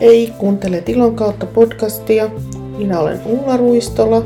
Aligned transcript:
Hei, 0.00 0.32
kuuntelet 0.38 0.88
Ilon 0.88 1.16
kautta 1.16 1.46
podcastia. 1.46 2.30
Minä 2.78 3.00
olen 3.00 3.20
Ulla 3.24 3.56
Ruistola 3.56 4.22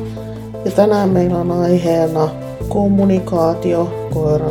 ja 0.64 0.70
tänään 0.70 1.08
meillä 1.08 1.38
on 1.38 1.52
aiheena 1.52 2.28
kommunikaatio 2.68 4.08
koira, 4.14 4.50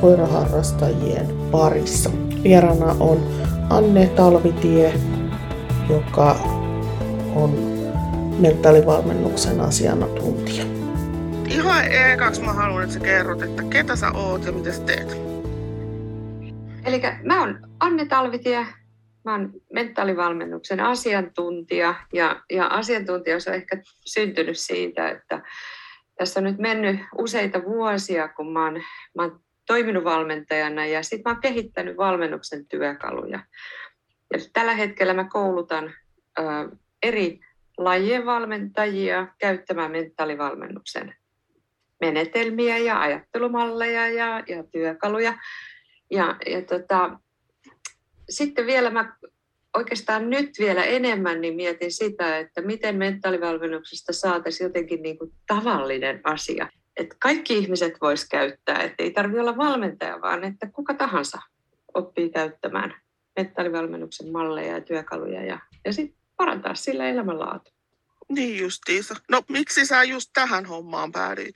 koiraharrastajien 0.00 1.26
parissa. 1.50 2.10
Vierana 2.42 2.96
on 3.00 3.18
Anne 3.70 4.06
Talvitie, 4.06 4.94
joka 5.90 6.36
on 7.34 7.50
mentaalivalmennuksen 8.38 9.60
asiantuntija. 9.60 10.64
Ihan 11.48 11.84
ekaksi 12.12 12.42
mä 12.42 12.52
haluan, 12.52 12.82
että 12.82 12.94
sä 12.94 13.00
kerrot, 13.00 13.42
että 13.42 13.62
ketä 13.62 13.96
sä 13.96 14.10
oot 14.12 14.44
ja 14.44 14.52
mitä 14.52 14.72
sä 14.72 14.82
teet. 14.82 15.16
Eli 16.84 17.02
mä 17.24 17.40
oon 17.40 17.58
Anne 17.80 18.06
Talvitie, 18.06 18.66
mä 19.24 19.32
oon 19.32 19.52
mentaalivalmennuksen 19.72 20.80
asiantuntija 20.80 21.94
ja, 22.12 22.42
ja 22.52 22.66
asiantuntijuus 22.66 23.48
on 23.48 23.54
ehkä 23.54 23.82
syntynyt 24.04 24.58
siitä, 24.58 25.08
että 25.08 25.42
tässä 26.18 26.40
on 26.40 26.44
nyt 26.44 26.58
mennyt 26.58 27.00
useita 27.18 27.62
vuosia, 27.64 28.28
kun 28.28 28.52
mä 28.52 28.64
oon, 28.64 28.82
mä 29.14 29.22
oon 29.22 29.40
toiminut 29.66 30.04
valmentajana 30.04 30.86
ja 30.86 31.02
sitten 31.02 31.22
mä 31.24 31.30
oon 31.30 31.40
kehittänyt 31.40 31.96
valmennuksen 31.96 32.66
työkaluja. 32.66 33.44
Ja 34.32 34.38
tällä 34.52 34.74
hetkellä 34.74 35.14
mä 35.14 35.24
koulutan 35.24 35.94
ö, 36.38 36.42
eri 37.02 37.40
lajien 37.78 38.26
valmentajia 38.26 39.28
käyttämään 39.38 39.90
mentaalivalmennuksen 39.90 41.14
menetelmiä 42.00 42.78
ja 42.78 43.00
ajattelumalleja 43.00 44.08
ja, 44.08 44.42
ja 44.48 44.64
työkaluja. 44.72 45.34
Ja, 46.10 46.36
ja 46.46 46.62
tota, 46.62 47.18
sitten 48.30 48.66
vielä 48.66 48.90
mä 48.90 49.16
oikeastaan 49.76 50.30
nyt 50.30 50.50
vielä 50.58 50.84
enemmän 50.84 51.40
niin 51.40 51.54
mietin 51.54 51.92
sitä, 51.92 52.38
että 52.38 52.62
miten 52.62 52.96
mentaalivalmennuksesta 52.96 54.12
saataisiin 54.12 54.66
jotenkin 54.66 55.02
niin 55.02 55.18
kuin 55.18 55.32
tavallinen 55.46 56.20
asia. 56.24 56.68
Että 56.96 57.16
kaikki 57.18 57.58
ihmiset 57.58 57.94
vois 58.00 58.28
käyttää, 58.28 58.82
että 58.82 59.02
ei 59.02 59.10
tarvitse 59.10 59.40
olla 59.40 59.56
valmentaja, 59.56 60.20
vaan 60.20 60.44
että 60.44 60.70
kuka 60.72 60.94
tahansa 60.94 61.38
oppii 61.94 62.30
käyttämään 62.30 62.94
mentaalivalmennuksen 63.36 64.32
malleja 64.32 64.72
ja 64.72 64.80
työkaluja 64.80 65.44
ja, 65.44 65.58
ja 65.84 65.92
sitten 65.92 66.18
parantaa 66.36 66.74
sillä 66.74 67.08
elämänlaatu. 67.08 67.70
Niin 68.28 68.58
justiinsa. 68.58 69.14
No 69.30 69.42
miksi 69.48 69.86
sä 69.86 70.04
just 70.04 70.30
tähän 70.34 70.66
hommaan 70.66 71.12
päädyit? 71.12 71.54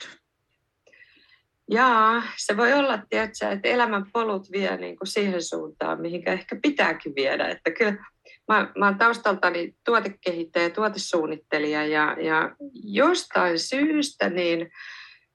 Jaa, 1.69 2.23
se 2.37 2.57
voi 2.57 2.73
olla, 2.73 2.99
tiedätkö, 3.09 3.49
että 3.49 3.67
elämän 3.67 4.05
polut 4.13 4.51
vie 4.51 4.77
niin 4.77 4.97
kuin 4.97 5.07
siihen 5.07 5.43
suuntaan, 5.43 6.01
mihinkä 6.01 6.33
ehkä 6.33 6.59
pitääkin 6.61 7.15
viedä. 7.15 7.47
Että 7.47 7.71
kyllä 7.71 7.95
mä, 8.47 8.71
mä 8.77 8.85
olen 8.85 8.97
taustaltani 8.97 9.75
tuotekehittäjä, 9.85 10.69
tuotesuunnittelija 10.69 11.85
ja, 11.85 12.17
ja 12.21 12.55
jostain 12.83 13.59
syystä 13.59 14.29
niin 14.29 14.71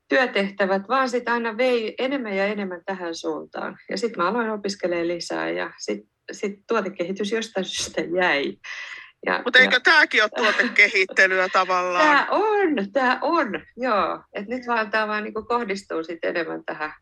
työtehtävät 0.08 0.88
vaan 0.88 1.08
sitä 1.08 1.32
aina 1.32 1.56
vei 1.56 1.94
enemmän 1.98 2.36
ja 2.36 2.46
enemmän 2.46 2.82
tähän 2.86 3.14
suuntaan. 3.14 3.78
Ja 3.90 3.96
sitten 3.96 4.22
mä 4.22 4.28
aloin 4.28 4.50
opiskelemaan 4.50 5.08
lisää 5.08 5.50
ja 5.50 5.70
sitten 5.78 6.08
sit 6.32 6.60
tuotekehitys 6.68 7.32
jostain 7.32 7.64
syystä 7.64 8.00
jäi. 8.00 8.56
Mutta 9.44 9.58
eikö 9.58 9.80
tämäkin 9.80 10.22
ole 10.22 10.30
tuotekehittelyä 10.36 11.48
tavallaan? 11.48 12.06
Tämä 12.06 12.26
on, 12.30 12.92
tämä 12.92 13.18
on, 13.22 13.46
joo. 13.76 14.24
Et 14.32 14.48
nyt 14.48 14.66
vaan 14.66 14.90
tämä 14.90 15.08
vaan 15.08 15.24
niinku 15.24 15.42
kohdistuu 15.42 16.04
sit 16.04 16.24
enemmän 16.24 16.64
tähän, 16.64 16.92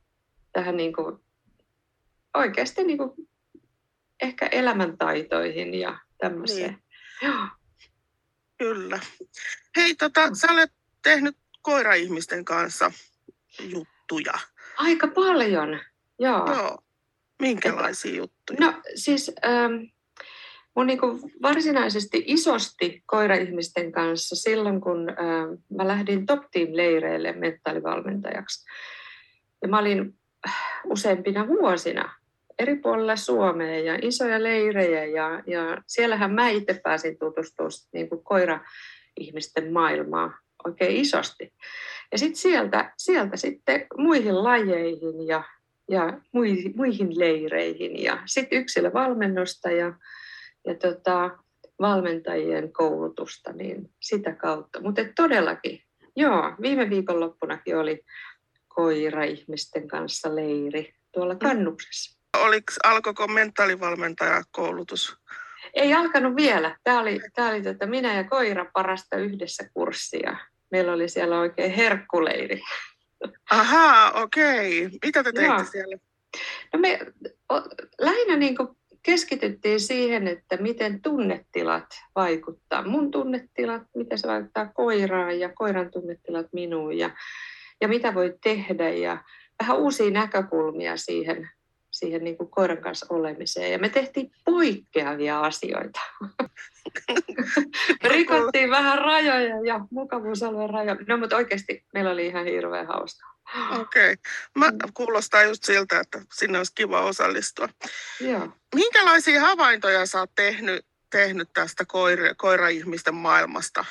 tähän 0.52 0.76
niinku, 0.76 1.24
oikeasti 2.34 2.84
niinku, 2.84 3.14
ehkä 4.22 4.46
elämäntaitoihin 4.46 5.74
ja 5.74 5.98
tämmöiseen. 6.18 6.70
Niin. 6.70 6.82
Joo. 7.22 7.46
Kyllä. 8.58 9.00
Hei, 9.76 9.94
tota, 9.94 10.34
sä 10.34 10.52
olet 10.52 10.72
tehnyt 11.02 11.36
koiraihmisten 11.62 12.44
kanssa 12.44 12.92
juttuja. 13.60 14.38
Aika 14.76 15.08
paljon, 15.08 15.80
joo. 16.18 16.46
Joo. 16.46 16.78
Minkälaisia 17.42 18.16
juttuja? 18.16 18.60
No 18.60 18.82
siis... 18.94 19.32
Ähm, 19.44 19.99
mun 20.76 20.86
niin 20.86 21.00
kuin 21.00 21.20
varsinaisesti 21.42 22.24
isosti 22.26 23.02
koiraihmisten 23.06 23.92
kanssa 23.92 24.36
silloin, 24.36 24.80
kun 24.80 25.10
äh, 25.10 25.16
mä 25.76 25.88
lähdin 25.88 26.26
Top 26.26 26.40
Team-leireille 26.40 27.32
mentaalivalmentajaksi. 27.32 28.66
Ja 29.62 29.68
mä 29.68 29.78
olin 29.78 30.14
useimpina 30.84 31.48
vuosina 31.48 32.14
eri 32.58 32.76
puolilla 32.76 33.16
Suomea 33.16 33.78
ja 33.78 33.98
isoja 34.02 34.42
leirejä 34.42 35.04
ja, 35.04 35.42
ja 35.46 35.82
siellähän 35.86 36.32
mä 36.32 36.48
itse 36.48 36.80
pääsin 36.82 37.18
tutustumaan 37.18 37.72
niin 37.92 38.08
kuin 38.08 38.24
koira-ihmisten 38.24 39.72
oikein 40.64 40.96
isosti. 40.96 41.52
Ja 42.12 42.18
sitten 42.18 42.36
sieltä, 42.36 42.92
sieltä 42.96 43.36
sitten 43.36 43.86
muihin 43.96 44.44
lajeihin 44.44 45.26
ja, 45.26 45.44
ja 45.88 46.20
muihin, 46.32 46.72
muihin 46.76 47.18
leireihin 47.18 48.02
ja 48.02 48.22
sitten 48.26 48.58
yksilövalmennusta 48.58 49.70
ja 49.70 49.94
ja 50.70 50.76
tota, 50.76 51.30
valmentajien 51.80 52.72
koulutusta, 52.72 53.52
niin 53.52 53.90
sitä 54.00 54.32
kautta. 54.32 54.80
Mutta 54.80 55.02
todellakin, 55.16 55.82
joo, 56.16 56.54
viime 56.60 56.90
viikonloppunakin 56.90 57.76
oli 57.76 58.04
koira-ihmisten 58.68 59.88
kanssa 59.88 60.36
leiri 60.36 60.94
tuolla 61.12 61.34
kannuksessa. 61.34 62.20
Oliko, 62.38 62.72
alkoiko 62.84 63.28
mentaalivalmentajakoulutus? 63.28 65.16
Ei 65.74 65.94
alkanut 65.94 66.36
vielä. 66.36 66.76
Tämä 66.84 67.00
oli, 67.00 67.20
tämä 67.34 67.48
oli 67.48 67.62
tätä 67.62 67.86
minä 67.86 68.16
ja 68.16 68.24
koira 68.24 68.66
parasta 68.72 69.16
yhdessä 69.16 69.70
kurssia. 69.74 70.36
Meillä 70.70 70.92
oli 70.92 71.08
siellä 71.08 71.40
oikein 71.40 71.72
herkkuleiri. 71.72 72.62
Ahaa, 73.50 74.12
okei. 74.12 74.88
Mitä 75.04 75.22
te 75.22 75.32
teitte 75.32 75.54
Joo. 75.54 75.64
siellä? 75.64 75.96
No 76.72 76.78
me 76.78 76.98
o, 77.52 77.54
lähinnä 78.00 78.36
niin 78.36 78.56
kuin 78.56 78.68
keskityttiin 79.02 79.80
siihen, 79.80 80.28
että 80.28 80.56
miten 80.56 81.02
tunnetilat 81.02 81.86
vaikuttaa. 82.14 82.88
Mun 82.88 83.10
tunnetilat, 83.10 83.82
miten 83.94 84.18
se 84.18 84.28
vaikuttaa 84.28 84.66
koiraan 84.74 85.40
ja 85.40 85.50
koiran 85.54 85.90
tunnetilat 85.90 86.46
minuun 86.52 86.98
ja, 86.98 87.10
ja 87.80 87.88
mitä 87.88 88.14
voi 88.14 88.34
tehdä 88.42 88.88
ja 88.88 89.24
vähän 89.62 89.78
uusia 89.78 90.10
näkökulmia 90.10 90.96
siihen, 90.96 91.50
siihen 91.90 92.24
niin 92.24 92.36
kuin 92.36 92.50
koiran 92.50 92.78
kanssa 92.78 93.06
olemiseen. 93.10 93.72
Ja 93.72 93.78
me 93.78 93.88
tehtiin 93.88 94.30
poikkeavia 94.44 95.40
asioita. 95.40 96.00
rikottiin 98.04 98.70
vähän 98.70 98.98
rajoja 98.98 99.60
ja 99.64 99.80
mukavuusalueen 99.90 100.70
rajoja. 100.70 100.96
No 101.08 101.16
mutta 101.16 101.36
oikeasti 101.36 101.84
meillä 101.94 102.10
oli 102.10 102.26
ihan 102.26 102.44
hirveän 102.44 102.86
hauskaa. 102.86 103.29
Okei. 103.80 104.12
Okay. 104.12 104.16
Mm. 104.54 104.78
kuulostaa 104.94 105.42
just 105.42 105.64
siltä, 105.64 106.00
että 106.00 106.20
sinne 106.32 106.58
olisi 106.58 106.72
kiva 106.74 107.00
osallistua. 107.00 107.68
Joo. 108.20 108.48
Minkälaisia 108.74 109.40
havaintoja 109.40 110.06
sä 110.06 110.18
oot 110.18 110.34
tehnyt, 110.34 110.86
tehnyt 111.10 111.48
tästä 111.52 111.84
koira, 111.84 112.34
koira-ihmisten 112.34 113.14
maailmasta? 113.14 113.84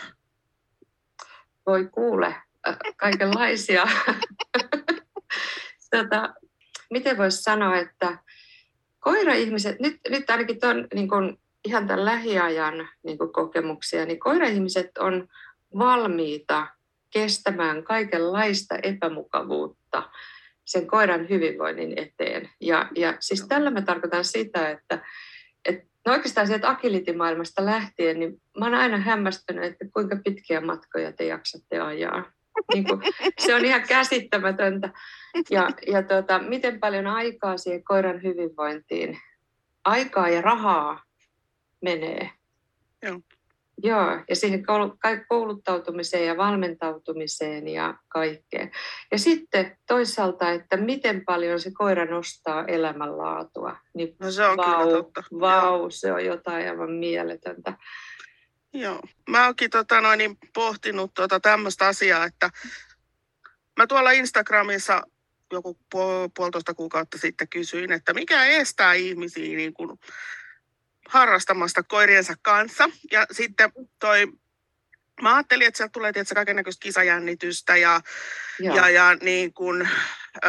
Voi 1.66 1.86
kuule, 1.92 2.36
kaikenlaisia. 2.98 3.88
tota, 5.92 6.34
miten 6.90 7.18
voisi 7.18 7.42
sanoa, 7.42 7.78
että 7.78 8.18
koira-ihmiset, 9.00 9.80
nyt, 9.80 10.00
nyt 10.10 10.30
ainakin 10.30 10.60
tuon 10.60 10.88
niin 10.94 11.10
kun, 11.10 11.40
ihan 11.66 11.88
tämän 11.88 12.06
lähiajan 12.06 12.90
niin 13.04 13.18
kun 13.18 13.34
kokemuksia, 13.34 14.06
niin 14.06 14.20
koira-ihmiset 14.20 14.98
on 14.98 15.28
valmiita 15.78 16.68
kestämään 17.12 17.84
kaikenlaista 17.84 18.76
epämukavuutta 18.84 20.10
sen 20.66 20.88
koiran 20.88 21.30
hyvinvoinnin 21.30 21.94
eteen. 22.00 22.50
Ja, 22.62 22.90
ja 22.96 23.14
siis 23.20 23.48
tällä 23.48 23.70
mä 23.70 23.82
tarkoitan 23.82 24.26
sitä, 24.26 24.70
että, 24.70 25.06
että 25.66 25.90
no 26.06 26.14
oikeastaan 26.14 26.48
sieltä 26.48 26.70
agilitimaailmasta 26.70 27.66
lähtien, 27.66 28.20
niin 28.20 28.42
mä 28.60 28.66
oon 28.66 28.74
aina 28.74 28.98
hämmästynyt, 28.98 29.64
että 29.64 29.86
kuinka 29.94 30.18
pitkiä 30.24 30.62
matkoja 30.62 31.14
te 31.14 31.26
jaksatte 31.26 31.80
ajaa. 31.80 32.32
Niin 32.74 32.84
kuin, 32.84 33.02
se 33.40 33.56
on 33.56 33.66
ihan 33.66 33.82
käsittämätöntä. 33.88 34.90
Ja, 35.50 35.70
ja 35.88 36.04
tota, 36.04 36.40
miten 36.40 36.80
paljon 36.80 37.08
aikaa 37.08 37.58
siihen 37.58 37.84
koiran 37.84 38.24
hyvinvointiin, 38.24 39.18
aikaa 39.86 40.30
ja 40.30 40.42
rahaa 40.42 41.04
menee. 41.82 42.30
Joo. 43.04 43.20
Joo, 43.84 44.24
ja 44.30 44.36
siihen 44.36 44.64
kouluttautumiseen 45.28 46.26
ja 46.26 46.38
valmentautumiseen 46.38 47.68
ja 47.68 47.94
kaikkeen. 48.08 48.72
Ja 49.12 49.20
sitten 49.20 49.78
toisaalta, 49.88 50.52
että 50.52 50.78
miten 50.78 51.26
paljon 51.26 51.60
se 51.60 51.72
koira 51.72 52.06
nostaa 52.06 52.66
elämänlaatua. 52.66 53.78
Niin 53.94 54.16
no 54.20 54.32
se 54.32 54.46
on 54.46 54.58
vau, 54.58 54.84
kyllä 54.84 54.98
totta. 54.98 55.24
Vau, 55.40 55.90
se 55.90 56.14
on 56.14 56.26
jotain 56.26 56.70
aivan 56.70 56.92
mieletöntä. 56.92 57.74
Joo, 58.74 59.02
mä 59.30 59.46
oonkin 59.46 59.70
tota 59.70 60.02
noin, 60.02 60.38
pohtinut 60.54 61.12
tota 61.14 61.40
tämmöistä 61.40 61.88
asiaa, 61.88 62.26
että 62.26 62.50
mä 63.78 63.88
tuolla 63.88 64.12
Instagramissa 64.12 65.02
joku 65.52 65.78
puolitoista 66.36 66.74
kuukautta 66.74 67.18
sitten 67.18 67.48
kysyin, 67.48 67.92
että 67.92 68.14
mikä 68.14 68.46
estää 68.46 68.94
ihmisiä 68.94 69.58
niin 69.58 69.74
kuin 69.74 70.00
harrastamasta 71.10 71.84
koiriensa 71.84 72.34
kanssa. 72.42 72.90
Ja 73.12 73.26
sitten 73.32 73.72
toi 74.00 74.28
mä 75.22 75.36
ajattelin, 75.36 75.68
että 75.68 75.78
sieltä 75.78 75.92
tulee 75.92 76.14
tietysti 76.14 76.36
kaikenlaista 76.36 76.80
kisajännitystä 76.80 77.78
ja, 77.78 78.02
ja, 78.60 78.90
ja 78.90 79.16
niin 79.22 79.54
kun, 79.54 79.88
ö, 80.46 80.48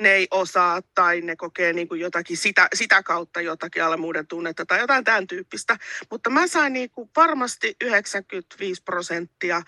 ne 0.00 0.12
ei 0.12 0.28
osaa 0.30 0.82
tai 0.94 1.20
ne 1.20 1.36
kokee 1.36 1.72
niin 1.72 1.88
kuin 1.88 2.00
jotakin 2.00 2.36
sitä, 2.36 2.68
sitä 2.74 3.02
kautta 3.02 3.40
jotakin 3.40 3.84
alamuuden 3.84 4.26
tunnetta 4.26 4.66
tai 4.66 4.80
jotain 4.80 5.04
tämän 5.04 5.26
tyyppistä. 5.26 5.76
Mutta 6.10 6.30
mä 6.30 6.46
sain 6.46 6.72
niin 6.72 6.90
kuin 6.90 7.10
varmasti 7.16 7.76
95 7.80 8.82
prosenttia 8.82 9.62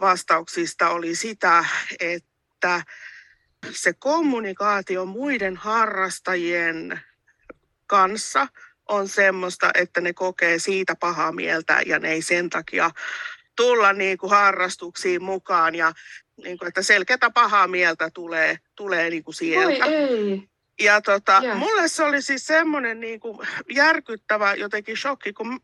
vastauksista 0.00 0.88
oli 0.88 1.14
sitä, 1.14 1.64
että 2.00 2.82
se 3.70 3.92
kommunikaatio 3.92 5.04
muiden 5.04 5.56
harrastajien 5.56 7.00
kanssa 7.86 8.46
on 8.88 9.08
semmoista, 9.08 9.70
että 9.74 10.00
ne 10.00 10.12
kokee 10.12 10.58
siitä 10.58 10.94
pahaa 11.00 11.32
mieltä 11.32 11.82
ja 11.86 11.98
ne 11.98 12.12
ei 12.12 12.22
sen 12.22 12.50
takia 12.50 12.90
tulla 13.56 13.92
niin 13.92 14.18
kuin 14.18 14.30
harrastuksiin 14.30 15.22
mukaan 15.22 15.74
ja 15.74 15.92
niin 16.44 16.58
kuin, 16.58 16.68
että 16.68 16.82
selkeätä 16.82 17.30
pahaa 17.30 17.68
mieltä 17.68 18.10
tulee, 18.14 18.58
tulee 18.76 19.10
niin 19.10 19.24
kuin 19.24 19.34
sieltä. 19.34 19.84
Oi 19.86 19.94
ei. 19.94 20.48
Ja 20.80 21.00
tota, 21.00 21.40
yeah. 21.44 21.58
mulle 21.58 21.88
se 21.88 22.02
oli 22.02 22.22
siis 22.22 22.46
semmoinen 22.46 23.00
niin 23.00 23.20
kuin 23.20 23.48
järkyttävä 23.74 24.54
jotenkin 24.54 24.96
shokki, 24.96 25.32
kun 25.32 25.60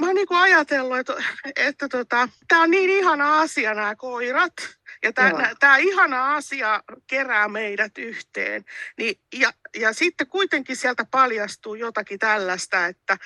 mä 0.00 0.06
oon 0.06 0.14
niin 0.14 0.26
kuin 0.26 0.40
ajatellut, 0.40 0.98
että, 0.98 1.14
että 1.56 1.88
tota, 1.88 2.28
tämä 2.48 2.62
on 2.62 2.70
niin 2.70 2.90
ihana 2.90 3.40
asia 3.40 3.74
nämä 3.74 3.96
koirat. 3.96 4.52
Ja 5.02 5.12
tämä 5.60 5.76
ihana 5.76 6.34
asia 6.34 6.82
kerää 7.06 7.48
meidät 7.48 7.98
yhteen. 7.98 8.64
Niin, 8.98 9.20
ja, 9.34 9.52
ja 9.76 9.92
sitten 9.92 10.26
kuitenkin 10.26 10.76
sieltä 10.76 11.04
paljastuu 11.10 11.74
jotakin 11.74 12.18
tällaista, 12.18 12.86
että 12.86 13.16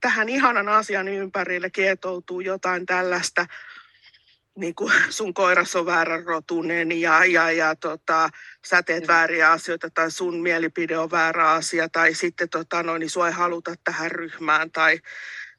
tähän 0.00 0.28
ihanan 0.28 0.68
asian 0.68 1.08
ympärille 1.08 1.70
kietoutuu 1.70 2.40
jotain 2.40 2.86
tällaista, 2.86 3.46
niin 4.56 4.74
kuin 4.74 4.92
sun 5.10 5.34
koiras 5.34 5.76
on 5.76 5.86
väärän 5.86 6.24
rotunen 6.24 7.00
ja, 7.00 7.24
ja, 7.24 7.50
ja 7.50 7.76
tota, 7.76 8.30
sä 8.66 8.82
teet 8.82 9.02
mm. 9.02 9.08
vääriä 9.08 9.50
asioita 9.50 9.90
tai 9.90 10.10
sun 10.10 10.40
mielipide 10.40 10.98
on 10.98 11.10
väärä 11.10 11.50
asia 11.50 11.88
tai 11.88 12.14
sitten 12.14 12.48
tota, 12.48 12.82
no, 12.82 12.98
niin 12.98 13.10
sua 13.10 13.26
ei 13.26 13.32
haluta 13.32 13.74
tähän 13.84 14.10
ryhmään 14.10 14.70
tai, 14.70 15.00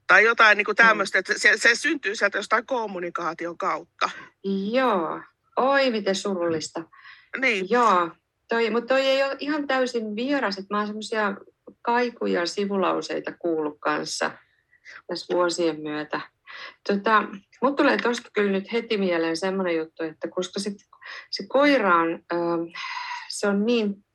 tai 0.07 0.23
jotain 0.23 0.57
niin 0.57 0.65
kuin 0.65 0.75
tämmöistä, 0.75 1.19
että 1.19 1.33
se, 1.37 1.53
se 1.55 1.75
syntyy 1.75 2.15
sieltä 2.15 2.37
jostain 2.37 2.65
kommunikaation 2.65 3.57
kautta. 3.57 4.09
Joo, 4.71 5.21
oi 5.59 5.91
miten 5.91 6.15
surullista. 6.15 6.83
Niin. 7.41 7.69
Joo, 7.69 8.09
toi, 8.49 8.69
mutta 8.69 8.87
toi 8.87 9.01
ei 9.01 9.23
ole 9.23 9.35
ihan 9.39 9.67
täysin 9.67 10.15
vieras, 10.15 10.57
että 10.57 10.73
mä 10.73 10.77
oon 10.77 10.87
semmoisia 10.87 11.35
kaikuja 11.81 12.45
sivulauseita 12.45 13.31
kuullut 13.39 13.77
kanssa 13.79 14.31
tässä 15.07 15.33
vuosien 15.33 15.81
myötä. 15.81 16.21
Tota, 16.87 17.23
Mutta 17.61 17.83
tulee 17.83 17.97
tuosta 17.97 18.29
kyllä 18.33 18.51
nyt 18.51 18.71
heti 18.73 18.97
mieleen 18.97 19.37
semmoinen 19.37 19.75
juttu, 19.75 20.03
että 20.03 20.27
koska 20.27 20.59
se, 20.59 20.71
se 21.31 21.47
koira 21.47 21.95
on, 21.95 22.19
ähm, 22.33 22.61
se 23.29 23.47
on 23.47 23.65
niin 23.65 24.05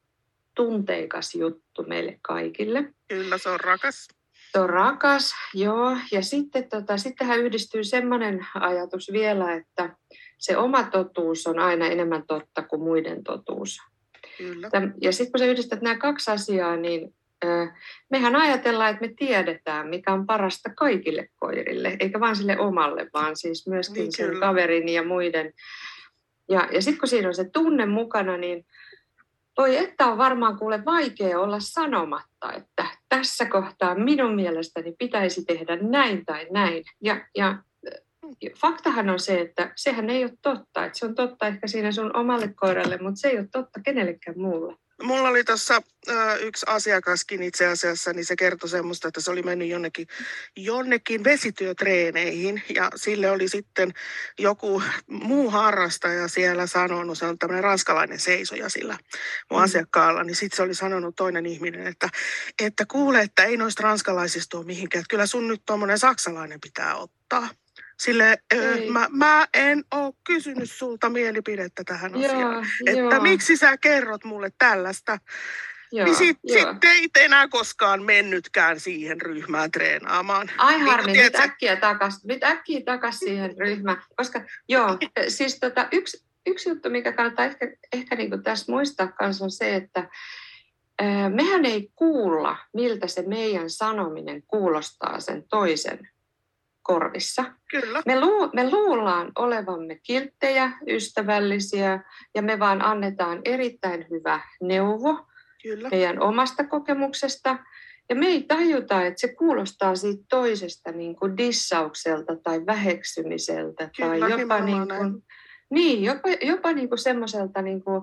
tunteikas 0.55 1.35
juttu 1.35 1.83
meille 1.87 2.19
kaikille. 2.23 2.95
Kyllä, 3.09 3.39
se 3.39 3.49
on 3.49 3.61
rakas. 3.61 4.09
Se 4.53 4.61
on 4.61 4.71
rakas, 4.71 5.35
joo. 5.55 5.97
Ja 6.13 6.23
sitten 6.23 6.69
tota, 6.69 6.99
sittenhän 6.99 7.41
yhdistyy 7.41 7.85
semmoinen 7.85 8.47
ajatus 8.55 9.13
vielä, 9.13 9.55
että 9.55 9.97
se 10.39 10.57
oma 10.57 10.83
totuus 10.83 11.47
on 11.47 11.59
aina 11.59 11.87
enemmän 11.87 12.25
totta 12.27 12.63
kuin 12.63 12.83
muiden 12.83 13.25
totuus. 13.25 13.79
Kyllä. 14.39 14.71
Ja 15.01 15.13
sitten 15.13 15.33
kun 15.33 15.39
sä 15.39 15.45
yhdistät 15.45 15.83
nämä 15.83 15.99
kaksi 15.99 16.31
asiaa, 16.31 16.77
niin 16.77 17.15
mehän 18.11 18.37
ajatellaan, 18.37 18.91
että 18.91 19.07
me 19.07 19.15
tiedetään, 19.19 19.89
mikä 19.89 20.13
on 20.13 20.27
parasta 20.27 20.71
kaikille 20.77 21.29
koirille, 21.37 21.97
eikä 22.01 22.21
vain 22.21 22.37
sille 22.37 22.59
omalle, 22.59 23.11
vaan 23.15 23.37
siis 23.37 23.67
myöskin 23.69 24.03
niin, 24.03 24.13
sen 24.13 24.41
kaverin 24.41 24.89
ja 24.89 25.05
muiden. 25.05 25.53
Ja, 26.49 26.69
ja 26.73 26.83
sitten 26.83 27.01
kun 27.01 27.09
siinä 27.09 27.29
on 27.29 27.35
se 27.35 27.51
tunne 27.53 27.87
mukana, 27.87 28.37
niin 28.37 28.67
voi 29.59 29.77
että 29.77 30.07
on 30.07 30.19
varmaan 30.19 30.59
kuule 30.59 30.85
vaikea 30.85 31.41
olla 31.41 31.61
sanomatta, 31.61 32.53
että 32.57 32.87
tässä 33.09 33.47
kohtaa 33.47 33.95
minun 33.95 34.35
mielestäni 34.35 34.95
pitäisi 34.99 35.45
tehdä 35.45 35.77
näin 35.77 36.25
tai 36.27 36.47
näin. 36.51 36.85
Ja, 37.03 37.27
ja 37.37 37.59
faktahan 38.61 39.11
on 39.11 39.21
se, 39.21 39.41
että 39.41 39.73
sehän 39.77 40.11
ei 40.11 40.25
ole 40.25 40.33
totta. 40.43 40.85
Että 40.85 40.99
se 40.99 41.07
on 41.07 41.15
totta 41.15 41.47
ehkä 41.47 41.67
siinä 41.67 41.93
sun 41.93 42.17
omalle 42.17 42.49
koiralle, 42.55 42.99
mutta 42.99 43.21
se 43.21 43.29
ei 43.29 43.39
ole 43.39 43.49
totta 43.53 43.81
kenellekään 43.81 44.39
muulle. 44.39 44.77
Mulla 45.03 45.29
oli 45.29 45.45
tuossa 45.45 45.83
yksi 46.41 46.67
asiakaskin 46.69 47.43
itse 47.43 47.67
asiassa, 47.67 48.13
niin 48.13 48.25
se 48.25 48.37
kertoi 48.37 48.69
semmoista, 48.69 49.09
että 49.09 49.21
se 49.21 49.31
oli 49.31 49.43
mennyt 49.43 49.69
jonnekin, 49.69 50.07
jonnekin 50.57 51.25
vesityötreeneihin 51.25 52.63
ja 52.75 52.91
sille 52.97 53.31
oli 53.31 53.49
sitten 53.49 53.93
joku 54.39 54.83
muu 55.07 55.51
harrastaja 55.51 56.29
siellä 56.29 56.67
sanonut, 56.67 57.19
se 57.19 57.27
on 57.27 57.39
tämmöinen 57.39 57.65
ranskalainen 57.65 58.21
seisoja 58.21 58.69
sillä 58.69 58.99
mun 59.51 59.61
mm. 59.61 59.65
asiakkaalla, 59.65 60.25
niin 60.25 60.37
sitten 60.37 60.57
se 60.57 60.63
oli 60.63 60.75
sanonut 60.75 61.17
toinen 61.17 61.47
ihminen, 61.47 61.87
että, 61.87 62.09
että 62.63 62.85
kuule, 62.87 63.21
että 63.21 63.45
ei 63.45 63.57
noista 63.57 63.83
ranskalaisista 63.83 64.59
ole 64.59 64.67
mihinkään, 64.67 65.01
että 65.01 65.11
kyllä 65.11 65.27
sun 65.27 65.49
nyt 65.49 65.63
tuommoinen 65.67 65.99
saksalainen 65.99 66.61
pitää 66.61 66.97
ottaa. 66.97 67.49
Sille 67.99 68.39
ö, 68.55 68.77
mä, 68.91 69.07
mä 69.11 69.47
en 69.55 69.85
ole 69.91 70.13
kysynyt 70.27 70.71
sulta 70.71 71.11
mielipidettä 71.11 71.83
tähän 71.85 72.15
asiaan. 72.15 72.41
Joo, 72.41 72.63
että 72.87 73.15
joo. 73.15 73.23
miksi 73.23 73.57
sä 73.57 73.77
kerrot 73.77 74.25
mulle 74.25 74.51
tällaista. 74.59 75.19
Joo, 75.93 76.05
niin 76.05 76.17
sitten 76.17 76.59
sit 76.59 76.85
ei 76.85 77.25
enää 77.25 77.49
koskaan 77.49 78.03
mennytkään 78.03 78.81
siihen 78.81 79.21
ryhmään 79.21 79.71
treenaamaan. 79.71 80.51
Ai 80.59 80.75
niin 80.75 80.87
harmi, 80.87 81.13
nyt 81.13 81.35
äkkiä 81.35 81.77
takas, 81.77 82.25
nyt 82.25 82.45
äkkiä 82.45 82.81
takas 82.85 83.19
siihen 83.19 83.55
ryhmään. 83.59 84.03
Koska 84.17 84.45
joo, 84.69 84.99
siis 85.29 85.61
tota, 85.61 85.89
yksi, 85.93 86.25
yksi 86.47 86.69
juttu, 86.69 86.91
mikä 86.91 87.13
kannattaa 87.13 87.45
ehkä, 87.45 87.77
ehkä 87.93 88.17
niin 88.17 88.43
tässä 88.43 88.73
muistaa 88.73 89.09
kanssa 89.09 89.45
on 89.45 89.51
se, 89.51 89.75
että 89.75 90.09
mehän 91.35 91.65
ei 91.65 91.91
kuulla, 91.95 92.57
miltä 92.75 93.07
se 93.07 93.23
meidän 93.23 93.71
sanominen 93.71 94.43
kuulostaa 94.47 95.21
sen 95.21 95.45
toisen 95.49 96.09
korvissa. 96.85 97.45
Kyllä. 97.71 98.03
Me, 98.07 98.21
lu, 98.21 98.51
me 98.53 98.71
luullaan 98.71 99.33
olevamme 99.39 100.01
kilttejä, 100.03 100.73
ystävällisiä 100.89 102.01
ja 102.35 102.43
me 102.43 102.59
vaan 102.59 102.83
annetaan 102.83 103.41
erittäin 103.45 104.07
hyvä 104.11 104.41
neuvo 104.61 105.27
Kyllä. 105.63 105.89
meidän 105.89 106.23
omasta 106.23 106.65
kokemuksesta. 106.65 107.59
Ja 108.09 108.15
me 108.15 108.27
ei 108.27 108.43
tajuta, 108.43 109.07
että 109.07 109.21
se 109.21 109.35
kuulostaa 109.35 109.97
siitä 109.97 110.25
toisesta 110.29 110.93
niin 110.93 111.17
kuin 111.17 111.37
dissaukselta 111.37 112.37
tai 112.37 112.67
väheksymiseltä. 112.67 113.91
Kyllä, 113.97 114.29
tai 114.29 114.41
jopa, 114.41 114.61
niin 114.61 114.89
kuin, 114.89 115.25
niin, 115.71 116.05
jopa, 116.05 116.29
jopa 116.43 116.73
niin 116.73 116.89
kuin 116.89 116.99
semmoiselta 116.99 117.63
niin 117.63 117.85
kuin, 117.85 118.03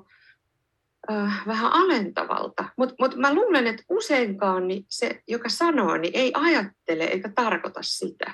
äh, 1.12 1.48
vähän 1.48 1.74
alentavalta. 1.74 2.66
Mutta 2.78 2.96
mut 3.00 3.16
mä 3.16 3.34
luulen, 3.34 3.68
että 3.68 3.84
useinkaan 3.90 4.68
niin 4.68 4.86
se, 4.90 5.22
joka 5.28 5.50
sanoo, 5.50 5.98
niin 5.98 6.12
ei 6.16 6.32
ajattele 6.36 7.04
eikä 7.04 7.32
tarkoita 7.36 7.80
sitä. 7.84 8.34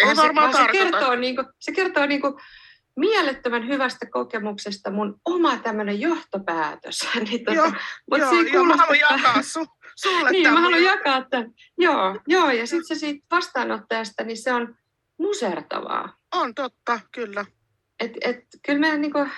Ei 0.00 0.06
vaan 0.06 0.28
se, 0.28 0.34
vaan 0.34 0.56
se 0.56 0.72
kertoo, 0.72 1.14
niin 1.14 1.36
kuin, 1.36 1.46
se 1.60 1.72
kertoo 1.72 2.06
niin 2.06 2.20
kuin 2.20 2.34
mielettömän 2.96 3.68
hyvästä 3.68 4.06
kokemuksesta 4.10 4.90
mun 4.90 5.20
oma 5.24 5.56
tämmöinen 5.56 6.00
johtopäätös. 6.00 7.08
niin 7.30 7.44
tota, 7.44 7.56
joo, 7.56 7.72
mut 8.10 8.18
joo, 8.18 8.32
joo 8.32 8.64
mä 8.64 8.76
haluan 8.76 8.98
jakaa 8.98 9.42
su, 9.42 9.66
sulle 9.96 10.30
Niin, 10.30 10.52
mä 10.52 10.60
haluan 10.60 10.84
jakaa 10.84 11.22
tämän. 11.30 11.50
Joo, 11.78 12.20
joo 12.26 12.50
ja 12.50 12.66
sitten 12.66 12.96
se 12.96 13.00
siitä 13.00 13.26
vastaanottajasta, 13.30 14.24
niin 14.24 14.42
se 14.42 14.52
on 14.52 14.76
musertavaa. 15.18 16.16
On 16.34 16.54
totta, 16.54 17.00
kyllä. 17.12 17.44
Et, 18.00 18.12
et, 18.20 18.44
kyllä 18.66 18.78
meidän 18.78 19.00
niin 19.00 19.12
kuin, 19.12 19.30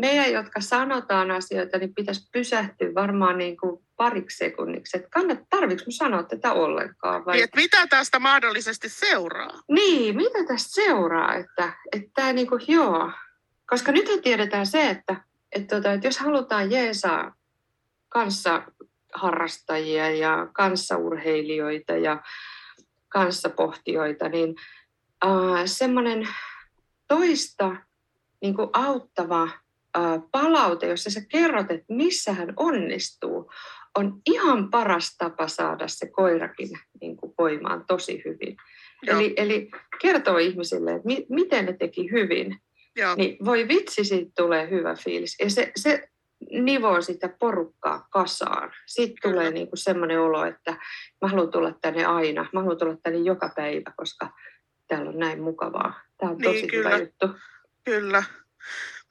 meidän, 0.00 0.32
jotka 0.32 0.60
sanotaan 0.60 1.30
asioita, 1.30 1.78
niin 1.78 1.94
pitäisi 1.94 2.28
pysähtyä 2.32 2.94
varmaan 2.94 3.38
niin 3.38 3.56
kuin 3.56 3.86
pariksi 3.96 4.36
sekunniksi, 4.36 4.96
että 4.96 5.08
kannat, 5.10 5.38
tarvitsetko 5.50 5.90
sanoa 5.90 6.22
tätä 6.22 6.52
ollenkaan? 6.52 7.24
Vai? 7.24 7.42
Et 7.42 7.50
mitä 7.56 7.86
tästä 7.86 8.18
mahdollisesti 8.18 8.88
seuraa? 8.88 9.60
Niin, 9.68 10.16
mitä 10.16 10.44
tästä 10.48 10.74
seuraa? 10.74 11.34
Että, 11.34 11.72
että 11.92 12.32
niin 12.32 12.46
kuin, 12.46 12.62
joo. 12.68 13.12
Koska 13.66 13.92
nyt 13.92 14.22
tiedetään 14.22 14.66
se, 14.66 14.90
että, 14.90 15.16
että, 15.52 15.76
tota, 15.76 15.92
että 15.92 16.06
jos 16.06 16.18
halutaan 16.18 16.70
jeesaa 16.70 17.34
kanssa 18.08 18.62
harrastajia 19.14 20.10
ja 20.10 20.48
kanssaurheilijoita 20.52 21.96
ja 21.96 22.22
kanssapohtijoita, 23.08 24.28
niin 24.28 24.54
äh, 25.24 25.30
semmoinen 25.64 26.28
toista 27.08 27.76
niin 28.42 28.54
kuin 28.54 28.70
auttava 28.72 29.48
palaute, 30.32 30.86
jossa 30.86 31.10
sä 31.10 31.20
kerrot, 31.28 31.70
että 31.70 31.84
missä 31.88 32.32
hän 32.32 32.52
onnistuu, 32.56 33.50
on 33.98 34.20
ihan 34.26 34.70
paras 34.70 35.16
tapa 35.18 35.48
saada 35.48 35.88
se 35.88 36.06
koirakin 36.10 36.68
niin 37.00 37.16
kuin 37.16 37.34
voimaan 37.38 37.84
tosi 37.86 38.22
hyvin. 38.24 38.56
Eli, 39.06 39.34
eli 39.36 39.70
kertoo 40.00 40.38
ihmisille, 40.38 40.92
että 40.92 41.06
mi, 41.06 41.26
miten 41.28 41.66
ne 41.66 41.72
teki 41.72 42.10
hyvin. 42.10 42.60
Joo. 42.96 43.14
Niin 43.14 43.36
voi 43.44 43.68
vitsi, 43.68 44.04
siitä 44.04 44.30
tulee 44.36 44.70
hyvä 44.70 44.94
fiilis. 44.94 45.36
Ja 45.40 45.50
se, 45.50 45.72
se 45.76 46.08
nivoo 46.50 47.00
sitä 47.00 47.28
porukkaa 47.38 48.06
kasaan. 48.10 48.72
Sitten 48.86 49.30
tulee 49.30 49.50
niin 49.50 49.68
kuin 49.68 49.78
semmoinen 49.78 50.20
olo, 50.20 50.44
että 50.44 50.70
mä 51.22 51.28
haluan 51.28 51.50
tulla 51.50 51.72
tänne 51.82 52.04
aina, 52.04 52.48
mä 52.52 52.60
haluan 52.60 52.78
tulla 52.78 52.96
tänne 53.02 53.18
joka 53.18 53.52
päivä, 53.56 53.92
koska 53.96 54.30
täällä 54.88 55.10
on 55.10 55.18
näin 55.18 55.42
mukavaa. 55.42 56.00
Tämä 56.18 56.32
on 56.32 56.38
tosi 56.42 56.62
Niin, 56.62 56.72
hyvä 56.72 56.90
kyllä. 56.90 56.98
juttu. 57.02 57.28
Kyllä. 57.84 58.22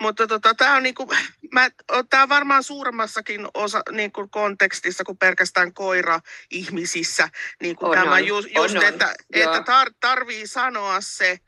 Mutta 0.02 0.28
tota, 0.28 0.54
tämä 0.54 0.75
on, 0.75 0.84
niinku, 0.84 1.10
mä, 1.52 1.70
tää 2.10 2.24
on 2.24 2.30
varmaan 2.30 2.64
suuremmassakin 2.64 3.48
osa, 3.54 3.82
niinku, 3.92 4.28
kontekstissa 4.28 5.04
kuin 5.04 5.18
pelkästään 5.18 5.74
koira-ihmisissä. 5.74 7.30
Niinku 7.62 7.86
On, 7.86 7.98
tämä 7.98 8.14
on. 8.14 8.28
ju, 8.28 8.36
On, 8.36 8.44
just, 8.56 8.75
on. 8.75 8.84
että, 8.84 9.16
Joo. 9.36 9.54
että 9.54 9.64
tar, 9.64 9.92
tarvii 10.00 10.48
sanoa 10.48 11.02
se 11.02 11.40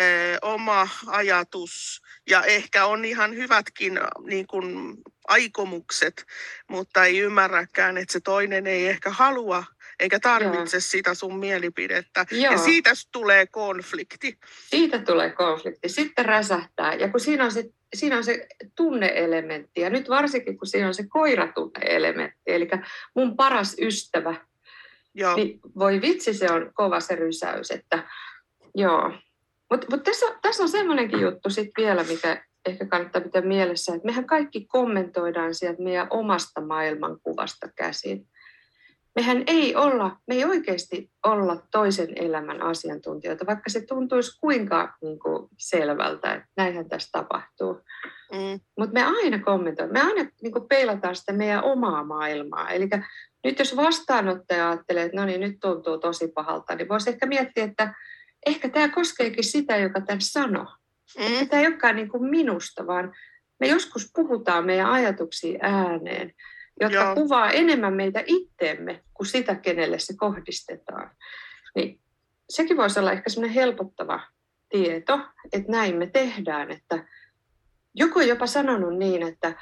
ö, 0.00 0.38
oma 0.42 0.88
ajatus. 1.06 2.02
Ja 2.30 2.42
ehkä 2.42 2.86
on 2.86 3.04
ihan 3.04 3.34
hyvätkin 3.34 4.00
niin 4.26 4.46
kuin, 4.46 4.96
aikomukset, 5.28 6.26
mutta 6.68 7.04
ei 7.04 7.18
ymmärräkään, 7.18 7.98
että 7.98 8.12
se 8.12 8.20
toinen 8.20 8.66
ei 8.66 8.86
ehkä 8.86 9.10
halua 9.10 9.64
eikä 10.02 10.20
tarvitse 10.20 10.80
sitä 10.80 11.14
sun 11.14 11.38
mielipidettä. 11.38 12.26
Joo. 12.30 12.52
Ja 12.52 12.58
siitä 12.58 12.90
tulee 13.12 13.46
konflikti. 13.46 14.38
Siitä 14.70 14.98
tulee 14.98 15.30
konflikti, 15.30 15.88
sitten 15.88 16.24
räsähtää. 16.24 16.94
Ja 16.94 17.08
kun 17.08 17.20
siinä 17.20 17.44
on 17.44 17.52
se, 17.52 17.70
siinä 17.94 18.16
on 18.16 18.24
se 18.24 18.46
tunneelementti, 18.76 19.80
ja 19.80 19.90
nyt 19.90 20.08
varsinkin 20.08 20.58
kun 20.58 20.66
siinä 20.66 20.86
on 20.86 20.94
se 20.94 21.06
koiratunneelementti, 21.08 22.42
eli 22.46 22.68
mun 23.14 23.36
paras 23.36 23.76
ystävä, 23.80 24.34
Joo. 25.14 25.36
niin 25.36 25.60
voi 25.78 26.00
vitsi, 26.00 26.34
se 26.34 26.52
on 26.52 26.70
kova 26.74 27.00
se 27.00 27.14
rysäys. 27.14 27.70
Että, 27.70 28.08
joo. 28.74 29.12
Mutta 29.70 29.86
mut 29.90 30.02
tässä, 30.02 30.26
tässä 30.42 30.62
on 30.62 30.68
semmoinenkin 30.68 31.20
juttu 31.20 31.50
sitten 31.50 31.84
vielä, 31.84 32.04
mikä 32.04 32.44
ehkä 32.66 32.86
kannattaa 32.86 33.22
pitää 33.22 33.42
mielessä, 33.42 33.94
että 33.94 34.06
mehän 34.06 34.26
kaikki 34.26 34.64
kommentoidaan 34.64 35.54
sieltä 35.54 35.82
meidän 35.82 36.06
omasta 36.10 36.60
maailmankuvasta 36.60 37.68
käsin. 37.76 38.26
Mehän 39.14 39.44
ei 39.46 39.76
olla, 39.76 40.16
me 40.26 40.34
ei 40.34 40.44
oikeasti 40.44 41.10
olla 41.26 41.56
toisen 41.70 42.08
elämän 42.16 42.62
asiantuntijoita, 42.62 43.46
vaikka 43.46 43.70
se 43.70 43.86
tuntuisi 43.86 44.40
kuinka 44.40 44.94
niin 45.02 45.18
kuin, 45.18 45.48
selvältä, 45.58 46.34
että 46.34 46.48
näinhän 46.56 46.88
tässä 46.88 47.08
tapahtuu. 47.12 47.80
Mm. 48.32 48.60
Mutta 48.78 48.92
me 48.92 49.04
aina 49.04 49.38
kommentoimme, 49.38 49.92
me 49.92 50.06
aina 50.06 50.30
niin 50.42 50.52
kuin 50.52 50.68
peilataan 50.68 51.16
sitä 51.16 51.32
meidän 51.32 51.64
omaa 51.64 52.04
maailmaa. 52.04 52.70
Eli 52.70 52.88
nyt 53.44 53.58
jos 53.58 53.76
vastaanottaja 53.76 54.70
ajattelee, 54.70 55.04
että 55.04 55.16
no 55.16 55.26
niin, 55.26 55.40
nyt 55.40 55.56
tuntuu 55.60 55.98
tosi 55.98 56.28
pahalta, 56.28 56.74
niin 56.74 56.88
voisi 56.88 57.10
ehkä 57.10 57.26
miettiä, 57.26 57.64
että 57.64 57.94
ehkä 58.46 58.68
tämä 58.68 58.88
koskeekin 58.88 59.44
sitä, 59.44 59.76
joka 59.76 60.00
tämän 60.00 60.20
sanoi. 60.20 60.66
Mm. 61.18 61.48
Tämä 61.48 61.60
ei 61.60 61.66
olekaan 61.66 61.96
niin 61.96 62.08
kuin 62.08 62.30
minusta, 62.30 62.86
vaan 62.86 63.12
me 63.60 63.66
joskus 63.66 64.10
puhutaan 64.14 64.66
meidän 64.66 64.90
ajatuksia 64.90 65.58
ääneen, 65.62 66.32
jotka 66.80 66.98
Joo. 66.98 67.14
Kuvaa 67.14 67.50
enemmän 67.50 67.94
meitä 67.94 68.22
itteemme 68.26 69.02
kuin 69.14 69.26
sitä, 69.26 69.54
kenelle 69.54 69.98
se 69.98 70.14
kohdistetaan. 70.16 71.10
Niin 71.74 72.00
sekin 72.50 72.76
voisi 72.76 73.00
olla 73.00 73.12
ehkä 73.12 73.30
semmoinen 73.30 73.54
helpottava 73.54 74.20
tieto, 74.68 75.20
että 75.52 75.72
näin 75.72 75.96
me 75.96 76.06
tehdään, 76.06 76.70
että 76.70 77.04
joku 77.94 78.18
on 78.18 78.28
jopa 78.28 78.46
sanonut 78.46 78.98
niin, 78.98 79.22
että 79.22 79.54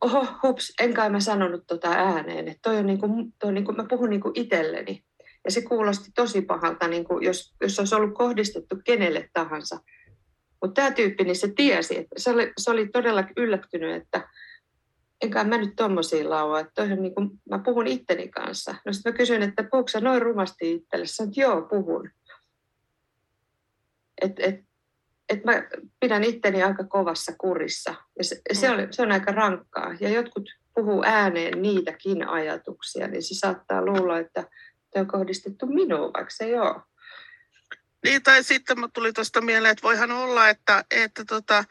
oho, 0.00 0.26
hups, 0.42 0.74
en 0.80 0.94
kai 0.94 1.10
mä 1.10 1.20
sanonut 1.20 1.64
tota 1.66 1.88
ääneen, 1.88 2.48
että 2.48 2.60
toi 2.62 2.76
on 2.76 2.86
niinku, 2.86 3.06
toi 3.38 3.48
on 3.48 3.54
niinku, 3.54 3.72
mä 3.72 3.84
puhun 3.88 4.10
niinku 4.10 4.32
itselleni. 4.34 5.04
Ja 5.44 5.50
se 5.50 5.62
kuulosti 5.62 6.10
tosi 6.14 6.42
pahalta, 6.42 6.88
niinku, 6.88 7.18
jos, 7.18 7.54
jos 7.60 7.78
olisi 7.78 7.94
ollut 7.94 8.14
kohdistettu 8.14 8.76
kenelle 8.84 9.30
tahansa. 9.32 9.80
Mutta 10.62 10.82
tämä 10.82 10.90
tyyppi, 10.90 11.24
niin 11.24 11.36
se 11.36 11.52
tiesi, 11.56 11.98
että 11.98 12.14
se 12.16 12.30
oli, 12.30 12.52
se 12.58 12.70
oli 12.70 12.88
todella 12.88 13.24
yllättynyt, 13.36 14.02
että 14.02 14.28
enkä 15.20 15.44
mä 15.44 15.58
nyt 15.58 15.76
tommosia 15.76 16.30
laua, 16.30 16.60
että 16.60 16.72
toihan 16.74 17.02
niin 17.02 17.14
kuin, 17.14 17.30
mä 17.50 17.58
puhun 17.58 17.86
itteni 17.86 18.28
kanssa. 18.28 18.74
No 18.86 18.92
sitten 18.92 19.12
mä 19.12 19.16
kysyin, 19.16 19.42
että 19.42 19.62
puhuuko 19.62 19.88
sä 19.88 20.00
noin 20.00 20.22
rumasti 20.22 20.72
itselle? 20.72 21.04
Että 21.04 21.40
joo, 21.40 21.62
puhun. 21.62 22.10
Et, 24.22 24.32
et, 24.38 24.60
et 25.28 25.44
mä 25.44 25.52
pidän 26.00 26.24
itteni 26.24 26.62
aika 26.62 26.84
kovassa 26.84 27.32
kurissa. 27.38 27.94
Ja 28.18 28.24
se, 28.24 28.40
se, 28.52 28.70
oli, 28.70 28.86
se 28.90 29.02
on 29.02 29.12
aika 29.12 29.32
rankkaa. 29.32 29.94
Ja 30.00 30.08
jotkut 30.08 30.50
puhuu 30.74 31.02
ääneen 31.06 31.62
niitäkin 31.62 32.28
ajatuksia, 32.28 33.08
niin 33.08 33.22
se 33.22 33.34
saattaa 33.34 33.84
luulla, 33.84 34.18
että 34.18 34.44
tämä 34.90 35.00
on 35.00 35.06
kohdistettu 35.06 35.66
minuun, 35.66 36.12
vaikka 36.12 36.30
se 36.30 36.60
ole. 36.60 36.82
Niin, 38.04 38.22
tai 38.22 38.42
sitten 38.42 38.80
mä 38.80 38.88
tuli 38.94 39.12
tuosta 39.12 39.40
mieleen, 39.40 39.72
että 39.72 39.82
voihan 39.82 40.10
olla, 40.10 40.48
että, 40.48 40.84
että 40.90 41.24
tota, 41.24 41.64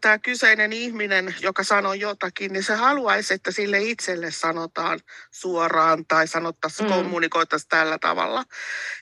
tämä 0.00 0.18
kyseinen 0.18 0.72
ihminen, 0.72 1.34
joka 1.40 1.64
sanoo 1.64 1.92
jotakin, 1.94 2.52
niin 2.52 2.62
se 2.64 2.74
haluaisi, 2.74 3.34
että 3.34 3.50
sille 3.50 3.78
itselle 3.80 4.30
sanotaan 4.30 5.00
suoraan 5.30 6.06
tai 6.06 6.28
sanottaisiin, 6.28 6.88
Mm. 6.88 6.94
mm. 6.94 7.02
kommunikoitaisiin 7.02 7.68
tällä 7.68 7.98
tavalla. 7.98 8.44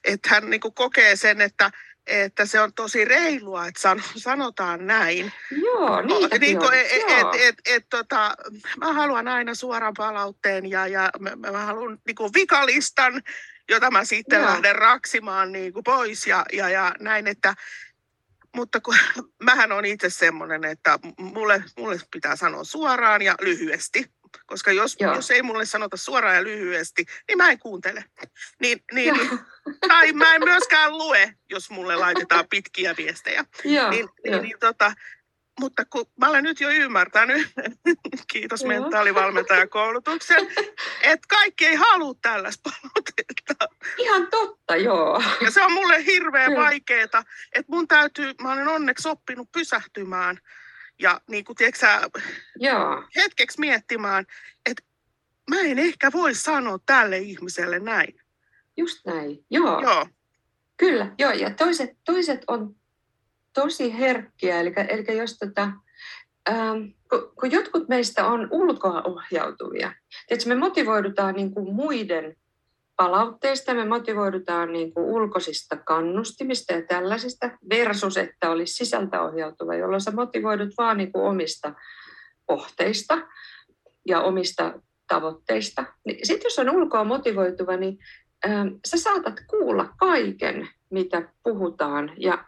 Että 0.04 0.28
hän 0.28 0.50
niin 0.50 0.60
kokee 0.74 1.16
sen, 1.16 1.40
että, 1.40 1.70
että 2.06 2.46
se 2.46 2.60
on 2.60 2.72
tosi 2.74 3.04
reilua, 3.04 3.66
että 3.66 3.80
sano, 3.80 4.02
sanotaan 4.16 4.86
näin. 4.86 5.32
Joo, 5.50 6.02
niin 6.40 6.58
kuin, 6.58 6.74
et, 6.74 7.02
Joo. 7.08 7.32
et, 7.32 7.40
et, 7.42 7.54
et, 7.66 7.86
tota, 7.90 8.34
mä 8.76 8.92
haluan 8.92 9.28
aina 9.28 9.54
suoran 9.54 9.94
palautteen 9.96 10.70
ja, 10.70 10.86
ja 10.86 11.10
mä, 11.18 11.36
mä 11.36 11.50
mä 11.50 11.64
haluan 11.66 11.98
niin 12.06 12.14
kuin 12.14 12.30
vikalistan, 12.34 13.22
jota 13.68 13.90
mä 13.90 14.04
sitten 14.04 14.40
Joo. 14.40 14.50
lähden 14.50 14.76
raksimaan 14.76 15.52
niin 15.52 15.72
kuin 15.72 15.84
pois 15.84 16.26
ja, 16.26 16.44
ja, 16.52 16.68
ja 16.68 16.94
näin, 17.00 17.26
että 17.26 17.54
mutta 18.56 18.80
kun, 18.80 18.96
mähän 19.42 19.72
on 19.72 19.84
itse 19.84 20.10
semmoinen, 20.10 20.64
että 20.64 20.98
mulle, 21.18 21.64
mulle 21.78 22.00
pitää 22.12 22.36
sanoa 22.36 22.64
suoraan 22.64 23.22
ja 23.22 23.34
lyhyesti. 23.40 24.10
Koska 24.46 24.72
jos, 24.72 24.96
Joo. 25.00 25.14
jos 25.14 25.30
ei 25.30 25.42
mulle 25.42 25.64
sanota 25.64 25.96
suoraan 25.96 26.36
ja 26.36 26.44
lyhyesti, 26.44 27.04
niin 27.28 27.38
mä 27.38 27.50
en 27.50 27.58
kuuntele. 27.58 28.04
Niin, 28.60 28.82
niin, 28.92 29.16
Joo. 29.16 29.38
tai 29.88 30.12
mä 30.12 30.34
en 30.34 30.44
myöskään 30.44 30.98
lue, 30.98 31.34
jos 31.50 31.70
mulle 31.70 31.96
laitetaan 31.96 32.44
pitkiä 32.50 32.94
viestejä 32.96 33.44
Joo, 33.64 33.90
niin, 33.90 34.00
joo. 34.00 34.10
niin, 34.24 34.42
niin, 34.42 34.58
tota, 34.60 34.92
mutta 35.60 35.84
kun 35.84 36.06
mä 36.20 36.28
olen 36.28 36.44
nyt 36.44 36.60
jo 36.60 36.68
ymmärtänyt, 36.68 37.48
kiitos 38.32 38.64
mentaalivalmentajakoulutuksen, 38.64 40.48
että 41.02 41.26
kaikki 41.28 41.66
ei 41.66 41.74
halua 41.74 42.14
tällaista 42.22 42.70
palautetta. 42.70 43.68
Ihan 43.98 44.26
totta, 44.30 44.76
joo. 44.76 45.22
Ja 45.40 45.50
se 45.50 45.62
on 45.62 45.72
mulle 45.72 46.04
hirveän 46.06 46.52
Joo. 46.52 46.62
vaikeaa, 46.62 47.04
että 47.52 47.64
mun 47.68 47.88
täytyy, 47.88 48.34
mä 48.42 48.52
olen 48.52 48.68
onneksi 48.68 49.08
oppinut 49.08 49.52
pysähtymään 49.52 50.38
ja 50.98 51.20
niin 51.28 51.44
kuin, 51.44 51.56
tiedätkö, 51.56 51.86
Joo, 52.56 53.04
hetkeksi 53.16 53.60
miettimään, 53.60 54.26
että 54.66 54.82
mä 55.50 55.60
en 55.60 55.78
ehkä 55.78 56.12
voi 56.12 56.34
sanoa 56.34 56.78
tälle 56.86 57.18
ihmiselle 57.18 57.78
näin. 57.78 58.20
just 58.76 59.06
näin. 59.06 59.44
Joo, 59.50 59.82
Joo, 59.82 60.06
kyllä. 60.76 61.14
Joo, 61.18 61.30
ja 61.32 61.50
toiset, 61.50 61.90
toiset 62.04 62.40
on 62.46 62.79
tosi 63.62 63.98
herkkiä. 63.98 64.60
Eli, 64.60 64.72
eli 64.88 65.18
jos 65.18 65.38
tota, 65.38 65.70
ähm, 66.48 66.78
kun, 67.10 67.32
kun 67.40 67.50
jotkut 67.50 67.88
meistä 67.88 68.26
on 68.26 68.48
ulkoa 68.50 69.02
ohjautuvia, 69.02 69.92
tiedätkö, 70.28 70.48
me 70.48 70.54
motivoidutaan 70.54 71.34
niin 71.34 71.54
kuin 71.54 71.74
muiden 71.74 72.36
palautteista, 72.96 73.74
me 73.74 73.84
motivoidutaan 73.84 74.72
niin 74.72 74.94
kuin 74.94 75.06
ulkoisista 75.06 75.76
kannustimista 75.76 76.72
ja 76.72 76.82
tällaisista 76.82 77.50
versus, 77.70 78.16
että 78.16 78.50
olisi 78.50 78.74
sisältä 78.74 79.22
ohjautuva, 79.22 79.74
jolloin 79.74 80.00
sä 80.00 80.10
motivoidut 80.10 80.68
vaan 80.78 80.96
niin 80.96 81.12
kuin 81.12 81.24
omista 81.24 81.74
kohteista 82.46 83.18
ja 84.08 84.20
omista 84.20 84.72
tavoitteista. 85.08 85.84
Niin 86.06 86.26
Sitten 86.26 86.46
jos 86.46 86.58
on 86.58 86.70
ulkoa 86.70 87.04
motivoituva, 87.04 87.76
niin 87.76 87.98
ähm, 88.44 88.68
sä 88.86 88.96
saatat 88.96 89.34
kuulla 89.46 89.88
kaiken, 89.98 90.68
mitä 90.90 91.32
puhutaan 91.42 92.12
ja 92.16 92.44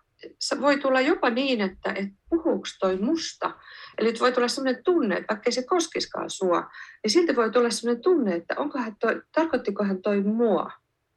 voi 0.61 0.79
tulla 0.79 1.01
jopa 1.01 1.31
niin, 1.31 1.61
että, 1.61 1.93
että 1.93 2.15
puhuuko 2.31 2.69
toi 2.81 2.97
musta. 2.97 3.55
Eli 3.99 4.15
voi 4.21 4.33
tulla 4.33 4.49
sellainen 4.49 4.85
tunne, 4.85 5.17
että 5.17 5.35
vaikka 5.35 5.51
se 5.51 5.63
koskiskaan 5.63 6.31
sua, 6.31 6.71
niin 7.03 7.11
silti 7.11 7.37
voi 7.37 7.51
tulla 7.51 7.71
sellainen 7.71 8.03
tunne, 8.03 8.35
että 8.35 8.55
onkohan 8.59 8.97
toi, 8.97 9.23
tarkoittikohan 9.33 10.03
toi 10.03 10.21
mua, 10.21 10.71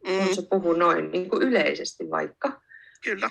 kun 0.06 0.28
mm, 0.28 0.36
se 0.36 0.42
puhuu 0.50 0.74
noin 0.74 1.12
niin 1.12 1.30
kuin 1.30 1.44
yleisesti 1.44 2.10
vaikka. 2.12 2.62
kyllä. 3.04 3.30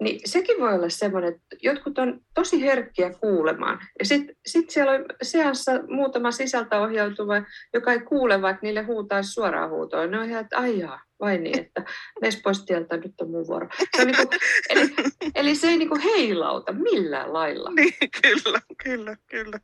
Niin 0.00 0.20
sekin 0.24 0.60
voi 0.60 0.74
olla 0.74 0.88
semmoinen, 0.88 1.34
että 1.34 1.56
jotkut 1.62 1.98
on 1.98 2.20
tosi 2.34 2.62
herkkiä 2.62 3.10
kuulemaan. 3.10 3.80
Ja 3.98 4.04
sitten 4.04 4.36
sit 4.46 4.70
siellä 4.70 4.92
on 4.92 5.04
seassa 5.22 5.72
muutama 5.88 6.30
sisältä 6.30 6.80
ohjautuva, 6.80 7.42
joka 7.74 7.92
ei 7.92 8.00
kuule, 8.00 8.42
vaikka 8.42 8.60
niille 8.62 8.82
huutaisi 8.82 9.32
suoraan 9.32 9.70
huutoon. 9.70 10.10
Ne 10.10 10.18
on 10.18 10.28
ihan, 10.28 10.40
että 10.40 10.58
aijaa, 10.58 11.00
vai 11.20 11.38
niin, 11.38 11.58
että 11.58 11.84
mees 12.20 12.40
pois 12.42 12.64
tieltä, 12.64 12.96
nyt 12.96 13.20
on 13.20 13.30
mun 13.30 13.46
vuoro. 13.46 13.68
Se 13.96 14.02
on 14.02 14.06
niin 14.06 14.16
kuin, 14.16 14.40
eli, 14.68 14.94
eli 15.34 15.54
se 15.54 15.68
ei 15.68 15.76
niin 15.76 15.88
kuin 15.88 16.00
heilauta 16.00 16.72
millään 16.72 17.32
lailla. 17.32 17.70
Niin, 17.70 17.94
kyllä, 18.22 18.60
kyllä, 18.84 19.16
kyllä. 19.26 19.60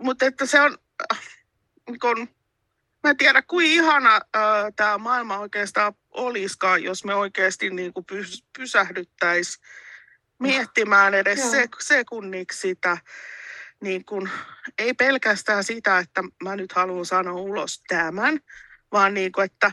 Mutta 0.00 0.26
että 0.26 0.46
se 0.46 0.60
on, 0.60 0.78
äh, 1.12 1.20
niin 1.90 1.98
kun, 2.00 2.28
mä 3.04 3.10
en 3.10 3.16
tiedä 3.16 3.42
kuinka 3.42 3.72
ihana 3.72 4.14
äh, 4.14 4.72
tämä 4.76 4.98
maailma 4.98 5.38
oikeastaan 5.38 5.92
olisikaan, 6.16 6.82
jos 6.82 7.04
me 7.04 7.14
oikeasti 7.14 7.70
niin 7.70 7.92
kuin 7.92 8.04
pys, 8.04 8.44
pysähdyttäisiin 8.58 9.64
miettimään 10.38 11.14
edes 11.14 11.38
Joo. 11.38 11.50
se, 11.50 11.68
sekunniksi 11.78 12.60
sitä, 12.60 12.98
niin 13.80 14.04
kun, 14.04 14.28
ei 14.78 14.94
pelkästään 14.94 15.64
sitä, 15.64 15.98
että 15.98 16.22
mä 16.42 16.56
nyt 16.56 16.72
haluan 16.72 17.06
sanoa 17.06 17.40
ulos 17.40 17.82
tämän, 17.88 18.38
vaan 18.92 19.14
niin 19.14 19.32
kun, 19.32 19.44
että 19.44 19.72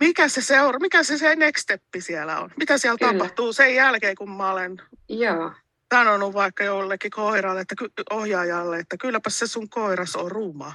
mikä 0.00 0.28
se, 0.28 0.42
seura, 0.42 0.78
mikä 0.78 1.02
se, 1.02 1.18
se 1.18 1.36
next 1.36 1.62
step 1.62 1.82
siellä 1.98 2.40
on? 2.40 2.50
Mitä 2.56 2.78
siellä 2.78 2.98
Kyllä. 2.98 3.12
tapahtuu 3.12 3.52
sen 3.52 3.74
jälkeen, 3.74 4.16
kun 4.16 4.30
mä 4.30 4.52
olen 4.52 4.76
Joo. 5.08 5.52
sanonut 5.94 6.34
vaikka 6.34 6.64
jollekin 6.64 7.10
koiralle, 7.10 7.60
että 7.60 7.74
ohjaajalle, 8.10 8.78
että 8.78 8.96
kylläpä 8.96 9.30
se 9.30 9.46
sun 9.46 9.68
koiras 9.68 10.16
on 10.16 10.30
ruma. 10.30 10.72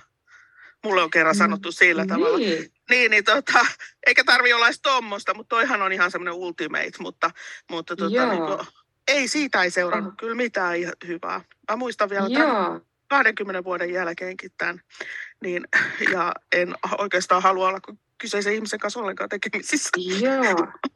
Mulle 0.86 1.04
on 1.04 1.12
kerran 1.12 1.36
mm. 1.36 1.38
sanottu 1.38 1.72
sillä 1.72 2.02
niin. 2.02 2.10
tavalla. 2.10 2.38
Niin, 2.90 3.12
niin 3.12 3.24
tota, 3.24 3.66
eikä 4.08 4.24
tarvi 4.24 4.54
olla 4.54 4.66
edes 4.66 4.82
tuommoista, 4.82 5.34
mutta 5.34 5.56
toihan 5.56 5.82
on 5.82 5.92
ihan 5.92 6.12
semmoinen 6.12 6.34
ultimate, 6.34 6.92
mutta, 7.00 7.32
mutta 7.70 7.96
tota, 7.96 8.26
niin 8.26 8.46
kuin, 8.46 8.60
ei 9.08 9.28
siitä 9.28 9.64
ei 9.64 9.72
seurannut 9.72 10.14
oh. 10.14 10.18
kyllä 10.18 10.36
mitään 10.36 10.76
hyvää. 11.08 11.42
Mä 11.72 11.76
muistan 11.76 12.10
vielä 12.10 12.30
tämän 12.30 12.82
20 13.08 13.64
vuoden 13.64 13.94
jälkeenkin 13.94 14.52
tämän, 14.58 14.82
niin, 15.44 15.68
ja 16.12 16.34
en 16.52 16.76
oikeastaan 16.98 17.44
halua 17.44 17.68
olla 17.68 17.80
kyseisen 18.18 18.54
ihmisen 18.54 18.80
kanssa 18.80 19.00
ollenkaan 19.00 19.30
tekemisissä. 19.30 19.90
Joo, 20.22 20.44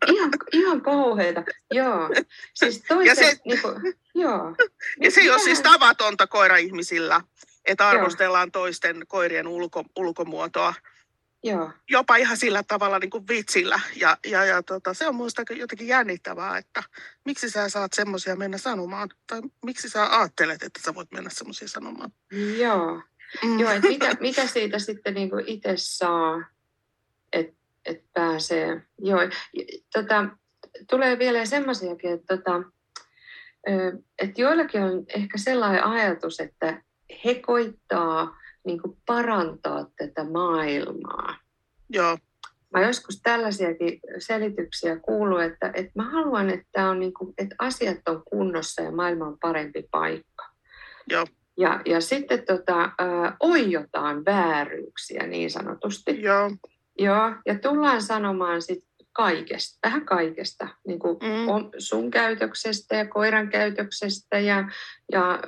ihan, 0.08 0.32
ihan 0.54 0.82
kauheita. 0.82 1.44
Joo. 1.72 2.10
Siis 2.54 2.84
toisen, 2.88 3.08
ja 3.08 3.16
se, 3.16 3.40
niin 3.46 3.62
kuin, 3.62 3.94
joo. 4.16 4.56
Ja 5.02 5.12
se 5.12 5.22
ei 5.22 5.30
ole 5.30 5.40
siis 5.40 5.62
tavatonta 5.62 6.28
koira-ihmisillä, 6.28 7.22
että 7.66 7.88
arvostellaan 7.88 8.48
joo. 8.54 8.62
toisten 8.62 9.04
koirien 9.08 9.48
ulko, 9.48 9.84
ulkomuotoa. 9.96 10.74
Joo. 11.44 11.72
Jopa 11.90 12.16
ihan 12.16 12.38
sillä 12.38 12.64
tavalla 12.64 13.00
niin 13.00 13.10
kuin 13.10 13.28
vitsillä. 13.28 13.80
Ja, 13.96 14.18
ja, 14.26 14.46
ja 14.46 14.64
tota, 14.64 14.94
se 14.94 15.08
on 15.08 15.16
minusta 15.16 15.44
jotenkin 15.50 15.88
jännittävää, 15.88 16.58
että 16.58 16.84
miksi 17.26 17.50
sä 17.50 17.70
saat 17.70 17.94
semmoisia 17.94 18.36
mennä 18.36 18.58
sanomaan, 18.58 19.10
tai 19.28 19.42
miksi 19.66 19.90
sä 19.90 20.20
ajattelet, 20.20 20.64
että 20.64 20.80
sä 20.86 20.96
voit 20.96 21.12
mennä 21.12 21.30
semmoisia 21.34 21.68
sanomaan. 21.68 22.12
Joo. 22.58 23.02
Mm. 23.44 23.60
Joo, 23.60 23.72
että 23.72 23.88
mitä, 23.88 24.14
mitä 24.28 24.48
siitä 24.48 24.80
sitten 24.80 25.14
niin 25.14 25.30
itse 25.46 25.74
saa 25.76 26.54
että 27.34 27.56
et 27.86 28.04
pääsee. 28.14 28.82
Joo, 29.00 29.20
tota, 29.94 30.28
tulee 30.90 31.20
vielä 31.20 31.46
semmoisiakin, 31.46 32.14
että 32.14 32.38
tota, 32.38 32.64
et 34.20 34.38
joillakin 34.38 34.82
on 34.82 35.06
ehkä 35.16 35.38
sellainen 35.38 35.84
ajatus, 35.84 36.40
että 36.40 36.84
he 37.26 37.36
koittaa 37.36 38.38
niin 38.66 38.82
kuin 38.82 38.98
parantaa 39.06 39.86
tätä 39.98 40.24
maailmaa. 40.24 41.36
Joo. 41.90 42.18
Mä 42.74 42.82
joskus 42.82 43.20
tällaisiakin 43.24 44.00
selityksiä 44.18 45.00
kuuluu, 45.00 45.38
että, 45.38 45.72
että 45.74 45.92
mä 45.96 46.12
haluan, 46.12 46.50
että, 46.50 46.90
on 46.90 47.00
niin 47.00 47.14
kuin, 47.14 47.34
että 47.38 47.56
asiat 47.60 47.98
on 48.08 48.24
kunnossa 48.26 48.82
ja 48.82 48.92
maailma 48.92 49.26
on 49.26 49.38
parempi 49.40 49.88
paikka. 49.92 50.46
Joo. 51.10 51.26
Ja, 51.58 51.82
ja 51.86 52.02
sitten 52.02 52.46
tota, 52.46 52.84
ö, 52.84 53.32
oijotaan 53.40 54.26
vääryyksiä 54.26 55.28
niin 55.28 55.52
sanotusti. 55.52 56.22
Joo. 56.22 56.52
Joo, 57.00 57.36
ja 57.46 57.60
tullaan 57.60 58.02
sanomaan 58.02 58.62
sit 58.62 58.84
kaikesta, 59.14 59.80
vähän 59.84 60.06
kaikesta, 60.06 60.68
niin 60.88 61.00
kuin 61.00 61.18
mm. 61.18 61.72
sun 61.78 62.12
käytöksestä 62.12 62.96
ja 62.96 63.08
koiran 63.08 63.50
käytöksestä 63.50 64.40
ja, 64.40 64.70
ja 65.12 65.40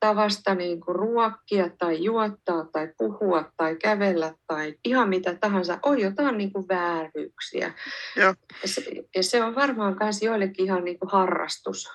tavasta 0.00 0.54
niin 0.54 0.80
kuin 0.80 0.96
ruokkia 0.96 1.70
tai 1.78 2.04
juottaa 2.04 2.64
tai 2.72 2.88
puhua 2.98 3.52
tai 3.56 3.76
kävellä 3.76 4.34
tai 4.46 4.74
ihan 4.84 5.08
mitä 5.08 5.34
tahansa. 5.34 5.78
On 5.82 5.98
jotain 5.98 6.38
niin 6.38 6.52
kuin 6.52 6.68
vääryyksiä. 6.68 7.72
Ja. 8.16 8.34
Se, 8.64 8.82
ja 9.16 9.22
se 9.22 9.44
on 9.44 9.54
varmaan 9.54 9.96
myös 10.00 10.22
joillekin 10.22 10.64
ihan 10.64 10.84
niin 10.84 10.98
kuin 10.98 11.10
harrastus. 11.10 11.88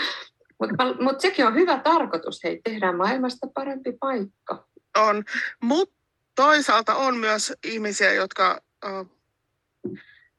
Mutta 0.60 0.94
mut 1.00 1.20
sekin 1.20 1.46
on 1.46 1.54
hyvä 1.54 1.78
tarkoitus, 1.78 2.44
hei, 2.44 2.60
tehdään 2.64 2.96
maailmasta 2.96 3.46
parempi 3.54 3.92
paikka. 4.00 4.66
On, 4.98 5.24
mutta 5.62 5.94
toisaalta 6.34 6.94
on 6.94 7.16
myös 7.16 7.52
ihmisiä, 7.64 8.12
jotka 8.12 8.60
äh, 8.84 9.06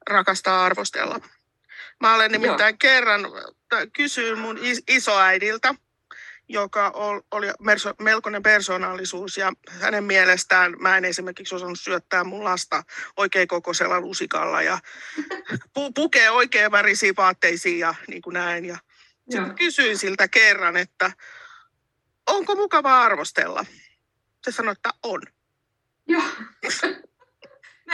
rakastaa 0.09 0.65
arvostella. 0.65 1.19
Mä 1.99 2.15
olen 2.15 2.31
nimittäin 2.31 2.73
Joo. 2.73 2.77
kerran 2.79 3.21
kysyin 3.93 4.39
mun 4.39 4.59
isoäidiltä, 4.87 5.75
joka 6.49 6.91
oli 7.31 7.47
melkoinen 7.99 8.43
persoonallisuus 8.43 9.37
ja 9.37 9.53
hänen 9.81 10.03
mielestään 10.03 10.75
mä 10.79 10.97
en 10.97 11.05
esimerkiksi 11.05 11.55
osannut 11.55 11.79
syöttää 11.79 12.23
mun 12.23 12.43
lasta 12.43 12.83
oikein 13.17 13.47
kokoisella 13.47 13.99
lusikalla 13.99 14.61
ja 14.61 14.79
pu- 15.79 15.91
pukee 15.95 16.29
oikein 16.29 16.71
värisiä 16.71 17.13
vaatteisiin 17.17 17.79
ja 17.79 17.95
niin 18.07 18.21
kuin 18.21 18.33
näin. 18.33 18.65
Ja 18.65 18.77
sitten 19.29 19.55
kysyin 19.55 19.97
siltä 19.97 20.27
kerran, 20.27 20.77
että 20.77 21.11
onko 22.27 22.55
mukava 22.55 23.01
arvostella? 23.03 23.65
Se 24.43 24.51
sanoi, 24.51 24.71
että 24.71 24.89
on. 25.03 25.21
Joo. 26.07 26.23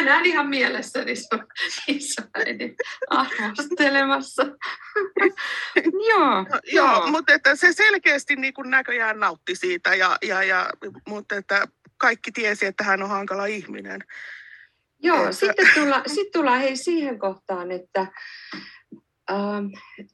Mä 0.01 0.05
näen 0.05 0.25
ihan 0.25 0.49
mielessäni 0.49 1.15
sun 1.15 1.47
isoäidin 1.87 2.75
arvostelemassa. 3.09 4.43
joo, 6.09 6.41
no, 6.41 6.59
joo. 6.63 6.85
joo. 6.93 7.07
mutta 7.07 7.33
että 7.33 7.55
se 7.55 7.73
selkeästi 7.73 8.35
niin 8.35 8.53
kuin 8.53 8.69
näköjään 8.69 9.19
nautti 9.19 9.55
siitä, 9.55 9.95
ja, 9.95 10.17
ja, 10.21 10.43
ja, 10.43 10.69
mutta 11.07 11.35
että 11.35 11.67
kaikki 11.97 12.31
tiesi, 12.31 12.65
että 12.65 12.83
hän 12.83 13.03
on 13.03 13.09
hankala 13.09 13.45
ihminen. 13.45 14.03
Joo, 14.99 15.19
että... 15.19 15.31
sitten 15.31 15.67
tullaan 15.75 16.03
sit 16.07 16.31
tulla, 16.31 16.57
hei 16.57 16.75
siihen 16.75 17.19
kohtaan, 17.19 17.71
että 17.71 18.07
ähm, 19.31 19.65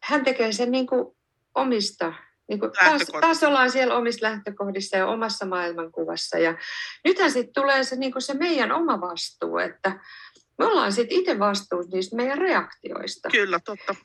hän 0.04 0.24
tekee 0.24 0.52
sen 0.52 0.72
niin 0.72 0.88
kuin 0.88 1.18
omista 1.56 2.14
niin 2.48 2.60
kuin 2.60 2.72
taas, 2.72 3.02
taas 3.22 3.44
ollaan 3.44 3.72
siellä 3.72 3.96
omissa 3.96 4.26
lähtökohdissa 4.26 4.98
ja 4.98 5.08
omassa 5.08 5.46
maailmankuvassa. 5.46 6.38
Ja 6.38 6.58
nythän 7.06 7.32
sitten 7.32 7.54
tulee 7.54 7.84
se, 7.84 7.96
niin 7.96 8.12
kuin 8.12 8.22
se 8.22 8.34
meidän 8.34 8.72
oma 8.72 9.02
vastuu, 9.02 9.58
että 9.58 10.00
me 10.58 10.66
ollaan 10.66 10.92
sitten 10.92 11.18
itse 11.18 11.40
vastuussa 11.40 11.92
niistä 11.92 12.16
meidän 12.16 12.38
reaktioista. 12.38 13.30
Kyllä, 13.30 13.60
totta. 13.66 13.96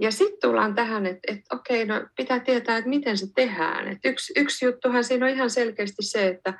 Ja 0.00 0.10
sitten 0.10 0.40
tullaan 0.40 0.74
tähän, 0.74 1.06
että, 1.06 1.32
että 1.32 1.56
okei, 1.56 1.84
no 1.84 2.06
pitää 2.16 2.40
tietää, 2.40 2.76
että 2.76 2.90
miten 2.90 3.18
se 3.18 3.26
tehdään. 3.34 3.88
Et 3.88 3.98
yksi, 4.04 4.32
yksi 4.36 4.64
juttuhan 4.64 5.04
siinä 5.04 5.26
on 5.26 5.32
ihan 5.32 5.50
selkeästi 5.50 6.02
se, 6.02 6.26
että 6.26 6.54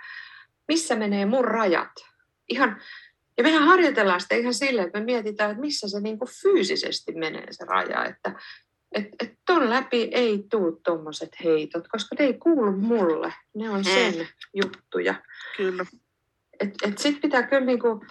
missä 0.69 0.97
menee 0.97 1.27
mun 1.27 1.45
rajat. 1.45 1.93
Ihan, 2.49 2.81
ja 3.39 3.43
mehän 3.43 3.63
harjoitellaan 3.63 4.21
sitä 4.21 4.35
ihan 4.35 4.55
silleen, 4.55 4.87
että 4.87 4.99
me 4.99 5.05
mietitään, 5.05 5.51
että 5.51 5.61
missä 5.61 5.89
se 5.89 6.01
niin 6.01 6.19
kuin 6.19 6.31
fyysisesti 6.43 7.13
menee 7.13 7.47
se 7.51 7.65
raja. 7.65 8.05
Että 8.05 8.33
että 8.93 9.17
et 9.23 9.35
ton 9.47 9.71
läpi 9.71 10.09
ei 10.13 10.47
tuu 10.51 10.81
tuommoiset 10.85 11.31
heitot, 11.45 11.89
koska 11.89 12.17
ne 12.19 12.25
ei 12.25 12.35
kuulu 12.35 12.73
mulle. 12.73 13.35
Ne 13.55 13.71
on 13.71 13.85
sen 13.85 14.15
mm. 14.15 14.27
juttuja. 14.55 15.15
Kyllä. 15.57 15.87
Et, 16.61 16.75
et 16.83 16.99
Sitten 16.99 17.23
pitää 17.23 17.43
kyllä 17.43 17.67
niinku 17.67 18.05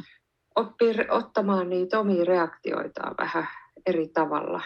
oppia 0.55 0.93
ottamaan 1.09 1.69
niitä 1.69 1.99
omia 1.99 2.25
reaktioitaan 2.25 3.15
vähän 3.19 3.47
eri 3.85 4.07
tavalla. 4.07 4.61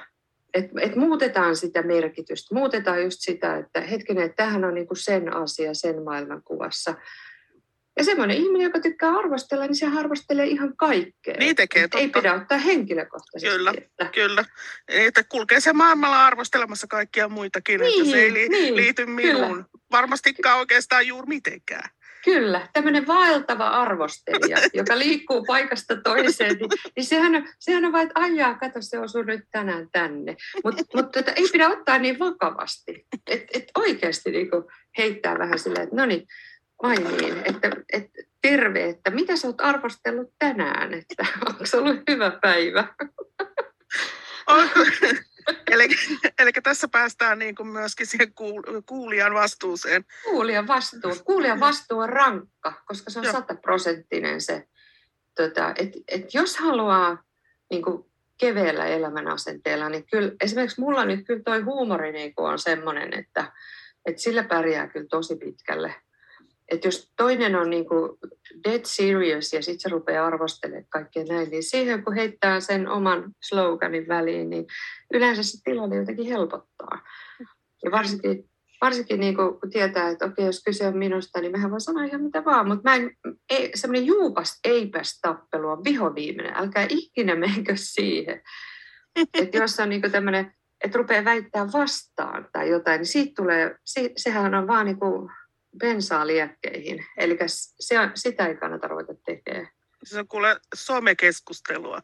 Et, 0.54 0.66
et 0.82 0.96
muutetaan 0.96 1.56
sitä 1.56 1.82
merkitystä, 1.82 2.56
muutetaan 2.56 3.04
just 3.04 3.18
sitä, 3.20 3.58
että 3.58 3.82
hetkinen, 3.82 4.24
että 4.24 4.36
tämähän 4.36 4.66
on 4.66 4.74
niinku 4.74 4.96
sen 4.96 5.36
asia 5.36 5.74
sen 5.74 6.04
maailmankuvassa. 6.04 6.96
Ja 7.98 8.04
semmoinen 8.04 8.38
ihminen, 8.38 8.66
joka 8.66 8.80
tykkää 8.80 9.10
arvostella, 9.10 9.66
niin 9.66 9.76
se 9.76 9.88
arvostelee 9.98 10.46
ihan 10.46 10.78
kaikkea. 10.78 11.36
Niin 11.40 11.56
tekee, 11.56 11.82
totta. 11.82 11.98
Ei 11.98 12.10
pidä 12.10 12.34
ottaa 12.34 12.58
henkilökohtaisesti. 12.58 13.58
Kyllä, 13.58 13.74
että... 13.78 14.06
kyllä. 14.14 14.46
Että 14.88 15.24
kulkee 15.24 15.60
se 15.60 15.74
maailmalla 15.74 16.26
arvostelemassa 16.26 16.88
kaikkia 16.88 17.30
muitakin, 17.30 17.80
niin, 17.80 18.02
että 18.02 18.12
se 18.12 18.22
ei 18.22 18.34
li- 18.34 18.50
niin, 18.50 18.76
liity 18.76 19.06
minuun. 19.06 19.52
Kyllä. 19.52 19.66
Varmastikaan 19.92 20.60
oikeastaan 20.60 21.08
juuri 21.08 21.28
mitenkään. 21.28 21.90
Kyllä, 22.24 22.68
tämmöinen 22.74 23.08
vaeltava 23.08 23.68
arvostelija, 23.68 24.58
joka 24.74 25.00
liikkuu 25.00 25.46
paikasta 25.46 25.96
toiseen, 25.96 26.58
niin, 26.58 26.70
niin 26.96 27.06
sehän, 27.06 27.36
on, 27.36 27.48
sehän 27.60 27.86
on 27.86 27.92
vain, 27.92 28.08
että 28.08 28.20
ajaa, 28.20 28.56
kato, 28.56 28.80
se 28.82 29.00
osuu 29.00 29.22
nyt 29.22 29.42
tänään 29.52 29.88
tänne. 29.92 30.36
Mutta 30.64 30.84
mut, 30.96 31.12
tota, 31.12 31.32
ei 31.32 31.48
pidä 31.52 31.70
ottaa 31.70 31.98
niin 31.98 32.20
vakavasti. 32.20 33.06
Että 33.28 33.48
et 33.54 33.72
oikeasti 33.78 34.32
niinku 34.32 34.72
heittää 34.98 35.40
vähän 35.40 35.60
silleen, 35.60 35.84
että 35.84 35.96
no 35.96 36.06
niin, 36.06 36.28
vai 36.84 36.96
niin, 36.96 37.42
että, 37.46 37.72
että 37.94 38.22
terve, 38.42 38.90
että 38.90 39.10
mitä 39.10 39.36
sä 39.36 39.48
oot 39.48 39.62
arvostellut 39.62 40.34
tänään, 40.40 40.94
että 40.94 41.26
onko 41.50 41.66
se 41.66 41.78
ollut 41.78 42.02
hyvä 42.10 42.32
päivä? 42.42 42.88
eli, 45.72 45.88
eli 46.40 46.52
tässä 46.64 46.88
päästään 46.88 47.40
niin 47.40 47.56
kuin 47.56 47.68
myöskin 47.68 48.08
siihen 48.08 48.34
kuulijan 48.86 49.34
vastuuseen. 49.34 50.06
Kuulijan 50.24 50.68
vastuu. 50.68 51.12
Kuulijan 51.26 51.60
vastuu 51.60 52.00
on 52.00 52.10
rankka, 52.10 52.74
koska 52.86 53.10
se 53.10 53.20
on 53.20 53.26
sataprosenttinen 53.26 54.42
se. 54.42 54.68
Tota, 55.36 55.74
että 55.78 56.00
et 56.08 56.34
jos 56.34 56.58
haluaa 56.58 57.24
niin 57.70 57.84
kuin 57.84 58.06
keveellä 58.40 58.86
elämän 58.86 59.28
asenteella, 59.28 59.90
niin 59.90 60.06
kyllä, 60.12 60.32
esimerkiksi 60.42 60.82
mulla 60.82 61.06
nyt 61.06 61.26
kyllä 61.28 61.44
toi 61.44 61.62
huumori 61.62 62.12
niin 62.12 62.36
kuin 62.36 62.52
on 62.52 62.60
semmoinen, 62.60 63.14
että, 63.14 63.52
että 64.06 64.22
sillä 64.22 64.44
pärjää 64.44 64.88
kyllä 64.88 65.08
tosi 65.10 65.36
pitkälle 65.36 65.96
että 66.72 66.88
jos 66.88 67.12
toinen 67.18 67.56
on 67.56 67.70
niin 67.70 67.88
kuin 67.88 68.12
dead 68.64 68.82
serious 68.84 69.54
ja 69.54 69.62
sitten 69.62 69.80
se 69.80 69.90
rupeaa 69.90 70.28
arvostelemaan 70.28 70.86
kaikkea 70.90 71.24
näin, 71.24 71.50
niin 71.50 71.64
siihen 71.64 72.04
kun 72.04 72.16
heittää 72.16 72.60
sen 72.60 72.88
oman 72.88 73.32
sloganin 73.44 74.08
väliin, 74.08 74.50
niin 74.50 74.66
yleensä 75.14 75.44
se 75.44 75.58
tilanne 75.64 75.96
jotenkin 75.96 76.28
helpottaa. 76.28 77.02
Ja 77.84 77.92
varsinkin, 77.92 78.50
varsinkin 78.82 79.20
niin 79.20 79.36
kuin, 79.36 79.60
kun 79.60 79.70
tietää, 79.70 80.10
että 80.10 80.26
okei, 80.26 80.46
jos 80.46 80.64
kyse 80.64 80.88
on 80.88 80.98
minusta, 80.98 81.42
niin 81.42 81.52
mehän 81.52 81.72
voi 81.72 81.82
sanoa 81.82 82.04
ihan 82.04 82.22
mitä 82.22 82.46
vaan, 82.46 82.68
mutta 82.68 82.90
mä 82.90 82.96
en, 82.96 83.12
ei, 83.50 83.72
semmoinen 83.76 84.06
juupas 84.06 84.60
eipäs 84.64 85.20
tappelu 85.22 85.70
on 85.70 85.84
vihoviimeinen, 85.84 86.58
älkää 86.58 86.86
ikinä 86.90 87.36
menkö 87.36 87.74
siihen. 87.76 88.42
Että 89.34 89.58
jos 89.58 89.80
on 89.80 89.90
niin 89.90 90.12
tämmöinen, 90.12 90.54
että 90.84 90.98
rupeaa 90.98 91.26
väittää 91.26 91.68
vastaan 91.74 92.48
tai 92.52 92.70
jotain, 92.70 92.98
niin 92.98 93.08
siitä 93.08 93.34
tulee, 93.38 93.76
se, 93.84 94.12
sehän 94.18 94.56
on 94.56 94.68
vaan 94.68 94.86
niin 94.86 95.00
kuin 95.00 95.30
bensaa 95.80 96.28
liekkeihin. 96.28 97.06
Eli 97.18 97.38
se, 97.48 97.96
sitä 98.14 98.46
ei 98.46 98.56
kannata 98.56 98.88
ruveta 98.88 99.14
tekemään. 99.26 99.68
Se 100.04 100.20
on 100.20 100.28
kuule 100.28 100.60
somekeskustelua. 100.76 102.02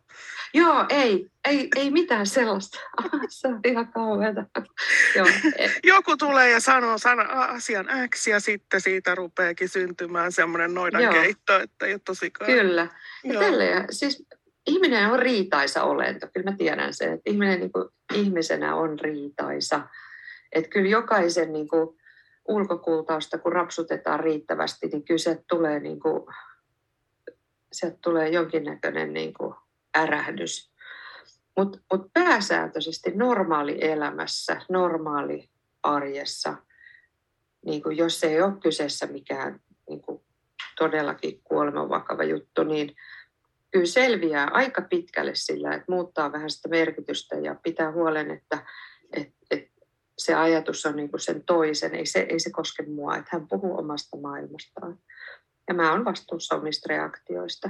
Joo, 0.53 0.85
ei, 0.89 1.31
ei, 1.47 1.67
ei 1.75 1.91
mitään 1.91 2.27
sellaista. 2.27 2.79
Se 3.29 3.47
on 3.47 3.59
ihan 3.63 3.87
kauheata. 3.93 4.45
Joo. 5.15 5.27
Joku 5.83 6.17
tulee 6.17 6.49
ja 6.49 6.59
sanoo 6.59 6.97
sana, 6.97 7.23
asian 7.23 7.87
X 8.15 8.27
ja 8.27 8.39
sitten 8.39 8.81
siitä 8.81 9.15
rupeakin 9.15 9.69
syntymään 9.69 10.31
semmoinen 10.31 10.73
noidankeitto, 10.73 11.59
että 11.59 11.85
ei 11.85 11.93
ole 11.93 12.01
tosikaan. 12.05 12.51
Kyllä. 12.51 12.87
Ja 13.23 13.39
tälleen, 13.39 13.85
siis 13.89 14.25
ihminen 14.67 15.09
on 15.09 15.19
riitaisa 15.19 15.83
olento. 15.83 16.27
Kyllä 16.33 16.51
mä 16.51 16.57
tiedän 16.57 16.93
sen, 16.93 17.13
että 17.13 17.29
ihminen 17.29 17.59
niin 17.59 17.71
kuin, 17.71 17.89
ihmisenä 18.13 18.75
on 18.75 18.99
riitaisa. 18.99 19.87
Että 20.51 20.69
kyllä 20.69 20.89
jokaisen 20.89 21.53
niin 21.53 21.67
kuin, 21.67 21.99
ulkokultausta, 22.49 23.37
kun 23.37 23.51
rapsutetaan 23.51 24.19
riittävästi, 24.19 24.87
niin 24.87 25.05
kyllä 25.05 25.17
se 25.17 25.43
tulee 25.49 25.79
niin 25.79 25.99
kuin, 25.99 26.25
sieltä 27.71 27.97
tulee 28.03 28.29
jonkinnäköinen 28.29 29.13
niin 29.13 29.33
kuin 29.33 29.55
ärähdys. 29.97 30.71
Mutta 31.57 31.79
mut 31.93 32.13
pääsääntöisesti 32.13 33.11
normaali 33.15 33.77
elämässä, 33.81 34.61
normaali 34.69 35.49
arjessa, 35.83 36.55
niin 37.65 37.83
kuin 37.83 37.97
jos 37.97 38.23
ei 38.23 38.41
ole 38.41 38.53
kyseessä 38.63 39.07
mikään 39.07 39.59
niin 39.89 40.01
kuin 40.01 40.21
todellakin 40.77 41.41
kuoleman 41.43 41.89
vakava 41.89 42.23
juttu, 42.23 42.63
niin 42.63 42.95
kyllä 43.71 43.85
selviää 43.85 44.47
aika 44.51 44.81
pitkälle 44.81 45.31
sillä, 45.35 45.73
että 45.73 45.91
muuttaa 45.91 46.31
vähän 46.31 46.49
sitä 46.49 46.69
merkitystä 46.69 47.35
ja 47.35 47.55
pitää 47.63 47.91
huolen, 47.91 48.31
että, 48.31 48.65
että, 49.13 49.35
että 49.51 49.78
se 50.19 50.33
ajatus 50.33 50.85
on 50.85 50.95
niin 50.95 51.09
kuin 51.09 51.19
sen 51.19 51.43
toisen, 51.43 51.95
ei 51.95 52.05
se, 52.05 52.19
ei 52.29 52.39
se 52.39 52.51
koske 52.51 52.83
mua, 52.83 53.17
että 53.17 53.29
hän 53.33 53.47
puhuu 53.47 53.77
omasta 53.77 54.17
maailmastaan. 54.17 54.99
Ja 55.67 55.73
mä 55.73 55.91
oon 55.91 56.05
vastuussa 56.05 56.55
omista 56.55 56.85
reaktioista. 56.89 57.69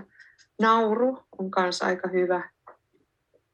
Nauru 0.61 1.23
on 1.37 1.51
myös 1.57 1.81
aika 1.81 2.07
hyvä. 2.07 2.49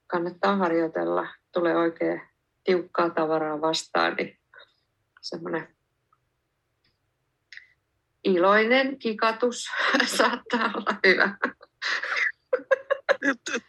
Kannattaa 0.08 0.56
harjoitella. 0.56 1.28
Tulee 1.54 1.78
oikein 1.78 2.22
tiukkaa 2.64 3.10
tavaraa 3.10 3.62
vastaan, 3.62 4.16
niin 4.16 4.40
semmoinen 5.22 5.76
iloinen 8.24 9.00
kikatus 9.00 9.66
saattaa 10.18 10.72
olla 10.76 11.00
hyvä. 11.06 11.38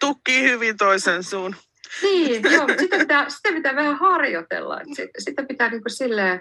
Tukki 0.01 0.43
hyvin 0.43 0.77
toisen 0.77 1.25
suun. 1.25 1.57
Niin, 2.03 2.43
joo, 2.53 2.67
sitä 2.81 2.99
pitää, 2.99 3.29
sitä 3.29 3.53
pitää 3.53 3.77
vähän 3.77 3.97
harjoitella. 3.97 4.81
Sitä 5.19 5.43
pitää 5.43 5.71
niin 5.71 5.83
kuin 5.83 5.93
silleen 5.93 6.41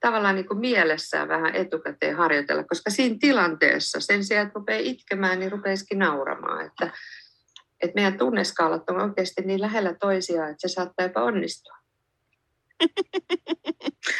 tavallaan 0.00 0.34
niin 0.34 0.48
kuin 0.48 0.60
mielessään 0.60 1.28
vähän 1.28 1.54
etukäteen 1.54 2.16
harjoitella, 2.16 2.64
koska 2.64 2.90
siinä 2.90 3.16
tilanteessa 3.20 4.00
sen 4.00 4.24
sijaan, 4.24 4.46
että 4.46 4.58
rupeaa 4.58 4.80
itkemään, 4.82 5.38
niin 5.38 5.52
rupeisikin 5.52 5.98
nauramaan. 5.98 6.66
Että, 6.66 6.90
että 7.82 7.94
meidän 7.94 8.18
tunneskaalat 8.18 8.90
on 8.90 9.00
oikeasti 9.00 9.42
niin 9.42 9.60
lähellä 9.60 9.94
toisiaan, 10.00 10.50
että 10.50 10.68
se 10.68 10.72
saattaa 10.72 11.06
jopa 11.06 11.22
onnistua. 11.22 11.76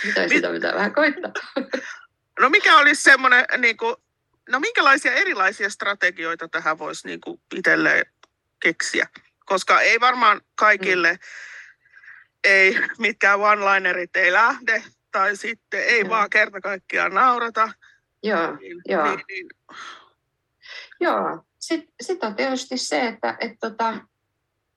Mitä 0.05 0.29
sitä 0.29 0.51
pitää 0.51 0.75
vähän 0.75 0.95
koittaa? 0.95 1.33
No 2.41 2.49
mikä 2.51 2.79
olisi 2.79 3.03
semmoinen, 3.03 3.45
niin 3.59 3.77
kuin, 3.77 3.97
no 4.51 4.61
minkälaisia 4.61 5.13
erilaisia 5.13 5.71
strategioita 5.71 6.49
tähän 6.49 6.79
voisi 6.79 7.07
niin 7.07 7.21
kuin 7.21 7.41
itselleen 7.55 8.07
keksiä? 8.63 9.09
Koska 9.47 9.81
ei 9.81 10.01
varmaan 10.01 10.41
kaikille, 10.55 11.13
mm. 11.13 11.19
ei 12.45 12.77
mitkään 12.99 13.41
one-linerit 13.41 14.17
ei 14.17 14.33
lähde, 14.33 14.85
tai 15.13 15.37
sitten 15.37 15.85
ei 15.85 16.05
mm. 16.05 16.11
vaan 16.11 16.31
kerta 16.31 16.61
kaikkiaan 16.61 17.15
naurata. 17.15 17.73
Joo, 18.23 18.57
niin, 18.57 18.83
joo. 18.89 19.07
Niin, 19.07 19.25
niin. 19.29 19.47
Joo, 21.01 21.45
sitten 21.59 21.95
sit 22.01 22.25
on 22.25 22.35
tietysti 22.35 22.79
se, 22.79 23.07
että 23.07 23.37
et 23.41 23.53
tota, 23.61 23.95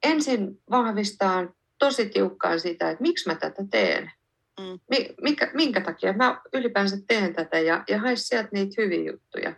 ensin 0.03 0.61
vahvistaa 0.69 1.53
tosi 1.77 2.09
tiukkaan 2.09 2.59
sitä, 2.59 2.89
että 2.89 3.01
miksi 3.01 3.29
mä 3.29 3.35
tätä 3.35 3.63
teen. 3.71 4.11
Mm. 4.59 4.79
Mikä, 5.21 5.51
minkä 5.53 5.81
takia 5.81 6.13
mä 6.13 6.41
ylipäänsä 6.53 6.97
teen 7.07 7.35
tätä 7.35 7.59
ja, 7.59 7.83
ja 7.87 7.99
hae 7.99 8.15
sieltä 8.15 8.49
niitä 8.51 8.81
hyviä 8.81 9.11
juttuja. 9.11 9.55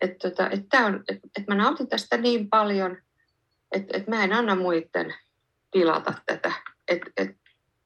Että 0.00 0.28
tota, 0.30 0.50
et 0.50 0.60
et, 0.60 1.16
et, 1.16 1.30
et 1.38 1.46
mä 1.48 1.54
nautin 1.54 1.88
tästä 1.88 2.16
niin 2.16 2.48
paljon, 2.48 2.96
että 3.72 3.96
et 3.96 4.08
mä 4.08 4.24
en 4.24 4.32
anna 4.32 4.54
muiden 4.54 5.14
pilata 5.72 6.14
tätä. 6.26 6.52
Että 6.88 7.10
et, 7.16 7.36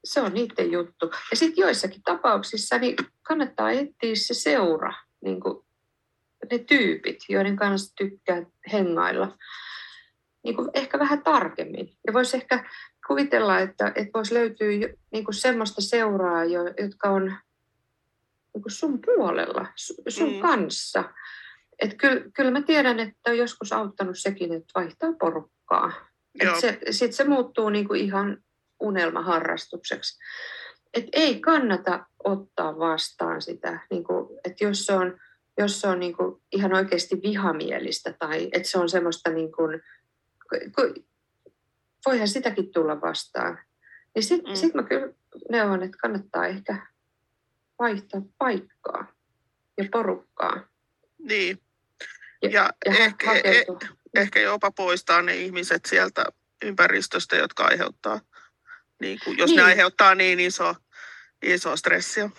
se 0.04 0.20
on 0.20 0.34
niiden 0.34 0.72
juttu. 0.72 1.10
Ja 1.30 1.36
sitten 1.36 1.62
joissakin 1.62 2.02
tapauksissa 2.02 2.78
niin 2.78 2.96
kannattaa 3.22 3.70
etsiä 3.70 4.14
se 4.14 4.34
seura, 4.34 4.92
niin 5.24 5.40
kuin 5.40 5.64
ne 6.50 6.58
tyypit, 6.58 7.18
joiden 7.28 7.56
kanssa 7.56 7.94
tykkää 7.96 8.42
hengailla, 8.72 9.38
niin 10.44 10.56
kuin 10.56 10.70
ehkä 10.74 10.98
vähän 10.98 11.22
tarkemmin. 11.22 11.96
Ja 12.06 12.12
voisi 12.12 12.36
ehkä 12.36 12.70
kuvitella, 13.06 13.58
että, 13.58 13.92
että 13.94 14.10
voisi 14.14 14.34
löytyä 14.34 14.68
niin 15.12 15.24
kuin 15.24 15.34
semmoista 15.34 15.80
seuraa, 15.80 16.44
jotka 16.78 17.10
on 17.10 17.24
niin 18.54 18.62
kuin 18.62 18.72
sun 18.72 19.00
puolella, 19.00 19.66
sun 20.08 20.34
mm. 20.34 20.40
kanssa. 20.40 21.04
Että 21.78 21.96
kyllä, 21.96 22.22
kyllä 22.34 22.50
mä 22.50 22.62
tiedän, 22.62 23.00
että 23.00 23.30
on 23.30 23.38
joskus 23.38 23.72
auttanut 23.72 24.18
sekin, 24.18 24.52
että 24.52 24.72
vaihtaa 24.74 25.12
porukkaa. 25.20 25.61
Sitten 26.90 27.12
se 27.12 27.24
muuttuu 27.24 27.70
niin 27.70 27.88
kuin 27.88 28.00
ihan 28.00 28.42
unelmaharrastukseksi. 28.80 30.18
Et 30.94 31.06
ei 31.12 31.40
kannata 31.40 32.06
ottaa 32.24 32.78
vastaan 32.78 33.42
sitä, 33.42 33.80
niin 33.90 34.04
kuin, 34.04 34.38
että 34.44 34.64
jos 34.64 34.86
se 34.86 34.92
on, 34.92 35.18
jos 35.58 35.80
se 35.80 35.88
on 35.88 36.00
niin 36.00 36.16
kuin 36.16 36.42
ihan 36.52 36.74
oikeasti 36.74 37.20
vihamielistä 37.22 38.14
tai 38.18 38.48
että 38.52 38.68
se 38.68 38.78
on 38.78 38.88
semmoista, 38.88 39.30
niin 39.30 39.52
kuin, 39.52 39.82
voihan 42.06 42.28
sitäkin 42.28 42.72
tulla 42.72 43.00
vastaan. 43.00 43.58
Niin 44.14 44.22
sitten 44.22 44.52
mm. 44.52 44.56
sit 44.56 44.74
mä 44.74 44.82
kyllä 44.82 45.08
neuvon, 45.50 45.82
että 45.82 45.98
kannattaa 46.00 46.46
ehkä 46.46 46.86
vaihtaa 47.78 48.22
paikkaa 48.38 49.12
ja 49.78 49.84
porukkaa. 49.92 50.68
Niin. 51.18 51.58
Ja, 52.42 52.50
ja, 52.50 52.72
ja 52.86 52.92
ehkä, 52.98 53.32
e, 53.32 53.64
ehkä 54.14 54.40
jopa 54.40 54.70
poistaa 54.70 55.22
ne 55.22 55.36
ihmiset 55.36 55.84
sieltä 55.86 56.24
ympäristöstä, 56.64 57.36
jotka 57.36 57.64
aiheuttaa 57.64 58.20
niin 59.00 59.18
kuin, 59.24 59.38
jos 59.38 59.50
niin. 59.50 59.56
ne 59.56 59.62
aiheuttaa 59.62 60.14
niin 60.14 60.40
iso, 60.40 60.74
iso 61.42 61.76
stressiä. 61.76 62.30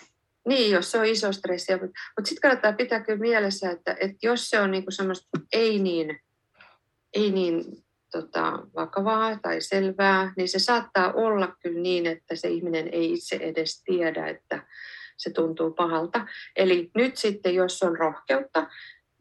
Niin, 0.48 0.72
jos 0.72 0.92
se 0.92 1.00
on 1.00 1.06
iso 1.06 1.32
stressi. 1.32 1.72
Mutta, 1.72 1.86
mutta 2.18 2.30
sitten 2.30 2.42
kannattaa 2.42 2.74
pitää 2.74 3.00
kyllä 3.00 3.20
mielessä, 3.20 3.72
että, 3.72 3.96
että 4.00 4.18
jos 4.22 4.50
se 4.50 4.60
on 4.60 4.72
niin 4.72 4.84
kuin 4.84 4.94
semmoista 4.94 5.40
ei 5.54 5.80
niin, 5.80 6.20
ei 7.14 7.32
niin 7.32 7.64
tota, 8.12 8.60
vakavaa 8.76 9.40
tai 9.42 9.62
selvää, 9.62 10.34
niin 10.38 10.50
se 10.50 10.60
saattaa 10.60 11.14
olla 11.14 11.56
kyllä 11.64 11.80
niin, 11.80 12.06
että 12.06 12.36
se 12.36 12.48
ihminen 12.48 12.90
ei 12.92 13.14
itse 13.14 13.36
edes 13.36 13.84
tiedä, 13.84 14.28
että 14.28 14.68
se 15.18 15.30
tuntuu 15.30 15.72
pahalta. 15.72 16.28
Eli 16.56 16.92
nyt 16.96 17.18
sitten, 17.18 17.56
jos 17.56 17.84
on 17.84 17.98
rohkeutta, 17.98 18.68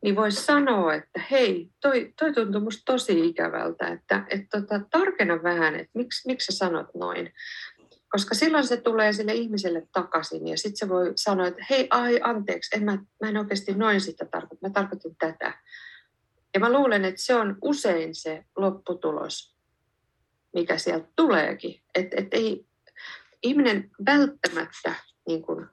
niin 0.02 0.16
voisi 0.16 0.42
sanoa, 0.42 0.94
että 0.94 1.20
hei, 1.30 1.70
toi, 1.80 2.12
toi 2.18 2.32
tuntuu 2.32 2.60
musta 2.60 2.82
tosi 2.92 3.26
ikävältä, 3.26 3.88
että 3.88 4.26
et 4.30 4.40
tota, 4.50 4.80
tarkena 4.90 5.42
vähän, 5.42 5.74
että 5.74 5.90
miksi, 5.94 6.26
miksi 6.26 6.52
sä 6.52 6.58
sanot 6.58 6.86
noin. 6.94 7.32
Koska 8.08 8.34
silloin 8.34 8.66
se 8.66 8.76
tulee 8.76 9.12
sille 9.12 9.34
ihmiselle 9.34 9.88
takaisin 9.92 10.48
ja 10.48 10.56
sitten 10.56 10.76
se 10.76 10.88
voi 10.88 11.12
sanoa, 11.16 11.46
että 11.46 11.66
hei, 11.70 11.86
ai 11.90 12.20
anteeksi, 12.22 12.76
en 12.76 12.84
mä, 12.84 12.98
mä 13.20 13.28
en 13.28 13.36
oikeasti 13.36 13.74
noin 13.74 14.00
sitä 14.00 14.24
tarkoita, 14.24 14.68
mä 14.68 14.72
tarkoitin 14.72 15.16
tätä. 15.16 15.58
Ja 16.54 16.60
mä 16.60 16.72
luulen, 16.72 17.04
että 17.04 17.22
se 17.22 17.34
on 17.34 17.58
usein 17.62 18.14
se 18.14 18.44
lopputulos, 18.56 19.56
mikä 20.54 20.78
sieltä 20.78 21.08
tuleekin. 21.16 21.82
Että 21.94 22.16
et 22.20 22.28
ei 22.34 22.66
ihminen 23.42 23.90
välttämättä 24.06 24.94
niin 25.26 25.42
kuin 25.42 25.66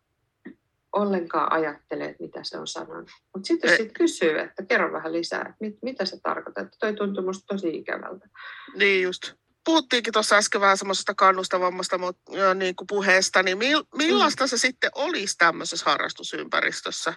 ollenkaan 0.94 1.52
ajattele, 1.52 2.06
että 2.06 2.24
mitä 2.24 2.40
se 2.44 2.58
on 2.58 2.68
sanonut. 2.68 3.10
Mutta 3.34 3.48
sitten 3.48 3.70
jos 3.70 3.78
sit 3.78 3.92
kysyy, 3.94 4.40
että 4.40 4.66
kerro 4.66 4.94
vähän 4.94 5.14
lisää, 5.14 5.42
että 5.42 5.56
mit, 5.60 5.78
mitä 5.82 6.06
se 6.06 6.20
tarkoittaa, 6.24 6.64
että 6.64 6.78
toi 6.80 6.94
tuntuu 6.94 7.24
musta 7.24 7.46
tosi 7.48 7.70
ikävältä. 7.70 8.30
Niin 8.76 9.04
just. 9.04 9.34
Puhuttiinkin 9.66 10.14
tuossa 10.14 10.36
äsken 10.36 10.62
vähän 10.62 10.78
semmoisesta 10.78 11.14
kannustavammasta 11.16 12.00
niin 12.56 12.76
kuin 12.76 12.88
puheesta, 12.88 13.44
niin 13.44 13.58
millaista 13.96 14.44
mm. 14.44 14.48
se 14.48 14.58
sitten 14.58 14.92
olisi 14.96 15.36
tämmöisessä 15.38 15.90
harrastusympäristössä? 15.90 17.14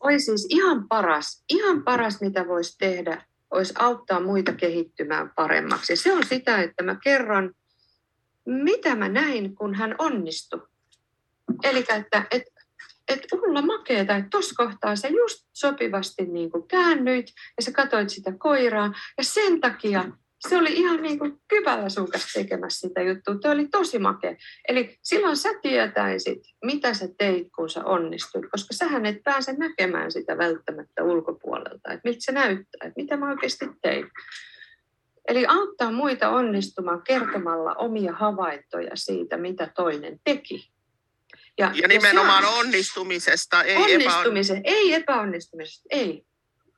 Oi 0.00 0.20
siis 0.20 0.46
ihan 0.50 0.88
paras, 0.88 1.44
ihan 1.48 1.82
paras 1.84 2.20
mitä 2.20 2.48
voisi 2.48 2.78
tehdä, 2.78 3.24
olisi 3.50 3.74
auttaa 3.78 4.20
muita 4.20 4.52
kehittymään 4.52 5.32
paremmaksi. 5.36 5.96
Se 5.96 6.12
on 6.12 6.26
sitä, 6.26 6.62
että 6.62 6.82
mä 6.82 6.96
kerron, 7.02 7.54
mitä 8.46 8.94
mä 8.94 9.08
näin, 9.08 9.56
kun 9.56 9.74
hän 9.74 9.94
onnistui 9.98 10.68
Eli 11.62 11.84
että, 11.96 12.26
että 12.30 12.55
että 13.08 13.36
Ulla 13.36 13.62
makeeta, 13.62 14.16
että 14.16 14.30
tuossa 14.30 14.54
kohtaa 14.56 14.96
sä 14.96 15.08
just 15.08 15.48
sopivasti 15.52 16.26
niin 16.26 16.50
kuin 16.50 16.68
käännyit 16.68 17.26
ja 17.56 17.62
sä 17.62 17.72
katsoit 17.72 18.10
sitä 18.10 18.32
koiraa 18.38 18.92
ja 19.18 19.24
sen 19.24 19.60
takia 19.60 20.04
se 20.48 20.56
oli 20.56 20.72
ihan 20.72 21.02
niin 21.02 21.18
kuin 21.18 21.40
kypällä 21.48 21.88
suukas 21.88 22.32
tekemässä 22.32 22.88
sitä 22.88 23.02
juttua. 23.02 23.34
Tuo 23.34 23.50
oli 23.50 23.68
tosi 23.68 23.98
makea. 23.98 24.36
Eli 24.68 24.98
silloin 25.02 25.36
sä 25.36 25.48
tietäisit, 25.62 26.42
mitä 26.64 26.94
sä 26.94 27.08
teit, 27.18 27.48
kun 27.56 27.70
sä 27.70 27.84
onnistuit, 27.84 28.44
koska 28.50 28.74
sähän 28.74 29.06
et 29.06 29.22
pääse 29.24 29.52
näkemään 29.52 30.12
sitä 30.12 30.38
välttämättä 30.38 31.04
ulkopuolelta, 31.04 31.92
että 31.92 32.00
miltä 32.04 32.18
se 32.20 32.32
näyttää, 32.32 32.86
että 32.86 33.00
mitä 33.00 33.16
mä 33.16 33.30
oikeasti 33.30 33.66
tein. 33.82 34.10
Eli 35.28 35.46
auttaa 35.46 35.92
muita 35.92 36.28
onnistumaan 36.28 37.02
kertomalla 37.02 37.74
omia 37.74 38.12
havaintoja 38.12 38.90
siitä, 38.94 39.36
mitä 39.36 39.70
toinen 39.76 40.20
teki. 40.24 40.75
Ja, 41.58 41.70
ja 41.74 41.88
nimenomaan 41.88 42.42
ja 42.42 42.48
on, 42.48 42.58
onnistumisesta, 42.58 43.62
ei 43.62 43.76
onnistumisesta, 43.76 44.60
ei 44.64 44.94
epäonnistumisesta, 44.94 45.88
ei, 45.90 46.26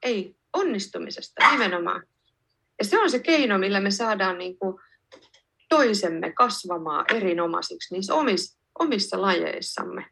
ei, 0.02 0.36
onnistumisesta 0.52 1.50
nimenomaan. 1.50 2.02
Ja 2.78 2.84
se 2.84 2.98
on 2.98 3.10
se 3.10 3.18
keino, 3.18 3.58
millä 3.58 3.80
me 3.80 3.90
saadaan 3.90 4.38
niin 4.38 4.58
kuin 4.58 4.80
toisemme 5.68 6.32
kasvamaan 6.32 7.04
erinomaisiksi 7.14 7.94
niissä 7.94 8.14
omissa, 8.14 8.58
omissa 8.78 9.22
lajeissamme. 9.22 10.06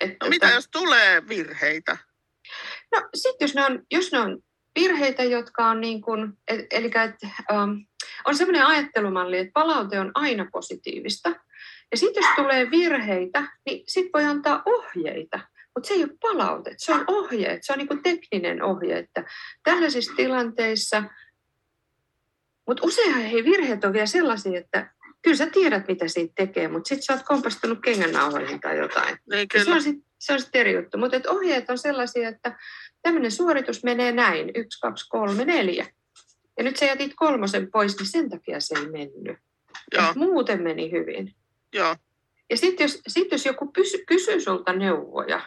Että, 0.00 0.26
no 0.26 0.28
mitä 0.28 0.50
jos 0.50 0.68
tulee 0.72 1.28
virheitä? 1.28 1.96
No 2.92 3.08
sitten 3.14 3.46
jos 3.46 3.54
ne 3.54 3.64
on, 3.64 3.82
jos 3.90 4.12
ne 4.12 4.18
on 4.18 4.38
virheitä, 4.74 5.22
jotka 5.22 5.66
on 5.66 5.80
niin 5.80 6.02
kuin, 6.02 6.32
et, 6.48 6.66
eli 6.70 6.86
että, 6.86 7.28
um, 7.52 7.86
on 8.24 8.36
sellainen 8.36 8.66
ajattelumalli, 8.66 9.38
että 9.38 9.52
palaute 9.54 10.00
on 10.00 10.10
aina 10.14 10.48
positiivista. 10.52 11.30
Ja 11.90 11.96
sitten 11.96 12.22
jos 12.22 12.30
tulee 12.36 12.70
virheitä, 12.70 13.48
niin 13.66 13.84
sitten 13.88 14.10
voi 14.14 14.24
antaa 14.24 14.62
ohjeita. 14.66 15.40
Mutta 15.74 15.88
se 15.88 15.94
ei 15.94 16.04
ole 16.04 16.16
palaute, 16.20 16.74
se 16.76 16.92
on 16.92 17.04
ohje, 17.06 17.58
se 17.62 17.72
on 17.72 17.78
niin 17.78 18.02
tekninen 18.02 18.62
ohje, 18.62 18.98
että 18.98 19.24
tällaisissa 19.64 20.12
tilanteissa– 20.16 21.02
mutta 22.66 22.86
useinhan 22.86 23.22
hei 23.22 23.44
virheet 23.44 23.84
on 23.84 23.92
vielä 23.92 24.06
sellaisia, 24.06 24.58
että 24.58 24.90
kyllä 25.22 25.36
sä 25.36 25.46
tiedät, 25.46 25.88
mitä 25.88 26.08
siitä 26.08 26.32
tekee, 26.36 26.68
mutta 26.68 26.88
sitten 26.88 27.02
sä 27.02 27.12
oot 27.12 27.22
kompastunut 27.22 27.78
kengännauhoihin 27.84 28.60
tai 28.60 28.78
jotain. 28.78 29.18
Niin, 29.30 29.48
kyllä. 29.48 29.64
Se 29.64 29.72
on 29.72 29.82
sitten 29.82 30.40
sit 30.40 30.56
eri 30.56 30.74
juttu. 30.74 30.98
Mutta 30.98 31.30
ohjeet 31.30 31.70
on 31.70 31.78
sellaisia, 31.78 32.28
että 32.28 32.58
tämmöinen 33.02 33.30
suoritus 33.30 33.84
menee 33.84 34.12
näin, 34.12 34.50
yksi, 34.54 34.80
kaksi, 34.80 35.08
kolme, 35.08 35.44
neljä. 35.44 35.86
Ja 36.58 36.64
nyt 36.64 36.76
sä 36.76 36.84
jätit 36.84 37.12
kolmosen 37.16 37.70
pois, 37.70 37.98
niin 37.98 38.06
sen 38.06 38.30
takia 38.30 38.60
se 38.60 38.74
ei 38.78 38.86
mennyt. 38.90 39.38
Joo. 39.94 40.12
muuten 40.14 40.62
meni 40.62 40.92
hyvin. 40.92 41.34
Joo. 41.74 41.96
Ja 42.50 42.56
sitten 42.56 42.84
jos, 42.84 43.02
sit 43.08 43.32
jos 43.32 43.46
joku 43.46 43.66
pysy, 43.66 44.04
kysyy 44.06 44.40
sulta 44.40 44.72
neuvoja, 44.72 45.40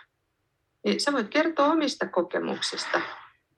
niin 0.86 1.00
sä 1.00 1.14
voit 1.14 1.28
kertoa 1.28 1.72
omista 1.72 2.08
kokemuksista. 2.08 3.02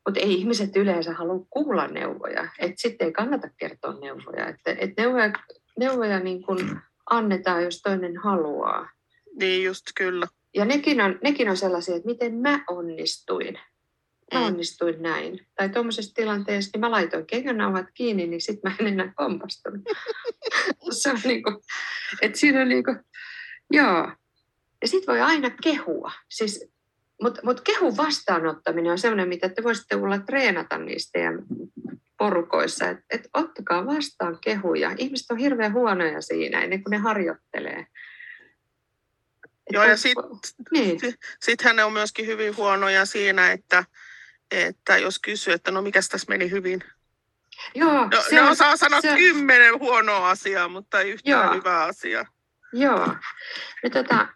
Mutta 0.05 0.19
ei 0.19 0.33
ihmiset 0.33 0.75
yleensä 0.75 1.13
halua 1.13 1.45
kuulla 1.49 1.87
neuvoja. 1.87 2.47
Sitten 2.75 3.05
ei 3.05 3.11
kannata 3.11 3.49
kertoa 3.57 3.99
neuvoja. 3.99 4.47
Että 4.47 4.75
et 4.79 4.89
neuvoja, 4.97 5.33
neuvoja 5.79 6.19
niin 6.19 6.43
kun 6.43 6.79
annetaan, 7.09 7.63
jos 7.63 7.81
toinen 7.81 8.17
haluaa. 8.17 8.89
Niin 9.39 9.63
just, 9.63 9.85
kyllä. 9.97 10.27
Ja 10.55 10.65
nekin 10.65 11.01
on, 11.01 11.19
nekin 11.23 11.49
on 11.49 11.57
sellaisia, 11.57 11.95
että 11.95 12.07
miten 12.07 12.35
mä 12.35 12.63
onnistuin. 12.69 13.59
Mä 14.33 14.39
mm. 14.39 14.45
onnistuin 14.45 15.01
näin. 15.01 15.47
Tai 15.55 15.69
tuommoisessa 15.69 16.13
tilanteessa, 16.13 16.71
niin 16.73 16.81
mä 16.81 16.91
laitoin 16.91 17.25
kengännauhat 17.25 17.85
kiinni, 17.93 18.27
niin 18.27 18.41
sitten 18.41 18.71
mä 18.71 18.75
en 18.79 18.87
enää 18.87 19.13
kompastunut. 19.15 19.81
Se 20.91 21.09
on 21.09 21.19
niin 21.23 21.43
kuin, 21.43 21.55
että 22.21 22.39
siinä 22.39 22.61
on 22.61 22.69
niin 22.69 22.83
kuin, 22.83 22.99
joo. 23.71 24.11
Ja 24.81 24.87
sitten 24.87 25.13
voi 25.13 25.21
aina 25.21 25.49
kehua. 25.49 26.11
Siis 26.29 26.69
mutta 27.21 27.41
mut 27.43 27.61
kehun 27.61 27.97
vastaanottaminen 27.97 28.91
on 28.91 28.97
sellainen, 28.97 29.29
mitä 29.29 29.49
te 29.49 29.63
voisitte 29.63 29.95
olla 29.95 30.19
treenata 30.19 30.77
niistä 30.77 31.09
teidän 31.13 31.39
porukoissa, 32.17 32.89
että 32.89 33.03
et 33.09 33.29
ottakaa 33.33 33.85
vastaan 33.85 34.37
kehuja. 34.43 34.95
Ihmiset 34.97 35.31
on 35.31 35.37
hirveän 35.37 35.73
huonoja 35.73 36.21
siinä 36.21 36.61
ennen 36.61 36.83
kuin 36.83 36.91
ne 36.91 36.97
harjoittelee. 36.97 37.85
Joo, 39.71 39.83
ja 39.83 39.97
sitten 39.97 40.23
niin. 40.71 40.99
sit 41.39 41.61
hän 41.61 41.79
on 41.79 41.93
myöskin 41.93 42.27
hyvin 42.27 42.57
huonoja 42.57 43.05
siinä, 43.05 43.51
että, 43.51 43.85
että 44.51 44.97
jos 44.97 45.19
kysyy, 45.19 45.53
että 45.53 45.71
no 45.71 45.81
mikä 45.81 45.99
tässä 46.11 46.29
meni 46.29 46.51
hyvin, 46.51 46.83
Joo, 47.75 48.05
no, 48.05 48.21
se 48.29 48.35
ne 48.35 48.41
on, 48.41 48.49
osaa 48.49 48.77
sanoa 48.77 49.01
se... 49.01 49.15
kymmenen 49.15 49.79
huonoa 49.79 50.29
asiaa, 50.29 50.67
mutta 50.67 51.01
ei 51.01 51.11
yhtään 51.11 51.45
Joo. 51.45 51.53
hyvää 51.53 51.83
asiaa. 51.83 52.25
Joo. 52.73 53.07
No, 53.83 53.89
tota, 53.93 54.27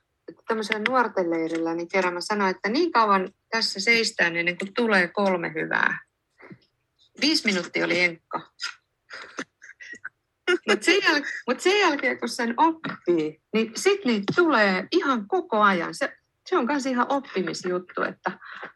tämmöisellä 0.47 0.82
nuorten 0.89 1.30
leirillä, 1.30 1.73
niin 1.73 1.88
kerran 1.88 2.13
mä 2.13 2.21
sanoin, 2.21 2.56
että 2.56 2.69
niin 2.69 2.91
kauan 2.91 3.30
tässä 3.49 3.80
seistään 3.80 4.38
ennen 4.38 4.58
kuin 4.58 4.73
tulee 4.73 5.08
kolme 5.08 5.54
hyvää. 5.54 5.99
Viisi 7.21 7.45
minuuttia 7.45 7.86
oli 7.86 7.99
enkka. 7.99 8.52
Mutta 10.69 10.86
sen, 10.86 10.95
jäl- 10.95 11.26
mut 11.47 11.60
sen 11.60 11.80
jälkeen, 11.80 12.19
kun 12.19 12.30
sen 12.30 12.54
oppii, 12.58 13.41
niin 13.54 13.71
sitten 13.76 14.12
niitä 14.12 14.34
tulee 14.36 14.88
ihan 14.91 15.28
koko 15.28 15.62
ajan. 15.62 15.95
Se, 15.95 16.17
se 16.45 16.58
on 16.58 16.65
myös 16.65 16.86
ihan 16.86 17.06
oppimisjuttu, 17.10 18.04
että, 18.04 18.32
että 18.63 18.72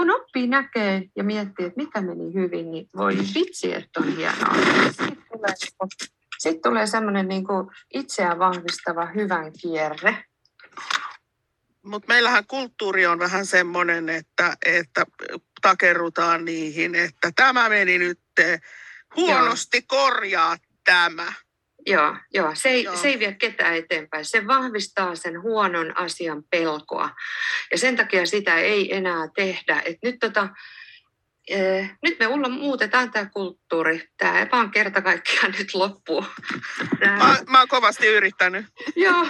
kun 0.00 0.10
oppii, 0.10 0.46
näkee 0.46 1.02
ja 1.16 1.24
miettii, 1.24 1.66
että 1.66 1.80
mikä 1.80 2.00
meni 2.00 2.34
hyvin, 2.34 2.70
niin 2.70 2.88
voi 2.96 3.16
vitsi, 3.34 3.74
että 3.74 4.00
on 4.00 4.16
hienoa. 4.16 4.54
Sitten 4.86 5.16
tulee, 5.32 5.54
sit 6.38 6.62
tulee 6.62 6.86
semmoinen 6.86 7.28
niin 7.28 7.44
itseään 7.94 8.38
vahvistava 8.38 9.06
hyvän 9.06 9.52
kierre, 9.52 10.24
mutta 11.82 12.08
meillähän 12.08 12.46
kulttuuri 12.46 13.06
on 13.06 13.18
vähän 13.18 13.46
semmoinen, 13.46 14.08
että, 14.08 14.56
että 14.66 15.06
takerrutaan 15.62 16.44
niihin, 16.44 16.94
että 16.94 17.32
tämä 17.36 17.68
meni 17.68 17.98
nyt 17.98 18.20
huonosti, 19.16 19.76
joo. 19.76 19.86
korjaa 19.86 20.56
tämä. 20.84 21.32
Joo, 21.86 22.16
joo. 22.34 22.50
Se, 22.54 22.68
ei, 22.68 22.82
joo. 22.82 22.96
se 22.96 23.08
ei 23.08 23.18
vie 23.18 23.32
ketään 23.34 23.76
eteenpäin. 23.76 24.24
Se 24.24 24.46
vahvistaa 24.46 25.14
sen 25.14 25.42
huonon 25.42 25.96
asian 25.96 26.42
pelkoa. 26.50 27.10
Ja 27.72 27.78
sen 27.78 27.96
takia 27.96 28.26
sitä 28.26 28.58
ei 28.58 28.96
enää 28.96 29.28
tehdä. 29.36 29.82
Et 29.84 29.96
nyt 30.02 30.16
tota, 30.20 30.48
Eh, 31.50 31.90
nyt 32.02 32.18
me 32.18 32.26
Ulla 32.26 32.48
muutetaan 32.48 33.10
tämä 33.10 33.26
kulttuuri. 33.26 34.08
Tämä 34.16 34.46
vaan 34.52 34.70
kerta 34.70 35.02
kaikkiaan 35.02 35.54
nyt 35.58 35.74
loppuu. 35.74 36.24
Mä, 37.00 37.36
mä 37.48 37.58
oon 37.58 37.68
kovasti 37.68 38.06
yrittänyt. 38.06 38.66
joo, 38.96 39.26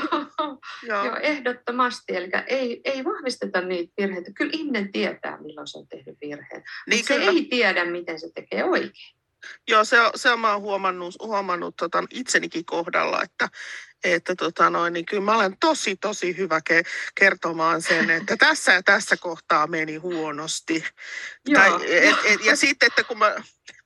joo. 0.88 1.04
joo, 1.04 1.16
ehdottomasti. 1.22 2.16
Eli 2.16 2.28
ei, 2.46 2.80
ei 2.84 3.04
vahvisteta 3.04 3.60
niitä 3.60 3.92
virheitä. 4.00 4.30
Kyllä 4.34 4.50
ihminen 4.54 4.92
tietää, 4.92 5.38
milloin 5.40 5.68
se 5.68 5.78
on 5.78 5.88
tehnyt 5.88 6.16
virheen. 6.20 6.62
Niin 6.86 7.04
se 7.04 7.14
ei 7.14 7.44
tiedä, 7.50 7.84
miten 7.84 8.20
se 8.20 8.30
tekee 8.34 8.64
oikein. 8.64 9.19
Joo, 9.68 9.84
se, 9.84 9.96
se 10.14 10.30
on 10.30 10.40
mä 10.40 10.52
oon 10.52 10.62
huomannut, 10.62 11.14
huomannut 11.22 11.76
tota, 11.76 12.04
itsenikin 12.10 12.64
kohdalla, 12.64 13.22
että, 13.22 13.48
että 14.04 14.36
tota 14.36 14.70
noin, 14.70 14.92
niin 14.92 15.06
kyllä 15.06 15.22
mä 15.22 15.34
olen 15.36 15.56
tosi, 15.60 15.96
tosi 15.96 16.36
hyvä 16.36 16.60
ke- 16.70 16.88
kertomaan 17.14 17.82
sen, 17.82 18.10
että 18.20 18.36
tässä 18.36 18.72
ja 18.72 18.82
tässä 18.82 19.16
kohtaa 19.16 19.66
meni 19.66 19.96
huonosti. 19.96 20.84
tai, 21.54 21.70
et, 21.86 22.16
et, 22.24 22.44
ja 22.44 22.56
sitten, 22.56 22.86
että 22.86 23.04
kun 23.04 23.18
mä, 23.18 23.34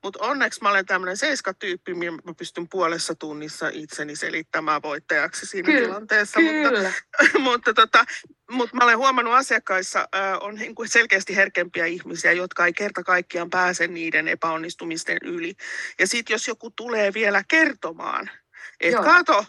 mutta 0.05 0.25
onneksi 0.25 0.61
mä 0.61 0.69
olen 0.69 0.85
tämmöinen 0.85 1.17
seiskatyyppi, 1.17 1.93
mä 1.93 2.33
pystyn 2.37 2.69
puolessa 2.69 3.15
tunnissa 3.15 3.69
itseni 3.73 4.15
selittämään 4.15 4.81
voittajaksi 4.81 5.45
siinä 5.45 5.65
kyllä, 5.65 5.87
tilanteessa. 5.87 6.39
Kyllä. 6.39 6.91
Mutta, 7.21 7.39
mutta, 7.49 7.73
tota, 7.73 8.05
mutta 8.51 8.75
mä 8.75 8.83
olen 8.83 8.97
huomannut 8.97 9.33
asiakkaissa 9.33 9.99
äh, 9.99 10.37
on 10.41 10.55
niin 10.55 10.75
kuin 10.75 10.89
selkeästi 10.89 11.35
herkempiä 11.35 11.85
ihmisiä, 11.85 12.31
jotka 12.31 12.65
ei 12.65 12.73
kerta 12.73 13.03
kaikkiaan 13.03 13.49
pääse 13.49 13.87
niiden 13.87 14.27
epäonnistumisten 14.27 15.17
yli. 15.23 15.55
Ja 15.99 16.07
sitten 16.07 16.33
jos 16.33 16.47
joku 16.47 16.71
tulee 16.71 17.13
vielä 17.13 17.43
kertomaan, 17.47 18.29
että 18.79 19.01
kato, 19.01 19.45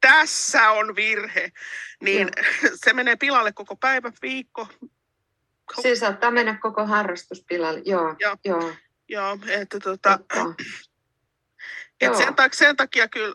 tässä 0.00 0.70
on 0.70 0.96
virhe, 0.96 1.52
niin 2.02 2.28
Joo. 2.62 2.76
se 2.84 2.92
menee 2.92 3.16
pilalle 3.16 3.52
koko 3.52 3.76
päivä, 3.76 4.12
viikko. 4.22 4.68
Se 5.82 5.96
saattaa 5.96 6.30
mennä 6.30 6.58
koko 6.62 6.86
harrastus 6.86 7.44
pilalle, 7.48 7.82
joo. 7.84 8.16
Joo, 8.20 8.36
joo. 8.44 8.72
Joo 9.10 9.38
että 9.48 9.78
tota, 9.78 10.18
et 12.00 12.16
sen, 12.16 12.34
takia, 12.34 12.58
sen 12.58 12.76
takia 12.76 13.08
kyllä 13.08 13.34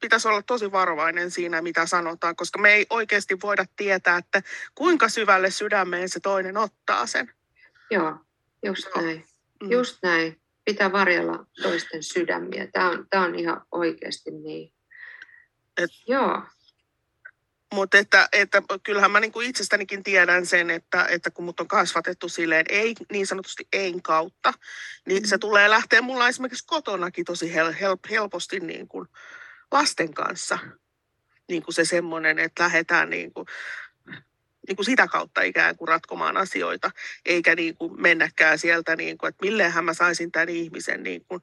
pitäisi 0.00 0.28
olla 0.28 0.42
tosi 0.42 0.72
varovainen 0.72 1.30
siinä, 1.30 1.62
mitä 1.62 1.86
sanotaan, 1.86 2.36
koska 2.36 2.58
me 2.58 2.72
ei 2.72 2.86
oikeasti 2.90 3.36
voida 3.42 3.64
tietää, 3.76 4.16
että 4.16 4.42
kuinka 4.74 5.08
syvälle 5.08 5.50
sydämeen 5.50 6.08
se 6.08 6.20
toinen 6.20 6.56
ottaa 6.56 7.06
sen. 7.06 7.34
Joo, 7.90 8.16
just 8.64 8.88
Joo. 8.94 9.04
näin. 9.04 9.24
Mm. 9.62 9.70
Just 9.70 9.98
näin. 10.02 10.40
Pitää 10.64 10.92
varjella 10.92 11.46
toisten 11.62 12.02
sydämiä. 12.02 12.66
Tämä 12.72 12.90
on, 12.90 13.06
tämä 13.10 13.24
on 13.24 13.34
ihan 13.34 13.62
oikeasti 13.72 14.30
niin. 14.30 14.72
Et, 15.78 15.90
Joo. 16.06 16.42
Mutta 17.74 17.98
että, 17.98 18.28
että 18.32 18.62
kyllähän 18.82 19.10
mä 19.10 19.20
niinku 19.20 19.40
itsestänikin 19.40 20.02
tiedän 20.02 20.46
sen, 20.46 20.70
että, 20.70 21.04
että 21.04 21.30
kun 21.30 21.44
mut 21.44 21.60
on 21.60 21.68
kasvatettu 21.68 22.28
silleen 22.28 22.66
ei, 22.68 22.94
niin 23.12 23.26
sanotusti 23.26 23.68
ei 23.72 23.94
kautta, 24.02 24.52
niin 25.06 25.22
mm. 25.22 25.26
se 25.26 25.38
tulee 25.38 25.70
lähteä 25.70 26.02
mulla 26.02 26.28
esimerkiksi 26.28 26.66
kotonakin 26.66 27.24
tosi 27.24 27.54
hel, 27.54 27.74
hel, 27.80 27.96
helposti 28.10 28.60
niin 28.60 28.88
kuin 28.88 29.08
lasten 29.72 30.14
kanssa. 30.14 30.58
niin 31.48 31.62
kuin 31.62 31.74
se 31.74 31.84
semmoinen, 31.84 32.38
että 32.38 32.62
lähdetään 32.62 33.10
niin 33.10 33.32
kuin, 33.32 33.46
niin 34.68 34.76
kuin 34.76 34.86
sitä 34.86 35.06
kautta 35.06 35.42
ikään 35.42 35.76
kuin 35.76 35.88
ratkomaan 35.88 36.36
asioita, 36.36 36.90
eikä 37.24 37.54
niin 37.54 37.76
kuin 37.76 38.00
mennäkään 38.00 38.58
sieltä, 38.58 38.96
niin 38.96 39.18
kuin, 39.18 39.28
että 39.28 39.46
milleenhän 39.46 39.84
mä 39.84 39.94
saisin 39.94 40.32
tämän 40.32 40.48
ihmisen 40.48 41.02
niin 41.02 41.24
kuin 41.24 41.40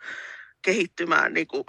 kehittymään 0.61 1.33
niin 1.33 1.47
kuin, 1.47 1.65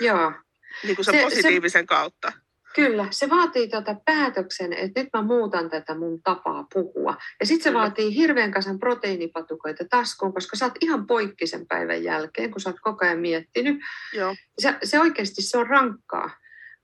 Joo. 0.00 0.32
niin 0.84 0.96
kuin 0.96 1.04
sen 1.04 1.14
se, 1.14 1.22
positiivisen 1.22 1.82
se, 1.82 1.86
kautta. 1.86 2.32
Kyllä, 2.74 3.06
se 3.10 3.30
vaatii 3.30 3.68
tuota 3.68 3.96
päätöksen, 4.04 4.72
että 4.72 5.00
nyt 5.00 5.08
mä 5.12 5.22
muutan 5.22 5.70
tätä 5.70 5.94
mun 5.94 6.22
tapaa 6.22 6.66
puhua. 6.74 7.16
Ja 7.40 7.46
sitten 7.46 7.64
se 7.64 7.70
Kyllä. 7.70 7.80
vaatii 7.80 8.14
hirveän 8.14 8.50
kasan 8.50 8.78
proteiinipatukoita 8.78 9.84
taskuun, 9.90 10.34
koska 10.34 10.56
sä 10.56 10.64
oot 10.64 10.74
ihan 10.80 11.06
poikki 11.06 11.46
sen 11.46 11.66
päivän 11.66 12.04
jälkeen, 12.04 12.50
kun 12.50 12.60
sä 12.60 12.70
oot 12.70 12.80
koko 12.80 13.04
ajan 13.04 13.18
miettinyt. 13.18 13.80
Joo. 14.12 14.36
Se, 14.58 14.74
se 14.82 15.00
oikeasti 15.00 15.42
se 15.42 15.58
on 15.58 15.66
rankkaa, 15.66 16.30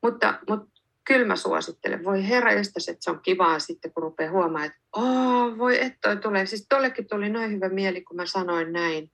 mutta, 0.02 0.38
mutta 0.48 0.74
kyllä 1.06 1.26
mä 1.26 1.36
suosittelen. 1.36 2.04
Voi 2.04 2.28
herra 2.28 2.50
että 2.50 2.80
se 3.00 3.10
on 3.10 3.20
kivaa 3.22 3.58
sitten, 3.58 3.92
kun 3.92 4.02
rupeaa 4.02 4.30
huomaamaan, 4.30 4.64
että 4.64 4.78
oh, 4.92 5.58
voi 5.58 5.84
että 5.84 5.98
toi 6.02 6.16
tulee. 6.16 6.46
Siis 6.46 6.66
tollekin 6.68 7.08
tuli 7.08 7.30
noin 7.30 7.52
hyvä 7.52 7.68
mieli, 7.68 8.02
kun 8.02 8.16
mä 8.16 8.26
sanoin 8.26 8.72
näin. 8.72 9.10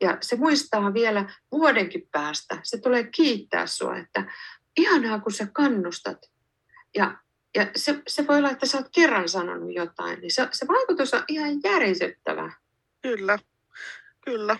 Ja 0.00 0.18
se 0.20 0.36
muistaa 0.36 0.94
vielä 0.94 1.30
vuodenkin 1.52 2.08
päästä. 2.12 2.58
Se 2.62 2.80
tulee 2.80 3.04
kiittää 3.04 3.66
sua, 3.66 3.96
että 3.96 4.24
ihanaa, 4.76 5.18
kun 5.18 5.32
sä 5.32 5.46
kannustat. 5.52 6.18
Ja, 6.96 7.18
ja 7.54 7.66
se, 7.76 8.02
se 8.08 8.26
voi 8.26 8.38
olla, 8.38 8.50
että 8.50 8.66
sä 8.66 8.78
oot 8.78 8.88
kerran 8.94 9.28
sanonut 9.28 9.74
jotain, 9.74 10.20
niin 10.20 10.34
se, 10.34 10.48
se 10.52 10.66
vaikutus 10.68 11.14
on 11.14 11.24
ihan 11.28 11.60
järisyttävä. 11.64 12.52
Kyllä, 13.02 13.38
kyllä. 14.24 14.56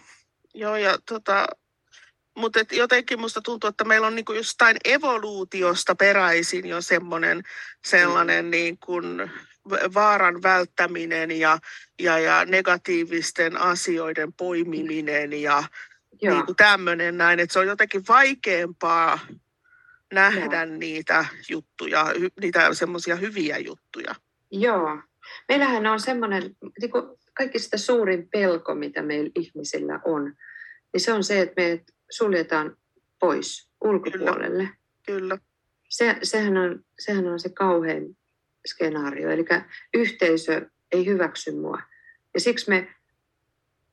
Joo, 0.54 0.76
ja 0.76 0.98
tota, 1.08 1.46
mutta 2.36 2.60
jotenkin 2.72 3.20
musta 3.20 3.40
tuntuu, 3.40 3.68
että 3.68 3.84
meillä 3.84 4.06
on 4.06 4.14
niinku 4.14 4.32
jostain 4.32 4.76
evoluutiosta 4.84 5.94
peräisin 5.94 6.66
jo 6.66 6.80
semmoinen 6.80 7.42
sellainen 7.84 8.44
mm. 8.44 8.50
niin 8.50 8.78
kuin 8.78 9.30
vaaran 9.94 10.42
välttäminen 10.42 11.30
ja, 11.30 11.58
ja, 12.00 12.18
ja 12.18 12.44
negatiivisten 12.44 13.56
asioiden 13.56 14.32
poimiminen 14.32 15.32
ja 15.32 15.64
niin 16.22 16.46
kuin 16.46 16.56
tämmöinen 16.56 17.18
näin, 17.18 17.40
että 17.40 17.52
se 17.52 17.58
on 17.58 17.66
jotenkin 17.66 18.02
vaikeampaa 18.08 19.18
nähdä 20.12 20.64
Joo. 20.64 20.76
niitä 20.76 21.24
juttuja, 21.48 22.06
niitä 22.40 22.74
semmoisia 22.74 23.16
hyviä 23.16 23.58
juttuja. 23.58 24.14
Joo. 24.50 25.02
Meillähän 25.48 25.86
on 25.86 26.00
semmoinen, 26.00 26.42
niin 26.80 26.90
kaikista 27.34 27.78
suurin 27.78 28.28
pelko, 28.28 28.74
mitä 28.74 29.02
meillä 29.02 29.30
ihmisillä 29.34 30.00
on, 30.04 30.34
niin 30.92 31.00
se 31.00 31.12
on 31.12 31.24
se, 31.24 31.40
että 31.40 31.62
me 31.62 31.84
suljetaan 32.10 32.76
pois 33.18 33.70
ulkopuolelle. 33.84 34.62
Kyllä. 34.62 34.80
Kyllä. 35.06 35.38
Se, 35.88 36.16
sehän, 36.22 36.56
on, 36.56 36.84
sehän 36.98 37.26
on 37.26 37.40
se 37.40 37.48
kauhein 37.48 38.16
skenaario, 38.66 39.30
eli 39.30 39.44
yhteisö 39.94 40.70
ei 40.92 41.06
hyväksy 41.06 41.52
mua. 41.52 41.78
Ja 42.34 42.40
siksi 42.40 42.68
me, 42.68 42.94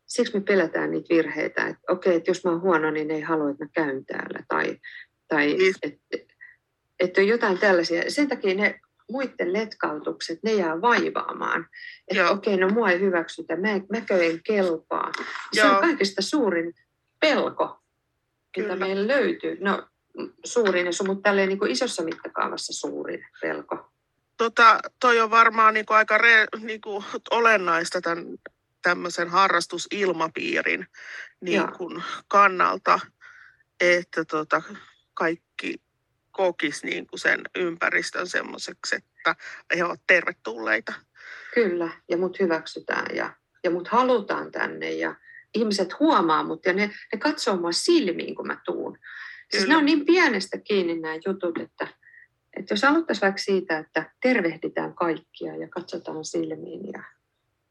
siksi 0.06 0.34
me 0.34 0.41
pelätään 0.41 0.91
niitä 0.91 1.15
virheitä, 1.15 1.67
että 1.67 1.82
okei, 1.89 2.15
että 2.15 2.30
jos 2.30 2.43
mä 2.43 2.51
oon 2.51 2.62
huono, 2.62 2.91
niin 2.91 3.08
ne 3.08 3.13
ei 3.13 3.21
halua, 3.21 3.49
että 3.49 3.65
mä 3.65 3.69
käyn 3.73 4.06
täällä. 4.06 4.39
Tai, 4.47 4.80
tai 5.27 5.45
niin. 5.45 5.75
että 5.81 6.17
et, 6.99 7.17
on 7.17 7.27
jotain 7.27 7.59
tällaisia. 7.59 8.11
Sen 8.11 8.27
takia 8.27 8.55
ne 8.55 8.79
muiden 9.11 9.53
letkautukset, 9.53 10.39
ne 10.43 10.53
jää 10.53 10.81
vaivaamaan. 10.81 11.67
Että 12.07 12.29
okei, 12.29 12.57
no 12.57 12.69
mua 12.69 12.91
ei 12.91 12.99
hyväksytä, 12.99 13.55
mä, 13.55 13.67
mäkö 13.91 14.25
en 14.25 14.43
kelpaa. 14.43 15.11
Se 15.53 15.61
Joo. 15.61 15.75
on 15.75 15.81
kaikista 15.81 16.21
suurin 16.21 16.73
pelko, 17.19 17.79
mitä 18.57 18.75
meillä 18.75 19.07
löytyy. 19.07 19.57
No 19.59 19.87
suurin, 20.45 20.87
mutta 21.07 21.29
tälleen 21.29 21.49
niin 21.49 21.59
kuin 21.59 21.71
isossa 21.71 22.03
mittakaavassa 22.03 22.73
suurin 22.73 23.25
pelko. 23.41 23.91
Tota, 24.37 24.79
toi 24.99 25.19
on 25.19 25.29
varmaan 25.29 25.73
niin 25.73 25.85
kuin 25.85 25.97
aika 25.97 26.17
re, 26.17 26.45
niin 26.59 26.81
kuin 26.81 27.03
olennaista 27.31 28.01
tämän 28.01 28.25
tämmöisen 28.81 29.29
harrastusilmapiirin 29.29 30.87
niin 31.41 31.71
kuin 31.77 32.03
kannalta, 32.27 32.99
että 33.79 34.25
tota, 34.25 34.61
kaikki 35.17 35.82
kokis 36.32 36.84
niin 36.84 37.08
kuin 37.08 37.19
sen 37.19 37.41
ympäristön 37.56 38.27
semmoiseksi, 38.27 38.95
että 38.95 39.36
he 39.75 39.84
ovat 39.84 40.01
tervetulleita. 40.08 40.93
Kyllä, 41.53 41.89
ja 42.10 42.17
mut 42.17 42.39
hyväksytään 42.39 43.15
ja, 43.15 43.34
ja 43.63 43.71
mut 43.71 43.88
halutaan 43.88 44.51
tänne 44.51 44.91
ja 44.91 45.15
ihmiset 45.53 45.99
huomaa 45.99 46.43
mut 46.43 46.65
ja 46.65 46.73
ne, 46.73 46.91
ne 47.13 47.19
katsoo 47.19 47.58
mua 47.58 47.71
silmiin, 47.71 48.36
kun 48.36 48.47
mä 48.47 48.62
tuun. 48.65 48.97
Siis 49.51 49.67
ne 49.67 49.77
on 49.77 49.86
niin 49.86 50.06
pienestä 50.06 50.58
kiinni 50.58 50.99
nämä 50.99 51.15
jutut, 51.27 51.58
että, 51.58 51.88
että 52.58 52.73
jos 52.73 52.84
aloittaisi 52.84 53.21
vaikka 53.21 53.41
siitä, 53.41 53.77
että 53.77 54.12
tervehditään 54.21 54.95
kaikkia 54.95 55.56
ja 55.56 55.67
katsotaan 55.69 56.25
silmiin. 56.25 56.93
Ja 56.93 57.03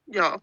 Joo. 0.07 0.41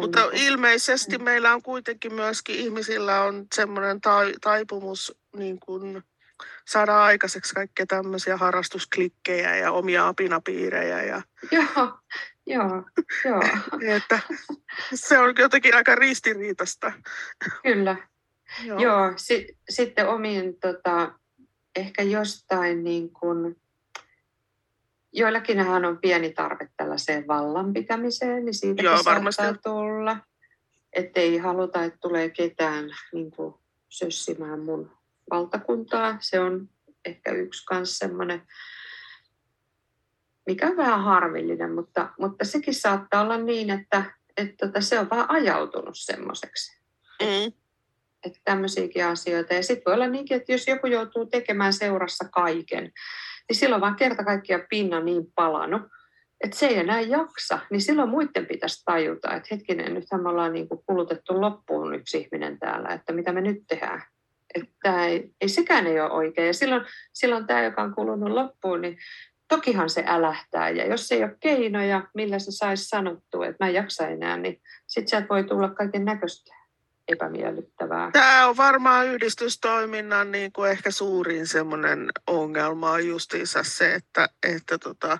Mutta 0.00 0.30
niin, 0.30 0.46
ilmeisesti 0.46 1.18
mm. 1.18 1.24
meillä 1.24 1.54
on 1.54 1.62
kuitenkin 1.62 2.14
myöskin 2.14 2.56
ihmisillä 2.56 3.22
on 3.22 3.46
semmoinen 3.54 4.00
taipumus 4.40 5.18
niin 5.36 5.60
kuin 5.60 6.02
saada 6.64 7.04
aikaiseksi 7.04 7.54
kaikkia 7.54 7.86
tämmöisiä 7.86 8.36
harrastusklikkejä 8.36 9.56
ja 9.56 9.72
omia 9.72 10.08
apinapiirejä. 10.08 11.02
Ja... 11.02 11.22
Joo, 11.50 11.98
joo, 12.46 12.84
joo. 13.24 13.42
että 13.96 14.20
se 14.94 15.18
on 15.18 15.34
jotenkin 15.38 15.74
aika 15.74 15.94
ristiriitasta. 15.94 16.92
Kyllä. 17.62 17.96
Joo, 18.64 18.80
joo 18.80 19.12
si- 19.16 19.58
sitten 19.68 20.08
omiin 20.08 20.60
tota, 20.60 21.12
ehkä 21.76 22.02
jostain 22.02 22.84
niin 22.84 23.12
kuin, 23.12 23.56
joillakin 25.12 25.60
on 25.60 25.98
pieni 25.98 26.32
tarve 26.32 26.68
tällaiseen 26.76 27.26
vallan 27.26 27.72
pitämiseen, 27.72 28.44
niin 28.44 28.54
siitä 28.54 28.82
Joo, 28.82 28.98
varmasti. 29.04 29.42
tulla. 29.64 30.16
Että 30.92 31.20
ei 31.20 31.38
haluta, 31.38 31.84
että 31.84 31.98
tulee 32.00 32.30
ketään 32.30 32.90
niin 33.12 33.30
kuin, 33.30 33.54
sössimään 33.88 34.60
mun 34.60 35.01
valtakuntaa. 35.32 36.16
Se 36.20 36.40
on 36.40 36.68
ehkä 37.04 37.32
yksi 37.32 37.64
myös 37.70 37.98
semmoinen, 37.98 38.42
mikä 40.46 40.66
on 40.66 40.76
vähän 40.76 41.02
harmillinen, 41.02 41.72
mutta, 41.72 42.08
mutta 42.20 42.44
sekin 42.44 42.74
saattaa 42.74 43.22
olla 43.22 43.38
niin, 43.38 43.70
että, 43.70 44.04
että 44.36 44.66
tota, 44.66 44.80
se 44.80 44.98
on 44.98 45.10
vaan 45.10 45.30
ajautunut 45.30 45.94
semmoiseksi. 45.98 46.82
Mm. 47.22 47.52
Että 48.26 48.38
tämmöisiäkin 48.44 49.06
asioita. 49.06 49.54
Ja 49.54 49.62
sitten 49.62 49.82
voi 49.86 49.94
olla 49.94 50.06
niinkin, 50.06 50.36
että 50.36 50.52
jos 50.52 50.66
joku 50.66 50.86
joutuu 50.86 51.26
tekemään 51.26 51.72
seurassa 51.72 52.28
kaiken, 52.28 52.92
niin 53.48 53.56
silloin 53.56 53.80
vaan 53.80 53.96
kerta 53.96 54.24
kaikkiaan 54.24 54.66
pinna 54.70 55.00
niin 55.00 55.32
palannut, 55.34 55.82
että 56.44 56.58
se 56.58 56.66
ei 56.66 56.78
enää 56.78 57.00
jaksa, 57.00 57.58
niin 57.70 57.80
silloin 57.80 58.08
muiden 58.08 58.46
pitäisi 58.46 58.82
tajuta, 58.84 59.34
että 59.34 59.48
hetkinen, 59.50 59.94
nythän 59.94 60.22
me 60.22 60.28
ollaan 60.28 60.52
niin 60.52 60.68
kuin 60.68 60.80
kulutettu 60.86 61.40
loppuun 61.40 61.94
yksi 61.94 62.18
ihminen 62.18 62.58
täällä, 62.58 62.88
että 62.88 63.12
mitä 63.12 63.32
me 63.32 63.40
nyt 63.40 63.62
tehdään. 63.68 64.02
Että 64.54 65.06
ei, 65.06 65.30
ei 65.40 65.48
sekään 65.48 65.86
ei 65.86 66.00
ole 66.00 66.10
oikein. 66.10 66.46
Ja 66.46 66.54
silloin, 66.54 66.82
silloin 67.12 67.46
tämä, 67.46 67.62
joka 67.62 67.82
on 67.82 67.94
kulunut 67.94 68.30
loppuun, 68.30 68.80
niin 68.80 68.98
tokihan 69.48 69.90
se 69.90 70.04
älähtää. 70.06 70.70
Ja 70.70 70.86
jos 70.86 71.12
ei 71.12 71.24
ole 71.24 71.36
keinoja, 71.40 72.08
millä 72.14 72.38
se 72.38 72.50
saisi 72.50 72.84
sanottua, 72.84 73.46
että 73.46 73.64
mä 73.64 73.68
en 73.68 73.74
jaksa 73.74 74.08
enää, 74.08 74.36
niin 74.36 74.62
sitten 74.86 75.10
sieltä 75.10 75.28
voi 75.28 75.44
tulla 75.44 75.68
kaiken 75.68 76.04
näköistä 76.04 76.54
epämiellyttävää. 77.08 78.10
Tämä 78.12 78.48
on 78.48 78.56
varmaan 78.56 79.06
yhdistystoiminnan 79.06 80.32
niin 80.32 80.52
kuin 80.52 80.70
ehkä 80.70 80.90
suurin 80.90 81.46
semmoinen 81.46 82.10
ongelma 82.26 82.90
on 82.90 83.08
justiinsa 83.08 83.62
se, 83.62 83.94
että, 83.94 84.28
että, 84.42 84.78
tota, 84.78 85.18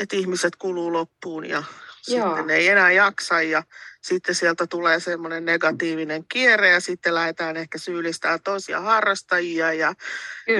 että 0.00 0.16
ihmiset 0.16 0.56
kuluu 0.56 0.92
loppuun 0.92 1.46
ja 1.46 1.62
Joo. 2.08 2.28
sitten 2.28 2.50
ei 2.50 2.68
enää 2.68 2.92
jaksa 2.92 3.42
ja 3.42 3.62
sitten 4.02 4.34
sieltä 4.34 4.66
tulee 4.66 5.00
semmoinen 5.00 5.44
negatiivinen 5.44 6.24
kierre 6.28 6.70
ja 6.70 6.80
sitten 6.80 7.14
lähdetään 7.14 7.56
ehkä 7.56 7.78
syyllistää 7.78 8.38
toisia 8.38 8.80
harrastajia 8.80 9.72
ja, 9.72 9.94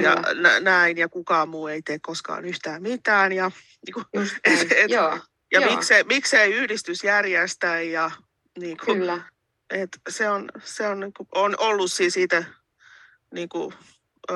ja 0.01 0.15
näin 0.59 0.97
ja 0.97 1.09
kukaan 1.09 1.49
muu 1.49 1.67
ei 1.67 1.81
tee 1.81 1.99
koskaan 2.01 2.45
yhtään 2.45 2.81
mitään. 2.81 3.31
Ja, 3.31 3.51
niin 3.85 3.93
kuin, 3.93 4.05
et, 4.43 4.71
et, 4.71 4.91
Joo. 4.91 5.19
ja 5.51 5.61
miksei, 5.61 6.03
miksei 6.03 6.53
yhdistys 6.53 7.03
järjestää 7.03 7.81
ja 7.81 8.11
niin 8.59 8.77
kuin, 8.85 8.97
Kyllä. 8.97 9.21
Et 9.69 9.89
se 10.09 10.29
on, 10.29 10.49
se 10.63 10.87
on, 10.87 10.99
niin 10.99 11.13
kuin, 11.13 11.27
on 11.35 11.55
ollut 11.57 11.91
siis 11.91 12.17
itse 12.17 12.45
niin 13.33 13.49
kuin, 13.49 13.73
ö, 14.31 14.35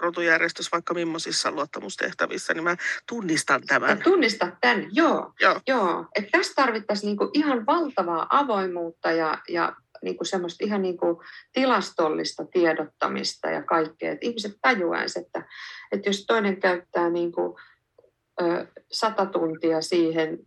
rotujärjestys 0.00 0.72
vaikka 0.72 0.94
millaisissa 0.94 1.50
luottamustehtävissä, 1.50 2.54
niin 2.54 2.64
mä 2.64 2.76
tunnistan 3.08 3.62
tämän. 3.66 3.90
Ja 3.90 3.96
tunnistat 3.96 4.54
tämän, 4.60 4.86
joo. 4.92 5.32
joo. 5.40 5.60
joo. 5.66 6.06
Että 6.16 6.38
tässä 6.38 6.52
tarvittaisiin 6.56 7.06
niinku 7.06 7.30
ihan 7.34 7.66
valtavaa 7.66 8.26
avoimuutta 8.30 9.12
ja, 9.12 9.38
ja 9.48 9.76
niinku 10.02 10.24
semmoista 10.24 10.64
ihan 10.64 10.82
niinku 10.82 11.22
tilastollista 11.52 12.44
tiedottamista 12.44 13.50
ja 13.50 13.62
kaikkea. 13.62 14.12
Että 14.12 14.26
ihmiset 14.26 14.56
tajuaisivat, 14.62 15.26
että, 15.26 15.44
että 15.92 16.08
jos 16.08 16.24
toinen 16.26 16.60
käyttää 16.60 17.10
niinku, 17.10 17.58
ö, 18.42 18.66
sata 18.92 19.26
tuntia 19.26 19.80
siihen 19.80 20.38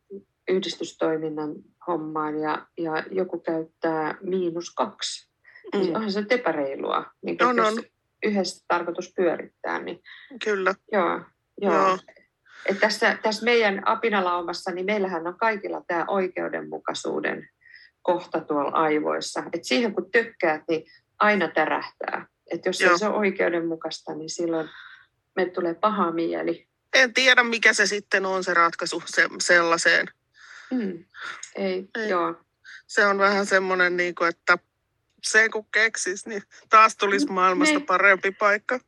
yhdistystoiminnan 0.48 1.56
hommaan 1.88 2.40
ja, 2.40 2.68
ja 2.78 3.04
joku 3.12 3.40
käyttää 3.40 4.18
miinus 4.22 4.74
kaksi, 4.76 5.30
niin 5.74 5.82
mm. 5.82 5.86
niin 5.86 5.96
onhan 5.96 6.12
se 6.12 6.26
epäreilua. 6.30 7.06
Niin 7.22 7.44
on, 7.44 7.58
jos, 7.58 7.68
on 7.68 7.84
yhdessä 8.24 8.66
tarkoitus 8.68 9.14
pyörittää. 9.16 9.80
Niin, 9.80 10.00
Kyllä. 10.44 10.76
Joo. 10.92 11.22
Joo. 11.62 11.74
Joo. 11.74 12.00
Et 12.66 12.80
tässä, 12.80 13.18
tässä 13.24 13.46
meidän 13.46 13.88
apinalaumassa, 13.88 14.72
niin 14.72 14.86
meillähän 14.86 15.28
on 15.28 15.38
kaikilla 15.38 15.84
tämä 15.88 16.06
oikeudenmukaisuuden 16.08 17.50
kohta 18.02 18.42
tuolla 18.42 18.72
aivoissa. 18.72 19.44
Et 19.54 19.64
siihen 19.64 19.94
kun 19.94 20.12
tykkäät, 20.12 20.62
niin 20.70 20.84
aina 21.20 21.48
tärähtää. 21.48 22.26
Et 22.52 22.66
jos 22.66 22.82
Joo. 22.82 22.98
se 22.98 23.06
on 23.06 23.16
oikeudenmukaista, 23.16 24.16
niin 24.16 24.30
silloin 24.30 24.70
me 25.36 25.46
tulee 25.46 25.74
paha 25.74 26.12
mieli. 26.12 26.68
En 26.94 27.14
tiedä, 27.14 27.44
mikä 27.44 27.74
se 27.74 27.86
sitten 27.86 28.26
on 28.26 28.44
se 28.44 28.54
ratkaisu 28.54 29.04
se, 29.06 29.30
sellaiseen. 29.42 30.08
Mm. 30.72 31.06
Ei, 31.56 31.90
Ei, 31.96 32.10
joo. 32.10 32.36
Se 32.88 33.06
on 33.06 33.18
vähän 33.18 33.46
semmoinen, 33.46 33.98
niin 33.98 34.16
kuin, 34.16 34.30
että 34.30 34.58
se 35.22 35.50
kun 35.50 35.66
keksis, 35.74 36.26
niin 36.26 36.42
taas 36.70 36.96
tulisi 36.96 37.26
mm, 37.26 37.34
maailmasta 37.34 37.80
ne. 37.80 37.86
parempi 37.86 38.32
paikka. 38.32 38.80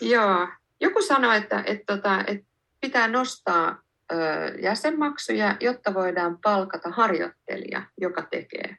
Joo. 0.00 0.48
Joku 0.80 1.02
sanoi, 1.02 1.36
että, 1.36 1.58
että, 1.58 1.72
että, 1.72 1.96
tota, 1.96 2.24
että 2.26 2.46
pitää 2.80 3.08
nostaa 3.08 3.82
ö, 4.12 4.16
jäsenmaksuja, 4.62 5.56
jotta 5.60 5.94
voidaan 5.94 6.38
palkata 6.42 6.90
harjoittelija, 6.90 7.82
joka 8.00 8.22
tekee. 8.22 8.76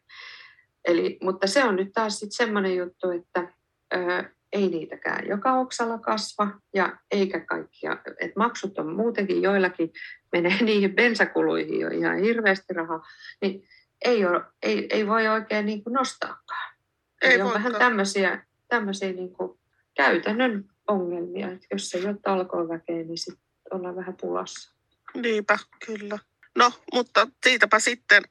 Eli, 0.86 1.18
mutta 1.22 1.48
se 1.48 1.64
on 1.64 1.76
nyt 1.76 1.92
taas 1.94 2.20
sitten 2.20 2.46
semmoinen 2.46 2.76
juttu, 2.76 3.10
että 3.12 3.54
ö, 3.94 4.30
ei 4.54 4.70
niitäkään 4.70 5.28
joka 5.28 5.54
oksalla 5.54 5.98
kasva 5.98 6.48
ja 6.74 6.98
eikä 7.12 7.40
kaikkia, 7.40 7.98
että 8.20 8.34
maksut 8.40 8.80
on 8.80 8.96
muutenkin 8.96 9.42
joillakin 9.42 9.92
menee 10.32 10.64
niihin 10.64 10.96
bensakuluihin 10.96 11.80
jo 11.80 11.88
ihan 11.88 12.18
hirveästi 12.18 12.74
rahaa, 12.74 13.02
niin 13.42 13.68
ei, 14.06 14.26
ole, 14.26 14.42
ei, 14.64 14.88
ei 14.90 15.08
voi 15.08 15.28
oikein 15.28 15.66
niin 15.66 15.84
kuin 15.84 15.94
nostaakaan. 15.94 16.79
Ei 17.22 17.42
on 17.42 17.54
vähän 17.54 17.76
tämmöisiä, 17.76 18.46
tämmöisiä 18.68 19.12
niin 19.12 19.34
kuin 19.34 19.60
käytännön 19.96 20.70
ongelmia, 20.88 21.52
että 21.52 21.68
jos 21.72 21.94
ei 21.94 22.06
ole 22.06 22.16
talkoon 22.22 22.68
niin 22.88 23.18
sitten 23.18 23.44
ollaan 23.72 23.96
vähän 23.96 24.16
pulassa. 24.22 24.76
Niinpä, 25.14 25.60
kyllä. 25.86 26.20
No, 26.58 26.72
mutta 26.94 27.28
siitäpä 27.44 27.80
sitten 27.80 28.24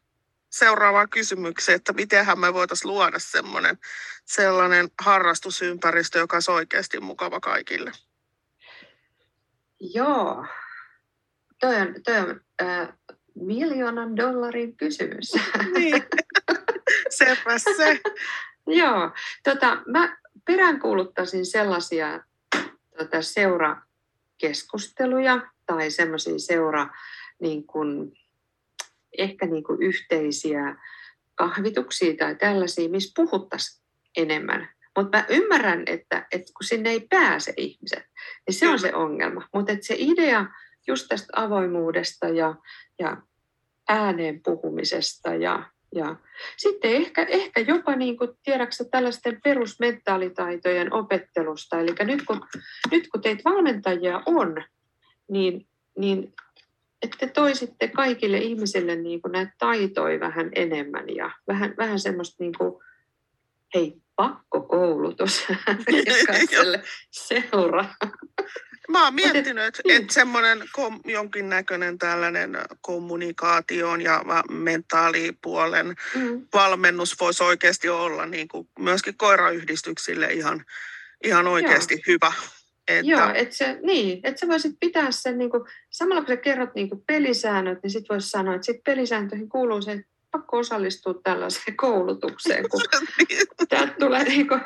seuraavaan 0.51 1.09
kysymykseen, 1.09 1.77
että 1.77 1.93
mitenhän 1.93 2.39
me 2.39 2.55
voitaisiin 2.55 2.93
luoda 2.93 3.19
semmoinen, 3.19 3.79
sellainen 4.25 4.89
harrastusympäristö, 5.03 6.19
joka 6.19 6.37
on 6.37 6.55
oikeasti 6.55 7.01
mukava 7.01 7.41
kaikille. 7.41 7.93
Joo, 9.81 10.47
toi 11.61 11.77
on, 11.77 11.95
toi 12.05 12.19
on 12.19 12.41
äh, 12.63 12.89
miljoonan 13.35 14.17
dollarin 14.17 14.77
kysymys. 14.77 15.33
Niin, 15.75 16.03
sepä 17.19 17.59
se. 17.59 18.01
Joo, 18.69 19.11
tota, 19.45 19.83
mä 19.87 20.19
peräänkuuluttaisin 20.45 21.47
sellaisia 21.47 22.21
tota, 22.99 23.23
seurakeskusteluja 23.23 25.53
tai 25.67 25.91
semmoisia 25.91 26.39
seura, 26.39 26.89
niin 27.41 27.67
kuin, 27.67 28.13
ehkä 29.19 29.47
niin 29.47 29.65
kuin 29.65 29.83
yhteisiä 29.83 30.77
kahvituksia 31.35 32.17
tai 32.17 32.37
tällaisia, 32.37 32.89
missä 32.89 33.13
puhuttaisiin 33.17 33.85
enemmän. 34.17 34.69
Mutta 34.97 35.19
mä 35.19 35.25
ymmärrän, 35.29 35.83
että, 35.87 36.27
että 36.33 36.53
kun 36.53 36.65
sinne 36.65 36.91
ei 36.91 37.01
pääse 37.01 37.53
ihmiset, 37.57 38.05
niin 38.47 38.55
se 38.55 38.69
on 38.69 38.79
se 38.79 38.95
ongelma. 38.95 39.49
Mutta 39.55 39.73
se 39.81 39.95
idea 39.99 40.47
just 40.87 41.07
tästä 41.09 41.33
avoimuudesta 41.37 42.29
ja, 42.29 42.55
ja 42.99 43.17
ääneen 43.89 44.43
puhumisesta 44.43 45.35
ja, 45.35 45.71
ja 45.95 46.17
sitten 46.57 46.91
ehkä, 46.93 47.23
ehkä 47.23 47.61
jopa 47.61 47.97
niin 47.97 48.17
kuin, 48.17 48.31
tiedätkö, 48.43 48.85
tällaisten 48.91 49.41
perusmentaalitaitojen 49.45 50.93
opettelusta. 50.93 51.81
Eli 51.81 51.95
nyt 52.01 52.25
kun, 52.25 52.41
nyt 52.91 53.09
kun 53.09 53.23
teitä 53.23 53.43
valmentajia 53.45 54.23
on, 54.27 54.65
niin, 55.31 55.67
niin 55.99 56.35
että 57.03 57.17
te 57.21 57.27
toisitte 57.27 57.89
kaikille 57.89 58.39
ihmisille 58.39 58.97
niin 58.97 59.23
kuin 59.23 59.33
näitä 59.33 59.53
taitoja 59.59 60.21
vähän 60.21 60.51
enemmän 60.55 61.15
ja 61.15 61.31
vähän, 61.49 61.75
vähän 61.79 62.01
semmoista 62.01 62.37
niin 62.45 62.53
kuin, 62.59 62.83
hei, 63.75 63.97
pakkokoulutus 64.19 65.47
jokaiselle 66.21 66.83
seura. 67.11 67.85
Mä 68.89 69.05
oon 69.05 69.15
miettinyt, 69.15 69.65
että 69.65 69.83
et 69.89 70.03
mm. 70.03 70.09
semmoinen 70.11 70.65
kom, 70.73 71.01
jonkinnäköinen 71.05 71.99
tällainen 71.99 72.59
kommunikaation 72.81 74.01
ja 74.01 74.25
mentaalipuolen 74.51 75.87
mm. 76.15 76.47
valmennus 76.55 77.21
voisi 77.21 77.45
oikeasti 77.45 77.89
olla 77.89 78.27
niin 78.27 78.49
kuin 78.49 78.69
myöskin 78.79 79.17
koirayhdistyksille 79.17 80.27
ihan, 80.27 80.65
ihan 81.25 81.47
oikeasti 81.47 81.95
Joo. 81.95 82.03
hyvä. 82.07 82.33
Että... 82.89 83.11
Joo, 83.11 83.31
että 83.35 83.57
se, 83.57 83.79
niin, 83.83 84.21
että 84.23 84.41
sä 84.41 84.49
voisit 84.49 84.77
pitää 84.81 85.11
sen, 85.11 85.39
niin 85.39 85.51
kuin, 85.51 85.65
samalla 85.91 86.23
kun 86.25 86.35
sä 86.35 86.37
kerrot 86.37 86.75
niin 86.75 86.89
kuin 86.89 87.03
pelisäännöt, 87.07 87.79
niin 87.83 87.91
sitten 87.91 88.15
voisi 88.15 88.31
sanoa, 88.31 88.55
että 88.55 88.67
sit 88.67 88.85
pelisääntöihin 88.85 89.49
kuuluu 89.49 89.83
se, 89.83 89.93
että 89.93 90.07
pakko 90.39 90.59
osallistua 90.59 91.15
tällaiseen 91.23 91.77
koulutukseen, 91.77 92.69
kun 92.69 92.81
täältä 93.69 93.95
tulee 93.99 94.25
niin 94.25 94.49
kuin, 94.49 94.61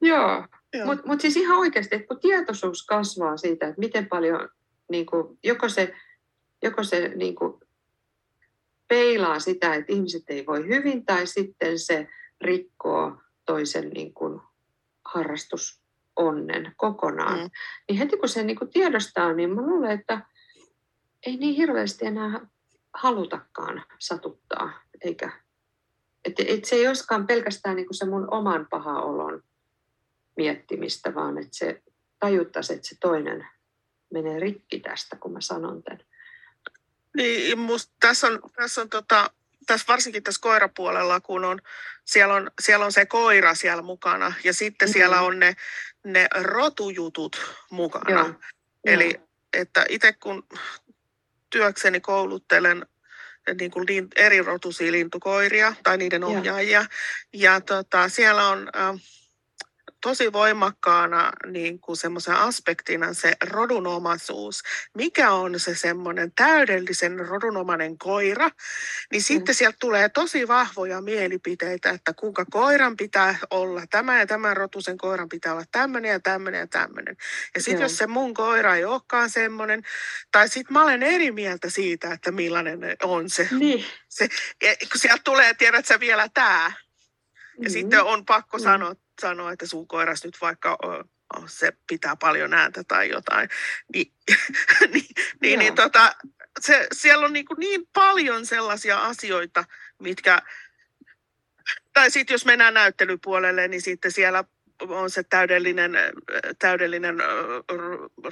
joo. 0.00 0.46
Mutta 0.84 1.06
mut 1.06 1.20
siis 1.20 1.36
ihan 1.36 1.58
oikeasti, 1.58 1.96
että 1.96 2.08
kun 2.08 2.20
tietoisuus 2.20 2.86
kasvaa 2.86 3.36
siitä, 3.36 3.68
että 3.68 3.80
miten 3.80 4.08
paljon 4.08 4.48
niin 4.90 5.06
kuin, 5.06 5.38
joko 5.44 5.68
se, 5.68 5.94
joko 6.62 6.84
se 6.84 7.08
niin 7.08 7.34
kuin, 7.34 7.60
peilaa 8.88 9.40
sitä, 9.40 9.74
että 9.74 9.92
ihmiset 9.92 10.22
ei 10.28 10.46
voi 10.46 10.68
hyvin, 10.68 11.06
tai 11.06 11.26
sitten 11.26 11.78
se 11.78 12.08
rikkoo 12.40 13.16
toisen 13.46 13.90
niin 13.90 14.14
kuin, 14.14 14.40
harrastus 15.04 15.82
onnen 16.16 16.72
kokonaan. 16.76 17.38
Mm. 17.38 17.50
Niin 17.88 17.98
heti 17.98 18.16
kun 18.16 18.28
se 18.28 18.42
niin 18.42 18.58
kuin 18.58 18.70
tiedostaa, 18.70 19.32
niin 19.32 19.54
mä 19.54 19.62
luulen, 19.62 19.90
että 19.90 20.26
ei 21.26 21.36
niin 21.36 21.54
hirveästi 21.54 22.06
enää 22.06 22.40
halutakaan 22.94 23.84
satuttaa. 23.98 24.82
Eikä, 25.00 25.32
et, 26.24 26.34
et 26.38 26.64
se 26.64 26.76
ei 26.76 26.88
olisikaan 26.88 27.26
pelkästään 27.26 27.76
niin 27.76 27.86
kuin 27.86 27.96
se 27.96 28.06
mun 28.06 28.28
oman 28.30 28.66
paha 28.70 29.00
olon 29.00 29.42
miettimistä, 30.36 31.14
vaan 31.14 31.38
että 31.38 31.56
se 31.56 31.82
tajuttaisi, 32.18 32.74
että 32.74 32.88
se 32.88 32.96
toinen 33.00 33.46
menee 34.12 34.40
rikki 34.40 34.80
tästä, 34.80 35.16
kun 35.16 35.32
mä 35.32 35.40
sanon 35.40 35.82
tämän. 35.82 36.00
Niin, 37.16 37.58
musta 37.58 37.92
tässä 38.00 38.26
on, 38.26 38.40
tässä 38.56 38.80
on 38.80 38.88
tota, 38.88 39.30
tässä 39.66 39.86
varsinkin 39.88 40.22
tässä 40.22 40.40
koirapuolella, 40.40 41.20
kun 41.20 41.44
on, 41.44 41.60
siellä, 42.04 42.34
on, 42.34 42.50
siellä 42.60 42.84
on 42.84 42.92
se 42.92 43.06
koira 43.06 43.54
siellä 43.54 43.82
mukana 43.82 44.32
ja 44.44 44.52
sitten 44.52 44.88
mm-hmm. 44.88 44.92
siellä 44.92 45.20
on 45.20 45.38
ne, 45.38 45.56
ne 46.04 46.28
rotujutut 46.40 47.56
mukana. 47.70 48.10
Joo. 48.10 48.34
Eli 48.84 49.14
Joo. 49.14 49.28
että 49.52 49.86
itse 49.88 50.12
kun 50.12 50.46
työkseni 51.50 52.00
kouluttelen 52.00 52.86
niin 53.58 53.70
kuin 53.70 53.86
eri 54.16 54.42
rotuisia 54.42 54.92
lintukoiria 54.92 55.74
tai 55.82 55.98
niiden 55.98 56.24
ohjaajia, 56.24 56.80
Joo. 56.80 56.88
ja 57.32 57.60
tota, 57.60 58.08
siellä 58.08 58.48
on... 58.48 58.68
Äh, 58.76 59.00
tosi 60.00 60.32
voimakkaana 60.32 61.32
niin 61.46 61.80
kuin 61.80 61.96
semmoisen 61.96 62.34
aspektina 62.34 63.14
se 63.14 63.32
rodunomaisuus. 63.44 64.62
Mikä 64.94 65.30
on 65.30 65.60
se 65.60 65.74
semmoinen 65.74 66.32
täydellisen 66.32 67.26
rodunomainen 67.28 67.98
koira, 67.98 68.50
niin 69.12 69.22
sitten 69.22 69.52
mm. 69.52 69.56
sieltä 69.56 69.76
tulee 69.80 70.08
tosi 70.08 70.48
vahvoja 70.48 71.00
mielipiteitä, 71.00 71.90
että 71.90 72.12
kuinka 72.12 72.44
koiran 72.50 72.96
pitää 72.96 73.38
olla, 73.50 73.82
tämä 73.90 74.18
ja 74.18 74.26
tämän 74.26 74.56
rotusen 74.56 74.98
koiran 74.98 75.28
pitää 75.28 75.52
olla 75.52 75.64
tämmöinen 75.72 76.10
ja 76.10 76.20
tämmöinen 76.20 76.58
ja 76.58 76.66
tämmöinen. 76.66 77.16
Ja 77.54 77.62
sitten 77.62 77.82
jos 77.82 77.98
se 77.98 78.06
mun 78.06 78.34
koira 78.34 78.74
ei 78.74 78.84
olekaan 78.84 79.30
semmoinen, 79.30 79.82
tai 80.32 80.48
sitten 80.48 80.72
mä 80.72 80.82
olen 80.82 81.02
eri 81.02 81.32
mieltä 81.32 81.70
siitä, 81.70 82.12
että 82.12 82.30
millainen 82.30 82.80
on 83.02 83.30
se. 83.30 83.48
Niin. 83.50 83.84
se 84.08 84.28
kun 84.60 85.00
sieltä 85.00 85.22
tulee, 85.24 85.54
tiedät 85.54 85.86
sä 85.86 86.00
vielä 86.00 86.28
tämä. 86.34 86.72
Ja 87.58 87.62
mm-hmm. 87.62 87.72
sitten 87.72 88.04
on 88.04 88.24
pakko 88.24 88.58
mm. 88.58 88.62
sanoa, 88.62 88.94
sanoa, 89.20 89.52
että 89.52 89.66
sun 89.66 89.88
koiras 89.88 90.24
nyt 90.24 90.38
vaikka 90.40 90.78
se 91.46 91.72
pitää 91.86 92.16
paljon 92.16 92.54
ääntä 92.54 92.84
tai 92.88 93.08
jotain, 93.08 93.48
niin, 93.94 94.12
niin, 94.92 95.06
niin, 95.40 95.58
niin 95.58 95.74
tota, 95.74 96.14
se, 96.60 96.86
siellä 96.92 97.26
on 97.26 97.32
niin, 97.32 97.46
kuin 97.46 97.60
niin 97.60 97.86
paljon 97.92 98.46
sellaisia 98.46 98.98
asioita, 98.98 99.64
mitkä, 99.98 100.42
tai 101.92 102.10
sitten 102.10 102.34
jos 102.34 102.44
mennään 102.44 102.74
näyttelypuolelle, 102.74 103.68
niin 103.68 103.82
sitten 103.82 104.12
siellä 104.12 104.44
on 104.80 105.10
se 105.10 105.22
täydellinen, 105.22 105.92
täydellinen 106.58 107.16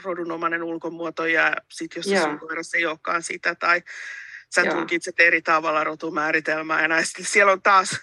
rodunomainen 0.05 0.63
ulkomuoto 0.63 1.27
ja 1.27 1.57
sitten 1.71 2.03
jos 2.07 2.23
sun 2.23 2.39
koiras 2.39 2.75
ei 2.75 2.87
olekaan 2.87 3.23
sitä 3.23 3.55
tai 3.55 3.83
sä 4.55 4.65
tulkitset 4.65 5.21
eri 5.21 5.43
tavalla 5.43 5.85
rotumääritelmää 5.85 6.83
ja 6.83 6.89
näin, 6.89 7.05
siellä 7.21 7.53
on 7.53 7.63
taas, 7.63 8.01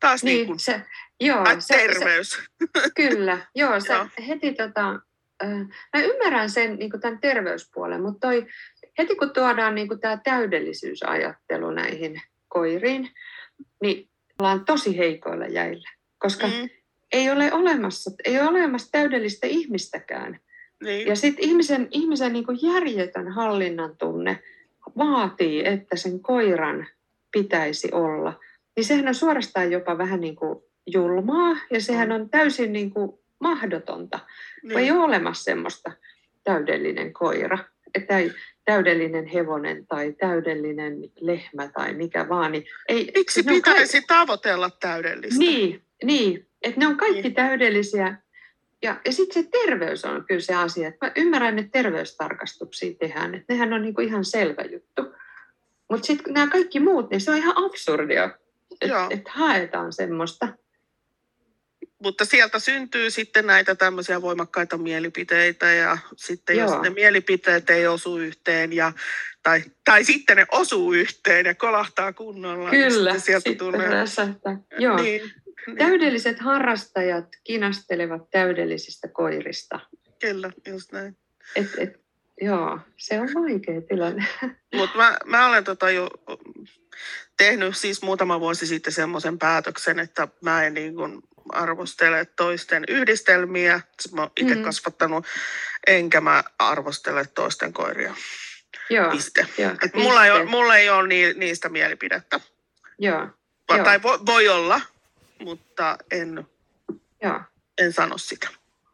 taas 0.00 0.22
niin, 0.22 0.36
niin 0.36 0.46
kuin, 0.46 0.58
se, 0.58 0.82
Joo, 1.20 1.44
se, 1.58 1.74
terveys. 1.74 2.30
Se, 2.30 2.90
kyllä, 2.96 3.38
joo, 3.54 3.80
se 3.80 3.92
joo. 3.92 4.06
heti 4.28 4.52
tota, 4.52 5.00
mä 5.96 6.02
ymmärrän 6.02 6.50
sen 6.50 6.76
niin 6.76 6.90
tämän 7.00 7.18
terveyspuolen, 7.18 8.02
mutta 8.02 8.28
toi, 8.28 8.46
heti 8.98 9.16
kun 9.16 9.30
tuodaan 9.30 9.74
niin 9.74 10.00
tämä 10.00 10.16
täydellisyysajattelu 10.24 11.70
näihin 11.70 12.22
koiriin, 12.48 13.10
niin 13.82 14.08
ollaan 14.38 14.64
tosi 14.64 14.98
heikoilla 14.98 15.46
jäillä, 15.46 15.90
koska 16.18 16.46
mm. 16.46 16.68
ei 17.12 17.30
ole 17.30 17.52
olemassa, 17.52 18.10
ei 18.24 18.40
ole 18.40 18.48
olemassa 18.48 18.92
täydellistä 18.92 19.46
ihmistäkään. 19.46 20.40
Niin. 20.84 21.06
Ja 21.06 21.16
sitten 21.16 21.44
ihmisen, 21.44 21.88
ihmisen 21.90 22.32
niin 22.32 22.44
järjetön 22.62 23.28
hallinnan 23.28 23.96
tunne 23.96 24.42
vaatii, 24.98 25.66
että 25.66 25.96
sen 25.96 26.20
koiran 26.20 26.86
pitäisi 27.32 27.88
olla. 27.92 28.40
Niin 28.76 28.84
sehän 28.84 29.08
on 29.08 29.14
suorastaan 29.14 29.72
jopa 29.72 29.98
vähän 29.98 30.20
niin 30.20 30.36
kuin 30.36 30.64
julmaa 30.86 31.56
ja 31.70 31.80
sehän 31.80 32.12
on 32.12 32.30
täysin 32.30 32.72
niin 32.72 32.90
kuin 32.90 33.12
mahdotonta. 33.40 34.18
Niin. 34.62 34.78
Ei 34.78 34.90
ole 34.90 35.00
olemassa 35.00 35.44
semmoista 35.44 35.92
täydellinen 36.44 37.12
koira, 37.12 37.58
että 37.94 38.18
ei 38.18 38.32
täydellinen 38.64 39.26
hevonen 39.26 39.86
tai 39.86 40.12
täydellinen 40.12 40.94
lehmä 41.20 41.68
tai 41.68 41.94
mikä 41.94 42.28
vaan. 42.28 42.52
Niin 42.52 42.64
ei, 42.88 43.12
Miksi 43.14 43.42
pitäisi 43.42 43.92
kaikki... 43.92 44.06
tavoitella 44.06 44.70
täydellistä? 44.70 45.38
Niin, 45.38 45.82
niin 46.04 46.46
että 46.62 46.80
ne 46.80 46.86
on 46.86 46.96
kaikki 46.96 47.22
niin. 47.22 47.34
täydellisiä. 47.34 48.16
Ja, 48.82 49.00
ja 49.04 49.12
sitten 49.12 49.42
se 49.42 49.48
terveys 49.50 50.04
on 50.04 50.24
kyllä 50.24 50.40
se 50.40 50.54
asia. 50.54 50.88
Että 50.88 51.06
mä 51.06 51.12
ymmärrän, 51.16 51.58
että 51.58 51.70
terveystarkastuksia 51.72 52.94
tehdään. 52.94 53.34
Että 53.34 53.52
nehän 53.52 53.72
on 53.72 53.82
niinku 53.82 54.00
ihan 54.00 54.24
selvä 54.24 54.62
juttu. 54.62 55.14
Mutta 55.90 56.06
sitten 56.06 56.34
nämä 56.34 56.46
kaikki 56.46 56.80
muut, 56.80 57.10
niin 57.10 57.20
se 57.20 57.30
on 57.30 57.36
ihan 57.36 57.64
absurdia. 57.64 58.30
Että 58.80 59.06
et 59.10 59.28
haetaan 59.28 59.92
semmoista 59.92 60.48
mutta 62.02 62.24
sieltä 62.24 62.58
syntyy 62.58 63.10
sitten 63.10 63.46
näitä 63.46 63.74
tämmöisiä 63.74 64.22
voimakkaita 64.22 64.78
mielipiteitä 64.78 65.66
ja 65.66 65.98
sitten 66.16 66.56
Joo. 66.56 66.70
jos 66.70 66.82
ne 66.82 66.90
mielipiteet 66.90 67.70
ei 67.70 67.86
osu 67.86 68.18
yhteen 68.18 68.72
ja, 68.72 68.92
tai, 69.42 69.62
tai 69.84 70.04
sitten 70.04 70.36
ne 70.36 70.46
osuu 70.52 70.92
yhteen 70.92 71.46
ja 71.46 71.54
kolahtaa 71.54 72.12
kunnolla. 72.12 72.70
Niin 72.70 72.92
Kyllä, 72.92 73.10
niin 73.10 73.20
sieltä 73.20 73.50
sitten 73.50 73.66
tulee... 73.66 74.04
Joo. 74.78 74.96
Niin, 74.96 75.32
niin. 75.66 75.78
Täydelliset 75.78 76.38
harrastajat 76.40 77.26
kinastelevat 77.44 78.30
täydellisistä 78.30 79.08
koirista. 79.08 79.80
Kyllä, 80.20 80.50
just 80.68 80.92
näin. 80.92 81.16
Et, 81.56 81.68
et, 81.78 82.00
joo, 82.40 82.78
se 82.96 83.20
on 83.20 83.28
vaikea 83.34 83.80
tilanne. 83.88 84.26
Mutta 84.74 84.96
mä, 84.96 85.18
mä 85.24 85.46
olen 85.48 85.64
tota 85.64 85.90
jo 85.90 86.10
tehnyt 87.36 87.76
siis 87.76 88.02
muutama 88.02 88.40
vuosi 88.40 88.66
sitten 88.66 88.92
semmoisen 88.92 89.38
päätöksen, 89.38 89.98
että 89.98 90.28
mä 90.42 90.64
en 90.64 90.74
niin 90.74 90.94
kun 90.94 91.22
arvostele 91.52 92.24
toisten 92.24 92.84
yhdistelmiä. 92.88 93.80
Mä 94.12 94.20
oon 94.20 94.30
itse 94.36 94.54
mm. 94.54 94.62
kasvattanut, 94.62 95.26
enkä 95.86 96.20
mä 96.20 96.44
arvostele 96.58 97.26
toisten 97.34 97.72
koiria. 97.72 98.14
Joo, 98.90 99.10
piste. 99.10 99.46
Joo, 99.58 99.72
Et 99.82 99.94
mulla, 99.94 100.24
ei 100.24 100.30
ole, 100.30 100.44
mulla 100.44 100.76
ei 100.76 100.90
ole 100.90 101.08
niistä 101.34 101.68
mielipidettä. 101.68 102.40
Joo, 102.98 103.28
Va, 103.70 103.84
tai 103.84 104.02
voi, 104.02 104.18
voi 104.26 104.48
olla, 104.48 104.80
mutta 105.38 105.98
en, 106.10 106.46
joo. 107.22 107.40
en 107.78 107.92
sano 107.92 108.18
sitä. 108.18 108.48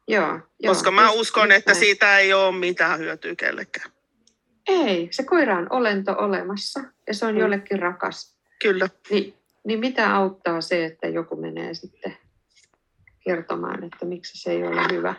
Joo, 0.08 0.40
Koska 0.66 0.90
mä 0.90 1.04
just, 1.04 1.16
uskon, 1.16 1.48
just 1.48 1.58
että 1.58 1.70
näin. 1.70 1.80
siitä 1.80 2.18
ei 2.18 2.32
ole 2.32 2.56
mitään 2.56 2.98
hyötyä 2.98 3.34
kellekään. 3.36 3.90
Ei, 4.66 5.08
se 5.10 5.22
koira 5.22 5.58
on 5.58 5.66
olento 5.70 6.14
olemassa 6.18 6.80
ja 7.06 7.14
se 7.14 7.26
on 7.26 7.34
mm. 7.34 7.40
jollekin 7.40 7.78
rakas. 7.78 8.36
Kyllä. 8.62 8.88
Ni, 9.10 9.34
niin 9.64 9.80
mitä 9.80 10.16
auttaa 10.16 10.60
se, 10.60 10.84
että 10.84 11.08
joku 11.08 11.36
menee 11.36 11.74
sitten 11.74 12.18
kertomaan, 13.26 13.84
että 13.84 14.06
miksi 14.06 14.38
se 14.38 14.50
ei 14.50 14.64
ole 14.64 14.80
hyvä. 14.92 15.14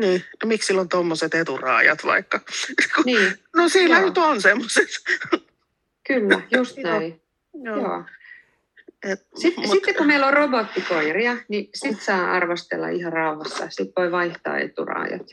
Niin, 0.00 0.24
no 0.42 0.48
miksi 0.48 0.66
sillä 0.66 0.80
on 0.80 0.88
tuommoiset 0.88 1.34
eturaajat 1.34 2.04
vaikka? 2.04 2.40
Niin. 3.04 3.38
no 3.56 3.68
siinä 3.68 3.98
Joo. 3.98 4.06
nyt 4.08 4.18
on 4.18 4.42
semmoiset. 4.42 4.88
Kyllä, 6.06 6.40
just 6.50 6.76
näin. 6.82 7.22
Joo. 7.62 7.76
Joo. 7.76 8.04
Et, 9.02 9.26
sitten, 9.36 9.64
mut... 9.64 9.72
sitten 9.72 9.94
kun 9.94 10.06
meillä 10.06 10.26
on 10.26 10.32
robottikoiria, 10.32 11.36
niin 11.48 11.68
sitten 11.74 12.04
saa 12.04 12.32
arvostella 12.32 12.88
ihan 12.88 13.12
rauhassa. 13.12 13.70
Sitten 13.70 13.92
voi 13.96 14.12
vaihtaa 14.12 14.58
eturaajat, 14.58 15.26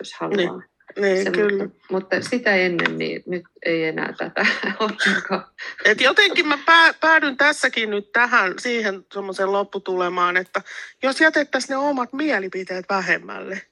jos 0.00 0.14
haluaa. 0.20 0.58
Niin. 0.58 0.75
Niin, 0.96 1.24
se, 1.24 1.30
kyllä. 1.30 1.64
Mutta, 1.64 1.86
mutta 1.90 2.20
sitä 2.20 2.54
ennen, 2.56 2.98
niin 2.98 3.22
nyt 3.26 3.44
ei 3.66 3.84
enää 3.84 4.12
tätä 4.18 4.46
ollenkaan. 4.80 5.44
Et 5.84 6.00
jotenkin 6.00 6.48
mä 6.48 6.58
pää, 6.66 6.94
päädyn 6.94 7.36
tässäkin 7.36 7.90
nyt 7.90 8.12
tähän 8.12 8.54
siihen 8.58 9.06
semmoiseen 9.12 9.52
lopputulemaan, 9.52 10.36
että 10.36 10.62
jos 11.02 11.20
jätettäisiin 11.20 11.70
ne 11.70 11.76
omat 11.76 12.12
mielipiteet 12.12 12.84
vähemmälle, 12.88 13.62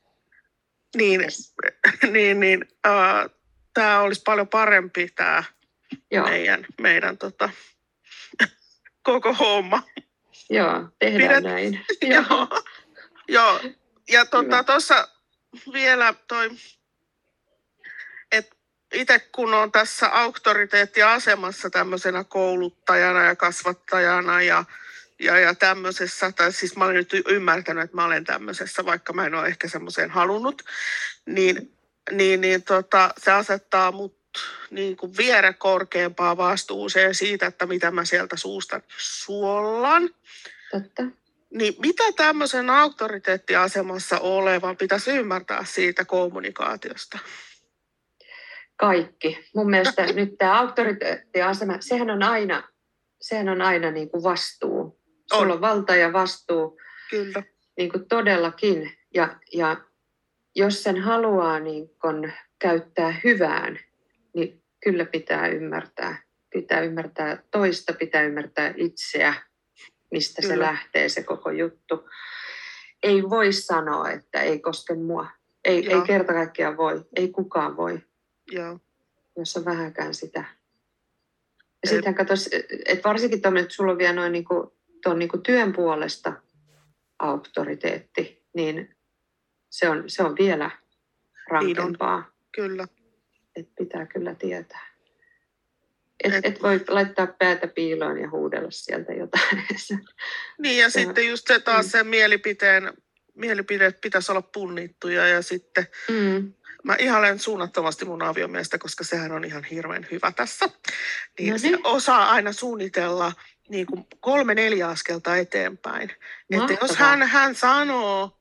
niin, 0.96 1.20
yes. 1.20 1.54
niin, 2.12 2.40
niin 2.40 2.64
äh, 2.86 3.30
tämä 3.74 4.00
olisi 4.00 4.22
paljon 4.24 4.48
parempi 4.48 5.08
tämä 5.08 5.44
meidän, 6.10 6.66
meidän 6.80 7.18
tota, 7.18 7.50
koko 9.02 9.34
homma. 9.34 9.82
Joo, 10.50 10.88
tehdään 10.98 11.28
Pidet, 11.28 11.44
näin. 11.44 11.84
Joo. 12.02 12.48
Joo. 13.28 13.60
Ja 14.08 14.26
tuossa 14.26 14.94
tota, 14.94 15.08
vielä 15.72 16.14
toi 16.28 16.50
itse 18.94 19.18
kun 19.18 19.54
on 19.54 19.72
tässä 19.72 20.08
auktoriteettiasemassa 20.08 21.70
tämmöisenä 21.70 22.24
kouluttajana 22.24 23.24
ja 23.24 23.36
kasvattajana 23.36 24.42
ja, 24.42 24.64
ja, 25.18 25.38
ja 25.38 25.54
tämmöisessä, 25.54 26.32
tai 26.32 26.52
siis 26.52 26.76
mä 26.76 26.84
olen 26.84 26.96
nyt 26.96 27.12
ymmärtänyt, 27.28 27.84
että 27.84 27.96
mä 27.96 28.04
olen 28.04 28.24
tämmöisessä, 28.24 28.84
vaikka 28.84 29.12
mä 29.12 29.26
en 29.26 29.34
ole 29.34 29.46
ehkä 29.46 29.68
semmoiseen 29.68 30.10
halunnut, 30.10 30.62
niin, 31.26 31.72
niin, 32.10 32.40
niin 32.40 32.62
tota, 32.62 33.14
se 33.18 33.32
asettaa 33.32 33.92
mut 33.92 34.24
niin 34.70 34.96
kuin 34.96 35.16
viedä 35.16 35.52
korkeampaa 35.52 36.36
vastuuseen 36.36 37.14
siitä, 37.14 37.46
että 37.46 37.66
mitä 37.66 37.90
mä 37.90 38.04
sieltä 38.04 38.36
suusta 38.36 38.80
suollan. 38.96 40.10
Totta. 40.70 41.02
Niin 41.50 41.74
mitä 41.78 42.04
tämmöisen 42.16 42.70
auktoriteettiasemassa 42.70 44.18
olevan 44.18 44.76
pitäisi 44.76 45.10
ymmärtää 45.10 45.64
siitä 45.64 46.04
kommunikaatiosta? 46.04 47.18
Kaikki. 48.76 49.38
Mun 49.54 49.70
mielestä 49.70 50.06
nyt 50.06 50.34
tämä 50.38 50.60
auktoriteettiasema, 50.60 51.76
sehän 51.80 52.10
on 52.10 52.22
aina, 52.22 52.68
sehän 53.20 53.48
on 53.48 53.62
aina 53.62 53.90
niin 53.90 54.10
kuin 54.10 54.22
vastuu. 54.22 55.00
Sulla 55.32 55.42
on. 55.42 55.52
on 55.52 55.60
valta 55.60 55.96
ja 55.96 56.12
vastuu. 56.12 56.78
Kyllä. 57.10 57.42
Niin 57.76 57.90
kuin 57.90 58.08
todellakin. 58.08 58.92
Ja, 59.14 59.36
ja 59.52 59.76
jos 60.56 60.82
sen 60.82 61.00
haluaa 61.00 61.60
niin 61.60 61.88
kun 62.02 62.32
käyttää 62.58 63.20
hyvään, 63.24 63.78
niin 64.34 64.62
kyllä 64.84 65.04
pitää 65.04 65.48
ymmärtää. 65.48 66.22
Pitää 66.50 66.80
ymmärtää 66.80 67.42
toista, 67.50 67.92
pitää 67.92 68.22
ymmärtää 68.22 68.74
itseä, 68.76 69.34
mistä 70.10 70.42
kyllä. 70.42 70.54
se 70.54 70.60
lähtee 70.60 71.08
se 71.08 71.22
koko 71.22 71.50
juttu. 71.50 72.08
Ei 73.02 73.22
voi 73.22 73.52
sanoa, 73.52 74.10
että 74.10 74.40
ei 74.40 74.58
koske 74.58 74.94
mua. 74.94 75.26
Ei, 75.64 75.92
ei 75.92 76.00
kerta 76.06 76.32
kaikkiaan 76.32 76.76
voi. 76.76 77.04
Ei 77.16 77.28
kukaan 77.28 77.76
voi. 77.76 78.00
Joo. 78.52 78.80
Jos 79.36 79.56
on 79.56 79.64
vähäkään 79.64 80.14
sitä. 80.14 80.44
Ja 81.82 81.90
sitten 81.90 82.14
katsos, 82.14 82.50
että 82.86 83.08
varsinkin 83.08 83.42
tuommoinen, 83.42 83.64
että 83.64 83.74
sulla 83.74 83.92
on 83.92 83.98
vielä 83.98 84.12
noin 84.12 84.32
niin 84.32 84.44
kuin, 84.44 84.70
tuon 85.02 85.18
niin 85.18 85.28
kuin 85.28 85.42
työn 85.42 85.72
puolesta 85.72 86.32
auktoriteetti, 87.18 88.42
niin 88.54 88.96
se 89.70 89.88
on, 89.88 90.04
se 90.06 90.22
on 90.22 90.36
vielä 90.38 90.70
rankempaa. 91.48 92.20
Niin 92.20 92.32
Kyllä. 92.52 92.86
Et 93.56 93.68
pitää 93.78 94.06
kyllä 94.06 94.34
tietää. 94.34 94.94
Et, 96.24 96.34
et, 96.34 96.46
et 96.46 96.62
voi 96.62 96.84
laittaa 96.88 97.26
päätä 97.26 97.66
piiloon 97.66 98.18
ja 98.18 98.30
huudella 98.30 98.70
sieltä 98.70 99.12
jotain. 99.12 99.64
niin 100.62 100.78
ja 100.78 100.90
se 100.90 101.00
sitten 101.00 101.28
just 101.28 101.46
se 101.46 101.60
taas 101.60 101.86
mm. 101.86 101.90
se 101.90 102.02
mielipiteen, 102.02 102.92
mielipiteet 103.34 104.00
pitäisi 104.00 104.32
olla 104.32 104.42
punnittuja 104.42 105.28
ja 105.28 105.42
sitten 105.42 105.86
mm 106.08 106.52
mä 106.84 106.96
ihailen 106.98 107.38
suunnattomasti 107.38 108.04
mun 108.04 108.22
aviomiestä, 108.22 108.78
koska 108.78 109.04
sehän 109.04 109.32
on 109.32 109.44
ihan 109.44 109.64
hirveän 109.64 110.06
hyvä 110.10 110.32
tässä. 110.32 110.70
Niin 111.38 111.52
no 111.52 111.58
se 111.58 111.66
niin. 111.66 111.86
osaa 111.86 112.30
aina 112.30 112.52
suunnitella 112.52 113.32
niin 113.68 113.86
kuin 113.86 114.06
kolme 114.20 114.54
neljä 114.54 114.88
askelta 114.88 115.36
eteenpäin. 115.36 116.10
Että 116.50 116.72
jos 116.80 116.96
hän, 116.96 117.22
hän 117.22 117.54
sanoo 117.54 118.38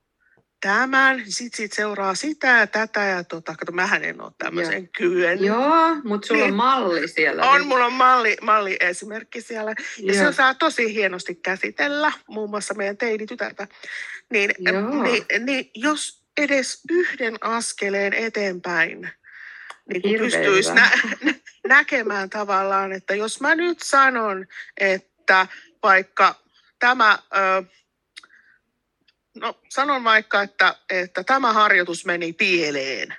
tämän, 0.60 1.16
niin 1.16 1.32
sitten 1.32 1.56
sit 1.56 1.72
seuraa 1.72 2.14
sitä 2.14 2.46
ja 2.46 2.66
tätä 2.66 3.04
ja 3.04 3.24
tota, 3.24 3.54
kato, 3.58 3.72
mähän 3.72 4.04
en 4.04 4.20
ole 4.20 4.32
tämmöisen 4.38 4.88
kyen. 4.88 5.44
Joo, 5.44 5.94
mutta 6.04 6.26
sulla 6.26 6.40
niin, 6.40 6.52
on 6.52 6.56
malli 6.56 7.08
siellä. 7.08 7.50
On, 7.50 7.60
niin. 7.60 7.68
mulla 7.68 7.86
on 7.86 7.92
malli, 7.92 8.36
malli 8.42 8.76
esimerkki 8.80 9.40
siellä. 9.40 9.74
Ja 9.98 10.14
Joo. 10.14 10.22
se 10.22 10.28
osaa 10.28 10.54
tosi 10.54 10.94
hienosti 10.94 11.34
käsitellä, 11.34 12.12
muun 12.28 12.50
muassa 12.50 12.74
meidän 12.74 12.96
teinitytärtä. 12.96 13.68
Niin, 14.30 14.50
niin, 15.02 15.46
niin 15.46 15.70
jos 15.74 16.24
edes 16.36 16.80
yhden 16.90 17.36
askeleen 17.40 18.12
eteenpäin 18.12 19.10
niin 19.88 20.18
pystyisi 20.18 20.74
nä- 20.74 20.90
näkemään 21.68 22.30
tavallaan, 22.30 22.92
että 22.92 23.14
jos 23.14 23.40
mä 23.40 23.54
nyt 23.54 23.80
sanon, 23.82 24.46
että 24.76 25.46
vaikka 25.82 26.34
tämä, 26.78 27.18
ö, 27.36 27.62
no 29.34 29.60
sanon 29.68 30.04
vaikka, 30.04 30.42
että, 30.42 30.74
että 30.90 31.24
tämä 31.24 31.52
harjoitus 31.52 32.06
meni 32.06 32.32
pieleen, 32.32 33.16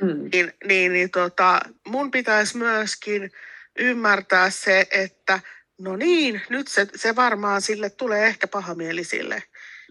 hmm. 0.00 0.28
niin, 0.32 0.52
niin, 0.64 0.92
niin 0.92 1.10
tota, 1.10 1.60
mun 1.86 2.10
pitäisi 2.10 2.56
myöskin 2.56 3.30
ymmärtää 3.78 4.50
se, 4.50 4.86
että 4.90 5.40
no 5.78 5.96
niin, 5.96 6.42
nyt 6.48 6.68
se, 6.68 6.86
se 6.94 7.16
varmaan 7.16 7.62
sille 7.62 7.90
tulee 7.90 8.26
ehkä 8.26 8.46
pahamielisille. 8.46 9.42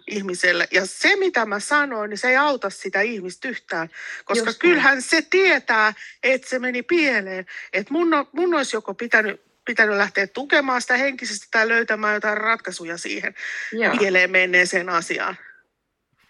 Ihmiselle. 0.07 0.67
Ja 0.71 0.85
se, 0.85 1.15
mitä 1.15 1.45
mä 1.45 1.59
sanoin, 1.59 2.09
niin 2.09 2.17
se 2.17 2.29
ei 2.29 2.37
auta 2.37 2.69
sitä 2.69 3.01
ihmistä 3.01 3.47
yhtään, 3.47 3.89
koska 4.25 4.49
Just 4.49 4.59
kyllähän 4.59 5.01
se 5.01 5.21
tietää, 5.29 5.93
että 6.23 6.49
se 6.49 6.59
meni 6.59 6.83
pieleen. 6.83 7.45
Että 7.73 7.93
mun, 7.93 8.13
on, 8.13 8.25
mun 8.31 8.53
olisi 8.53 8.75
joko 8.75 8.93
pitänyt, 8.93 9.41
pitänyt 9.65 9.97
lähteä 9.97 10.27
tukemaan 10.27 10.81
sitä 10.81 10.97
henkisesti 10.97 11.47
tai 11.51 11.67
löytämään 11.67 12.13
jotain 12.13 12.37
ratkaisuja 12.37 12.97
siihen 12.97 13.35
Joo, 13.71 13.97
pieleen 13.97 14.31
menneeseen 14.31 14.89
asiaan. 14.89 15.37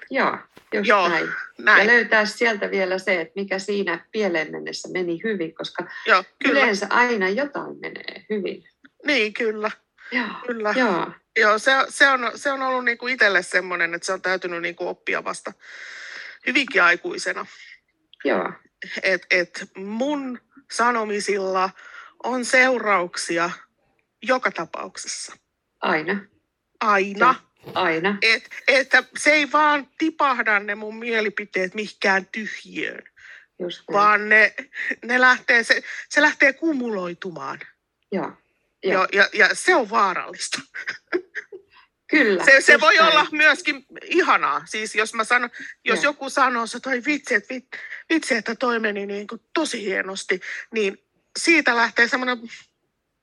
joo 0.10 0.38
just 0.74 0.88
Joo, 0.88 1.10
näin. 1.10 1.26
Ja 1.26 1.34
Näin. 1.58 1.88
löytää 1.88 2.26
sieltä 2.26 2.72
vielä 2.72 2.98
se, 3.00 3.22
että 3.22 3.34
mikä 3.36 3.60
siinä 3.60 4.06
pieleen 4.12 4.52
mennessä 4.52 4.90
meni 4.92 5.20
hyvin, 5.24 5.56
koska 5.56 5.88
Joo, 6.08 6.24
kyllä. 6.44 6.60
yleensä 6.60 6.88
aina 6.90 7.30
jotain 7.30 7.80
menee 7.80 8.26
hyvin. 8.30 8.64
Niin, 9.06 9.34
kyllä. 9.34 9.72
Joo, 10.12 10.28
kyllä. 10.48 10.74
joo, 10.78 11.12
Joo, 11.40 11.60
se, 11.60 11.72
se, 11.90 12.10
on, 12.10 12.32
se 12.36 12.52
on 12.52 12.62
ollut 12.62 12.86
niinku 12.86 13.08
itselle 13.08 13.44
semmoinen, 13.44 13.94
että 13.94 14.06
se 14.06 14.14
on 14.14 14.22
täytynyt 14.22 14.62
niinku 14.62 14.88
oppia 14.88 15.24
vasta 15.24 15.54
hyvinkin 16.48 16.84
aikuisena. 16.84 17.46
joo, 18.26 18.52
Että 19.04 19.28
et 19.32 19.70
mun 19.78 20.40
sanomisilla 20.72 21.70
on 22.24 22.46
seurauksia 22.46 23.50
joka 24.22 24.52
tapauksessa. 24.52 25.34
aina, 25.82 26.22
Aina. 26.80 27.36
aina. 27.74 28.18
Et, 28.22 28.50
että 28.68 29.04
se 29.18 29.32
ei 29.32 29.52
vaan 29.52 29.88
tipahda 29.98 30.60
ne 30.60 30.76
mun 30.76 30.96
mielipiteet 31.00 31.74
mihinkään 31.74 32.26
tyhjöön, 32.26 33.04
Just 33.60 33.84
vaan 33.92 34.30
ne, 34.30 34.54
ne 35.06 35.22
lähtee, 35.22 35.64
se, 35.64 35.84
se 36.10 36.22
lähtee 36.22 36.54
kumuloitumaan. 36.54 37.60
Joo, 38.12 38.26
Ja, 38.26 38.36
joo. 38.84 39.08
ja, 39.14 39.30
ja 39.34 39.50
se 39.54 39.76
on 39.76 39.90
vaarallista. 39.90 40.62
Kyllä. 42.08 42.46
Se, 42.46 42.62
se 42.62 42.82
voi 42.82 42.96
näin. 42.96 43.12
olla 43.12 43.28
myöskin 43.32 43.86
ihanaa. 44.06 44.62
Siis 44.66 44.96
jos, 44.96 45.14
mä 45.14 45.24
sanon, 45.24 45.50
jos 45.86 46.04
Joo. 46.04 46.12
joku 46.12 46.30
sanoo, 46.30 46.64
että 46.64 46.80
toi 46.80 47.02
vitsi, 47.06 47.36
että, 47.36 47.54
vit- 47.54 47.80
vitsi, 48.10 48.36
että 48.36 48.56
toi 48.56 48.80
meni 48.80 49.06
niin 49.06 49.28
kuin 49.28 49.42
tosi 49.54 49.82
hienosti, 49.84 50.40
niin 50.74 50.98
siitä 51.40 51.76
lähtee 51.76 52.08
semmoinen 52.08 52.38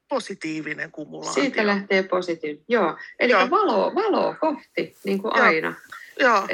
positiivinen 0.09 0.93
kumulaatio. 0.93 1.43
Siitä 1.43 1.67
lähtee 1.67 2.03
positiivinen. 2.03 2.65
Joo, 2.69 2.99
eli 3.19 3.33
Joo. 3.33 3.51
valo, 3.51 3.95
valo 3.95 4.35
kohti, 4.41 4.97
niin 5.05 5.23
kuin 5.23 5.33
Joo. 5.37 5.47
aina. 5.47 5.75
Joo, 6.21 6.49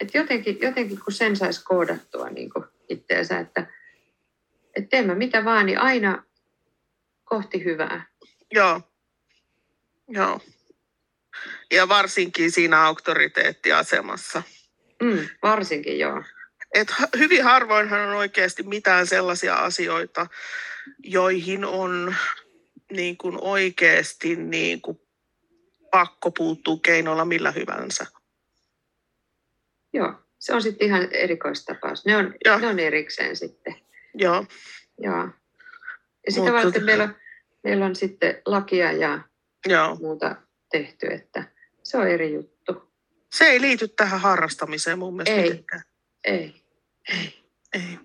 Et 0.00 0.14
jotenkin, 0.14 0.58
jotenkin, 0.60 1.00
kun 1.04 1.12
sen 1.12 1.36
saisi 1.36 1.64
koodattua 1.64 2.28
niin 2.30 2.50
kuin 2.50 2.64
itteensä, 2.88 3.38
että 3.38 3.66
et 4.76 4.88
teen 4.88 5.06
mä 5.06 5.14
mitä 5.14 5.44
vaan, 5.44 5.66
niin 5.66 5.78
aina 5.78 6.22
kohti 7.26 7.64
hyvää. 7.64 8.06
joo, 8.52 8.80
joo. 10.08 10.40
Ja 11.72 11.88
varsinkin 11.88 12.50
siinä 12.50 12.82
auktoriteettiasemassa. 12.82 14.42
Mm, 15.02 15.28
varsinkin 15.42 15.98
joo. 15.98 16.22
Et 16.74 16.88
hyvin 17.18 17.44
harvoinhan 17.44 18.00
on 18.00 18.14
oikeasti 18.16 18.62
mitään 18.62 19.06
sellaisia 19.06 19.56
asioita, 19.56 20.26
joihin 21.04 21.64
on 21.64 22.14
niin 22.92 23.16
kuin 23.16 23.38
oikeasti 23.40 24.36
niin 24.36 24.80
kuin 24.80 25.00
pakko 25.90 26.30
puuttua 26.30 26.76
keinoilla 26.82 27.24
millä 27.24 27.50
hyvänsä. 27.50 28.06
Joo, 29.92 30.12
se 30.38 30.54
on 30.54 30.62
sitten 30.62 30.86
ihan 30.86 31.08
erikoistapaus. 31.12 32.04
Ne 32.04 32.16
on, 32.16 32.34
Joo. 32.44 32.58
ne 32.58 32.66
on 32.66 32.78
erikseen 32.78 33.36
sitten. 33.36 33.74
Joo, 34.14 34.46
Joo. 34.98 35.28
Ja 36.26 36.32
sitä 36.32 36.44
Mut 36.44 36.52
varten 36.52 36.82
tota- 36.82 36.84
meillä 36.84 37.04
on, 37.04 37.14
meillä 37.64 37.86
on 37.86 37.96
sitten 37.96 38.42
lakia 38.46 38.92
ja 38.92 39.20
joo. 39.66 39.94
muuta 39.94 40.36
tehty, 40.72 41.06
että 41.06 41.44
se 41.82 41.98
on 41.98 42.08
eri 42.08 42.32
juttu. 42.34 42.92
Se 43.32 43.44
ei 43.44 43.60
liity 43.60 43.88
tähän 43.88 44.20
harrastamiseen 44.20 44.98
mun 44.98 45.16
mielestä 45.16 45.34
Ei. 45.34 45.42
mitenkään. 45.50 45.82
Ei. 46.24 46.62
Ei. 47.72 47.98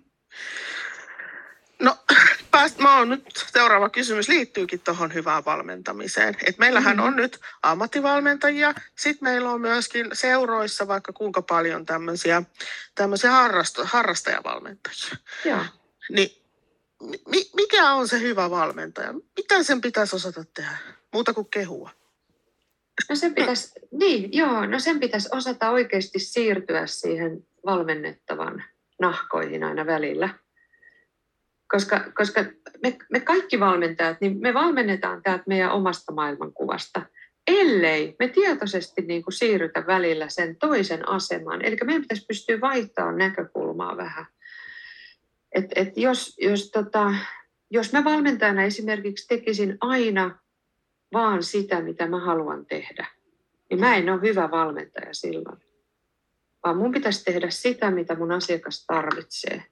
No, 1.80 1.98
pääst, 2.52 2.78
mä 2.80 2.98
oon 2.98 3.10
nyt, 3.10 3.24
seuraava 3.54 3.90
kysymys 3.90 4.30
liittyykin 4.30 4.80
tuohon 4.80 5.14
hyvään 5.14 5.46
valmentamiseen. 5.46 6.36
Et 6.46 6.58
meillähän 6.58 6.98
Mhm. 6.98 7.06
on 7.06 7.16
nyt 7.16 7.40
ammattivalmentajia, 7.64 8.74
sitten 8.98 9.30
meillä 9.30 9.52
on 9.52 9.62
myöskin 9.62 10.08
seuroissa 10.14 10.88
vaikka 10.88 11.14
kuinka 11.14 11.42
paljon 11.42 11.86
tämmöisiä, 11.86 12.44
harrasto, 13.30 13.86
harrastajavalmentajia. 13.86 15.16
Joo. 15.46 15.66
Niin 16.10 16.41
mi, 17.02 17.50
mikä 17.56 17.92
on 17.92 18.08
se 18.08 18.20
hyvä 18.20 18.50
valmentaja? 18.50 19.14
Mitä 19.14 19.64
sen 19.64 19.82
pitäisi 19.82 20.16
osata 20.16 20.44
tehdä? 20.54 20.78
Muuta 21.14 21.34
kuin 21.34 21.48
kehua. 21.50 21.90
No 23.10 23.16
sen 23.16 23.36
pitäisi, 23.36 23.72
niin, 23.92 24.34
joo, 24.34 24.66
no 24.66 24.80
sen 24.80 25.00
pitäisi 25.00 25.30
osata 25.32 25.70
oikeasti 25.70 26.20
siirtyä 26.20 26.88
siihen 26.88 27.48
valmennettavan 27.66 28.64
nahkoihin 29.02 29.64
aina 29.64 29.86
välillä. 29.86 30.30
Koska, 31.68 32.12
koska 32.18 32.46
me, 32.84 32.98
me 33.12 33.20
kaikki 33.20 33.60
valmentajat, 33.60 34.22
niin 34.22 34.38
me 34.42 34.54
valmennetaan 34.54 35.24
täältä 35.24 35.44
meidän 35.48 35.72
omasta 35.72 36.14
maailmankuvasta, 36.14 37.02
ellei 37.48 38.16
me 38.20 38.28
tietoisesti 38.28 39.02
niin 39.02 39.24
kuin 39.24 39.34
siirrytä 39.34 39.88
välillä 39.88 40.30
sen 40.30 40.56
toisen 40.56 41.10
asemaan. 41.10 41.66
Eli 41.66 41.78
meidän 41.84 42.02
pitäisi 42.02 42.26
pystyä 42.26 42.62
vaihtamaan 42.62 43.18
näkökulmaa 43.18 43.98
vähän. 43.98 44.26
Et, 45.56 45.66
et 45.76 45.98
jos, 45.98 46.38
jos, 46.42 46.72
tota, 46.72 47.16
jos 47.72 47.94
mä 47.94 48.04
valmentajana 48.04 48.64
esimerkiksi 48.64 49.28
tekisin 49.28 49.78
aina 49.82 50.40
vaan 51.14 51.44
sitä, 51.44 51.82
mitä 51.82 52.08
mä 52.08 52.20
haluan 52.20 52.66
tehdä, 52.66 53.08
niin 53.70 53.80
mä 53.80 53.96
en 53.96 54.10
ole 54.10 54.22
hyvä 54.22 54.52
valmentaja 54.52 55.14
silloin. 55.14 55.58
Vaan 56.64 56.78
mun 56.78 56.92
pitäisi 56.92 57.24
tehdä 57.24 57.50
sitä, 57.50 57.92
mitä 57.92 58.16
mun 58.16 58.32
asiakas 58.32 58.86
tarvitsee. 58.86 59.64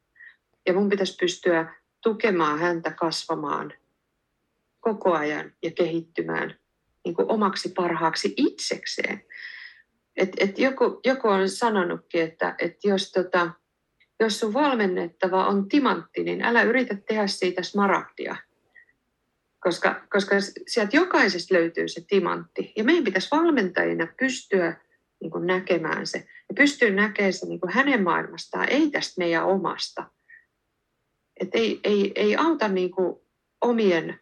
Ja 0.66 0.74
mun 0.74 0.90
pitäisi 0.90 1.18
pystyä 1.20 1.76
tukemaan 2.02 2.60
häntä 2.60 2.92
kasvamaan 2.92 3.74
koko 4.80 5.14
ajan 5.14 5.54
ja 5.64 5.72
kehittymään 5.72 6.60
niin 7.06 7.16
kuin 7.16 7.32
omaksi 7.32 7.70
parhaaksi 7.70 8.34
itsekseen. 8.38 9.26
Et, 10.16 10.30
et 10.38 10.60
joku, 10.60 11.00
joku 11.06 11.28
on 11.28 11.50
sanonutkin, 11.50 12.22
että 12.22 12.56
et 12.60 12.84
jos, 12.84 13.12
tota, 13.12 13.52
jos 14.20 14.40
sun 14.40 14.54
valmennettava 14.54 15.48
on 15.48 15.70
timantti, 15.70 16.24
niin 16.24 16.42
älä 16.42 16.64
yritä 16.64 16.98
tehdä 17.08 17.28
siitä 17.28 17.64
smaragdia 17.64 18.36
koska, 19.60 20.02
koska 20.12 20.36
sieltä 20.68 20.98
jokaisesta 20.98 21.54
löytyy 21.54 21.88
se 21.88 22.02
timantti. 22.08 22.74
Ja 22.76 22.84
meidän 22.84 23.04
pitäisi 23.04 23.32
valmentajina 23.32 24.08
pystyä 24.20 24.78
niin 25.22 25.32
kuin 25.32 25.48
näkemään 25.48 26.08
se 26.08 26.18
ja 26.20 26.56
pystyä 26.56 26.90
näkemään 26.90 27.34
se 27.34 27.46
niin 27.46 27.60
kuin 27.60 27.74
hänen 27.74 28.04
maailmastaan, 28.04 28.70
ei 28.70 28.92
tästä 28.92 29.14
meidän 29.18 29.46
omasta. 29.46 30.12
Et 31.42 31.50
ei, 31.54 31.80
ei, 31.84 32.12
ei 32.16 32.36
auta 32.36 32.68
niin 32.68 32.92
kuin 32.92 33.16
omien 33.62 34.20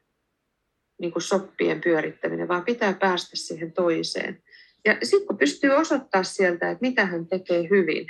niin 1.00 1.12
kuin 1.12 1.24
soppien 1.24 1.82
pyörittäminen, 1.82 2.48
vaan 2.48 2.66
pitää 2.66 2.94
päästä 2.94 3.36
siihen 3.36 3.72
toiseen. 3.72 4.44
Ja 4.86 4.98
sitten 5.04 5.28
kun 5.28 5.38
pystyy 5.38 5.72
osoittaa 5.72 6.24
sieltä, 6.24 6.72
että 6.72 6.82
mitä 6.82 7.06
hän 7.06 7.28
tekee 7.28 7.68
hyvin, 7.70 8.08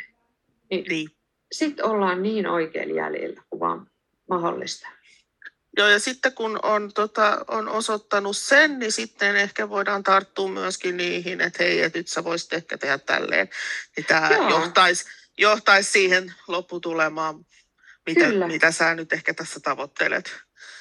niin 0.69 0.85
Niin. 0.89 1.16
Sitten 1.51 1.85
ollaan 1.85 2.23
niin 2.23 2.47
oikein 2.47 2.95
jäljellä 2.95 3.41
kuin 3.49 3.59
vaan 3.59 3.87
mahdollista. 4.29 4.87
Joo, 5.77 5.87
ja 5.87 5.99
sitten 5.99 6.33
kun 6.33 6.59
on, 6.63 6.91
tota, 6.93 7.45
on 7.47 7.69
osoittanut 7.69 8.37
sen, 8.37 8.79
niin 8.79 8.91
sitten 8.91 9.35
ehkä 9.35 9.69
voidaan 9.69 10.03
tarttua 10.03 10.49
myöskin 10.49 10.97
niihin, 10.97 11.41
että 11.41 11.63
hei, 11.63 11.81
että 11.81 11.99
nyt 11.99 12.07
sä 12.07 12.23
voisit 12.23 12.53
ehkä 12.53 12.77
tehdä 12.77 12.97
tälleen. 12.97 13.49
Niin 13.97 14.05
tämä 14.05 14.29
johtaisi, 14.49 15.05
johtaisi 15.37 15.91
siihen 15.91 16.33
lopputulemaan, 16.47 17.45
mitä, 18.05 18.25
Kyllä. 18.25 18.47
mitä 18.47 18.71
sä 18.71 18.95
nyt 18.95 19.13
ehkä 19.13 19.33
tässä 19.33 19.59
tavoittelet. 19.59 20.31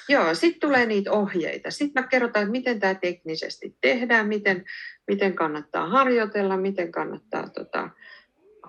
Joo, 0.08 0.34
sitten 0.34 0.60
tulee 0.60 0.86
niitä 0.86 1.12
ohjeita. 1.12 1.70
Sitten 1.70 2.02
mä 2.02 2.08
kerrotaan, 2.08 2.42
että 2.42 2.52
miten 2.52 2.80
tämä 2.80 2.94
teknisesti 2.94 3.76
tehdään, 3.80 4.28
miten, 4.28 4.64
miten 5.06 5.34
kannattaa 5.34 5.88
harjoitella, 5.88 6.56
miten 6.56 6.92
kannattaa 6.92 7.48
tota, 7.48 7.90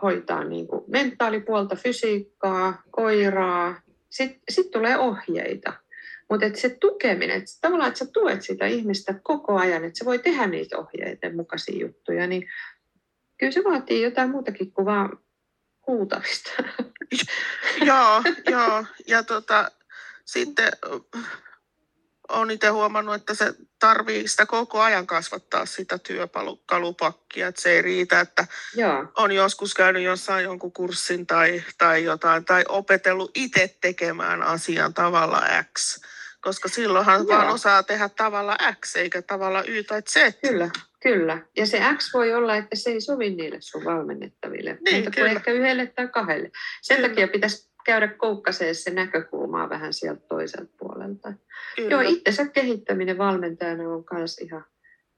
hoitaa 0.01 0.43
niin 0.43 0.67
kuin 0.67 0.83
mentaalipuolta, 0.87 1.75
fysiikkaa, 1.75 2.81
koiraa. 2.91 3.81
Sitten 4.09 4.41
sit 4.49 4.71
tulee 4.71 4.97
ohjeita. 4.97 5.73
Mutta 6.29 6.45
se 6.53 6.69
tukeminen, 6.69 7.37
että 7.37 7.51
tavallaan 7.61 7.87
että 7.87 8.05
sä 8.05 8.11
tuet 8.13 8.41
sitä 8.41 8.65
ihmistä 8.65 9.19
koko 9.23 9.57
ajan, 9.57 9.83
että 9.83 9.97
se 9.97 10.05
voi 10.05 10.19
tehdä 10.19 10.47
niitä 10.47 10.77
ohjeiden 10.77 11.35
mukaisia 11.35 11.79
juttuja, 11.79 12.27
niin 12.27 12.49
kyllä 13.37 13.51
se 13.51 13.63
vaatii 13.63 14.01
jotain 14.01 14.29
muutakin 14.29 14.71
kuin 14.71 14.85
vaan 14.85 15.17
huutamista. 15.87 16.51
joo, 17.89 18.23
joo. 18.49 18.85
Ja 19.07 19.23
tota, 19.23 19.71
sitten 20.25 20.71
olen 22.29 22.51
itse 22.51 22.67
huomannut, 22.67 23.15
että 23.15 23.33
se 23.33 23.53
tarvii 23.79 24.27
sitä 24.27 24.45
koko 24.45 24.81
ajan 24.81 25.07
kasvattaa 25.07 25.65
sitä 25.65 25.97
työkalupakkia. 25.97 27.47
Että 27.47 27.61
se 27.61 27.71
ei 27.71 27.81
riitä, 27.81 28.19
että 28.19 28.47
Joo, 28.75 29.05
on 29.17 29.31
joskus 29.31 29.73
käynyt 29.73 30.03
jossain 30.03 30.43
jonkun 30.43 30.71
kurssin 30.73 31.27
tai, 31.27 31.63
tai 31.77 32.03
jotain, 32.03 32.45
tai 32.45 32.63
opetellut 32.69 33.31
itse 33.35 33.77
tekemään 33.81 34.43
asian 34.43 34.93
tavalla 34.93 35.41
X. 35.77 35.99
Koska 36.41 36.69
silloinhan 36.69 37.19
Joo. 37.19 37.27
vaan 37.27 37.49
osaa 37.49 37.83
tehdä 37.83 38.09
tavalla 38.09 38.57
X, 38.85 38.95
eikä 38.95 39.21
tavalla 39.21 39.63
Y 39.63 39.83
tai 39.83 40.01
Z. 40.01 40.15
kyllä, 40.41 40.69
Kyllä. 41.03 41.39
Ja 41.57 41.65
se 41.65 41.81
X 41.97 42.13
voi 42.13 42.33
olla, 42.33 42.55
että 42.55 42.75
se 42.75 42.89
ei 42.89 43.01
sovi 43.01 43.29
niille 43.29 43.57
sun 43.59 43.85
valmennettaville, 43.85 44.77
Niin, 44.81 44.95
mutta 44.95 45.11
kyllä. 45.11 45.27
kuin 45.29 45.37
ehkä 45.37 45.51
yhdelle 45.51 45.85
tai 45.87 46.07
kahdelle. 46.07 46.51
Sen 46.81 46.97
Kyllä. 46.97 47.09
takia 47.09 47.27
pitäisi 47.27 47.69
käydä 47.87 48.07
koukkaseen 48.07 48.75
se 48.75 48.89
näkökulmaa 48.89 49.69
vähän 49.69 49.93
sieltä 49.93 50.21
toiselta 50.27 50.71
puolelta. 50.77 51.33
Kyllä. 51.75 51.89
Joo, 51.89 52.01
itsensä 52.01 52.47
kehittäminen 52.47 53.17
valmentajana 53.17 53.89
on 53.89 54.03
myös 54.13 54.37
ihan, 54.37 54.65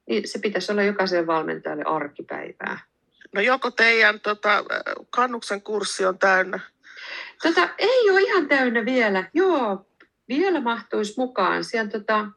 niin 0.08 0.28
se 0.28 0.40
pitäisi 0.40 0.72
olla 0.72 0.84
jokaiselle 0.84 1.28
valmentajalle 1.28 1.84
arkipäivää. 1.84 2.80
No 3.36 3.42
joko 3.42 3.72
teidän 3.72 4.20
tota, 4.20 4.64
kannuksen 5.10 5.62
kurssi 5.62 6.06
on 6.06 6.20
täynnä? 6.20 6.60
Tota, 7.44 7.70
ei 7.78 8.10
ole 8.10 8.22
ihan 8.22 8.48
täynnä 8.48 8.86
vielä. 8.86 9.24
Joo, 9.34 9.86
vielä 10.28 10.62
mahtuisi 10.62 11.14
mukaan. 11.18 11.64
Siellä, 11.64 11.90
tota, 11.90 12.28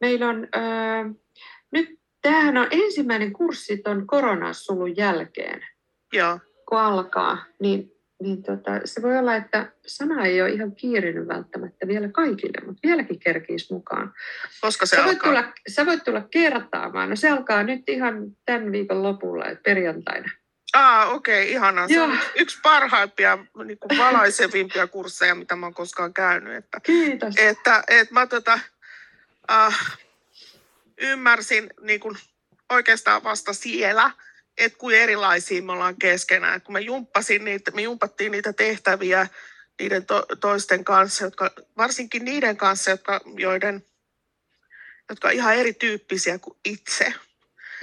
meillä 0.00 0.28
on, 0.28 0.48
öö, 0.56 1.04
nyt 1.70 2.00
tämähän 2.22 2.56
on 2.56 2.66
ensimmäinen 2.70 3.32
kurssi 3.32 3.78
tuon 3.78 4.06
koronasulun 4.06 4.96
jälkeen, 4.96 5.66
Joo. 6.12 6.38
kun 6.68 6.78
alkaa. 6.78 7.44
Niin, 7.60 7.92
niin 8.20 8.42
tota, 8.42 8.70
se 8.84 9.02
voi 9.02 9.18
olla, 9.18 9.36
että 9.36 9.72
sana 9.86 10.24
ei 10.24 10.42
ole 10.42 10.50
ihan 10.50 10.74
kiirinyt 10.74 11.28
välttämättä 11.28 11.88
vielä 11.88 12.08
kaikille, 12.08 12.66
mutta 12.66 12.88
vieläkin 12.88 13.18
kerkiisi 13.18 13.72
mukaan. 13.72 14.14
Koska 14.60 14.86
se 14.86 14.96
Sä 14.96 15.04
voit, 15.04 15.24
alkaa? 15.24 15.42
tulla, 15.42 15.52
sä 15.68 15.86
voit 15.86 16.04
tulla 16.04 16.22
kertaamaan. 16.30 17.10
No 17.10 17.16
se 17.16 17.30
alkaa 17.30 17.62
nyt 17.62 17.88
ihan 17.88 18.36
tämän 18.44 18.72
viikon 18.72 19.02
lopulla, 19.02 19.46
että 19.46 19.62
perjantaina. 19.62 20.30
Aa, 20.72 21.06
okei, 21.06 21.42
okay, 21.42 21.52
ihanaa. 21.52 21.88
Se 21.88 22.00
on 22.00 22.10
Joo. 22.10 22.18
yksi 22.36 22.58
parhaimpia, 22.62 23.38
niin 23.64 23.78
kuin 23.78 23.98
valaisevimpia 23.98 24.86
kursseja, 24.86 25.34
mitä 25.34 25.56
mä 25.56 25.66
oon 25.66 25.74
koskaan 25.74 26.14
käynyt. 26.14 26.54
Että, 26.54 26.80
Kiitos. 26.80 27.34
että, 27.38 27.84
että 27.88 28.14
mä 28.14 28.26
tota, 28.26 28.58
äh, 29.50 29.98
ymmärsin 31.00 31.70
niin 31.80 32.00
kuin 32.00 32.16
oikeastaan 32.70 33.24
vasta 33.24 33.52
siellä, 33.52 34.10
että 34.60 34.78
kuin 34.78 34.96
erilaisia 34.96 35.62
me 35.62 35.72
ollaan 35.72 35.96
keskenään. 35.96 36.62
Kun 36.62 36.72
me, 36.72 36.80
jumppasin 36.80 37.44
niitä, 37.44 37.70
me 37.70 37.82
jumpattiin 37.82 38.32
niitä 38.32 38.52
tehtäviä 38.52 39.26
niiden 39.80 40.06
to, 40.06 40.26
toisten 40.40 40.84
kanssa, 40.84 41.24
jotka, 41.24 41.50
varsinkin 41.76 42.24
niiden 42.24 42.56
kanssa, 42.56 42.90
jotka, 42.90 43.20
joiden, 43.36 43.84
jotka 45.08 45.28
on 45.28 45.34
ihan 45.34 45.56
erityyppisiä 45.56 46.38
kuin 46.38 46.58
itse. 46.64 47.14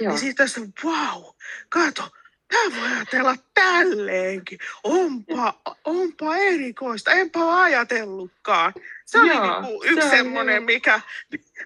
Joo. 0.00 0.12
Niin 0.12 0.18
sitten 0.18 0.46
tässä, 0.46 0.60
wow, 0.84 1.24
kato, 1.68 2.08
tämä 2.48 2.80
voi 2.80 2.88
ajatella 2.88 3.36
tälleenkin. 3.54 4.58
Onpa, 4.84 5.60
onpa 5.84 6.36
erikoista, 6.36 7.10
enpä 7.10 7.38
ole 7.38 7.60
ajatellutkaan. 7.60 8.74
Se 9.08 9.18
oli 9.20 9.28
Joo, 9.28 9.60
niinku 9.62 9.82
se 9.82 9.88
yksi 9.88 10.04
on 10.04 10.10
semmoinen, 10.10 10.54
hyvä. 10.54 10.66
mikä, 10.66 11.00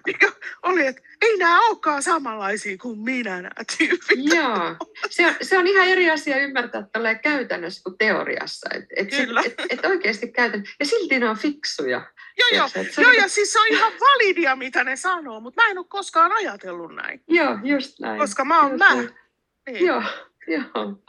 mikä 0.07 0.31
oli, 0.63 0.87
että 0.87 1.01
ei 1.21 1.37
nämä 1.37 1.67
olekaan 1.67 2.03
samanlaisia 2.03 2.77
kuin 2.77 2.99
minä 2.99 3.35
nämä 3.41 3.51
tyypit. 3.77 4.19
Joo, 4.35 4.75
se 5.09 5.27
on, 5.27 5.33
se 5.41 5.57
on 5.57 5.67
ihan 5.67 5.87
eri 5.87 6.09
asia 6.11 6.37
ymmärtää 6.37 6.87
tällä 6.91 7.15
käytännössä 7.15 7.81
kuin 7.83 7.97
teoriassa. 7.97 8.69
Et, 8.73 8.83
et 8.95 9.11
se- 9.11 9.25
Kyllä. 9.25 9.41
Et, 9.45 9.53
et 9.69 9.85
oikeasti 9.85 10.31
käytän. 10.31 10.63
Ja 10.79 10.85
silti 10.85 11.19
ne 11.19 11.29
on 11.29 11.37
fiksuja. 11.37 12.11
Joo, 12.39 12.49
joo, 12.59 12.69
et 12.75 12.93
se 12.93 13.01
joo, 13.01 13.09
on 13.09 13.15
ja 13.15 13.21
niinku- 13.21 13.29
siis 13.29 13.53
se 13.53 13.59
on 13.59 13.67
ihan 13.69 13.93
validia, 13.99 14.55
mitä 14.55 14.83
ne 14.83 14.95
sanoo, 14.95 15.39
mutta 15.39 15.61
mä 15.63 15.69
en 15.71 15.77
ole 15.77 15.85
koskaan 15.89 16.31
ajatellut 16.31 16.95
näin, 16.95 17.23
Joo, 17.27 17.57
just 17.63 17.99
näin. 17.99 18.19
koska 18.19 18.45
mä 18.45 18.61
oon 18.61 18.77
mä. 18.77 18.93
Niin. 18.95 19.85
Joo, 19.85 20.03
joo. 20.47 21.03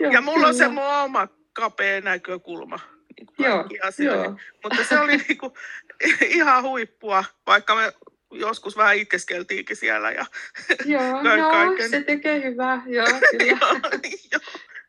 joo 0.00 0.12
Ja 0.12 0.20
mulla 0.20 0.46
on 0.46 0.54
se 0.54 0.64
kyllä. 0.64 0.74
mun 0.74 0.94
oma 0.94 1.28
kapea 1.52 2.00
näkökulma 2.00 2.76
niin 2.76 2.93
Joo, 3.38 3.56
kaikkiin 3.56 3.84
asioihin. 3.84 4.24
joo. 4.24 4.36
Mutta 4.62 4.84
se 4.84 4.98
oli 5.00 5.16
niinku 5.16 5.52
ihan 6.38 6.62
huippua, 6.62 7.24
vaikka 7.46 7.74
me 7.74 7.92
joskus 8.32 8.76
vähän 8.76 8.96
itkeskeltiinkin 8.96 9.76
siellä. 9.76 10.10
Ja, 10.10 10.26
Joo, 10.84 11.02
joo, 11.38 11.50
kaiken. 11.50 11.90
se 11.90 12.02
tekee 12.02 12.42
hyvää. 12.42 12.82
Joo, 12.86 13.06
kyllä. 13.06 13.44
joo, 13.46 13.80
joo, 14.32 14.40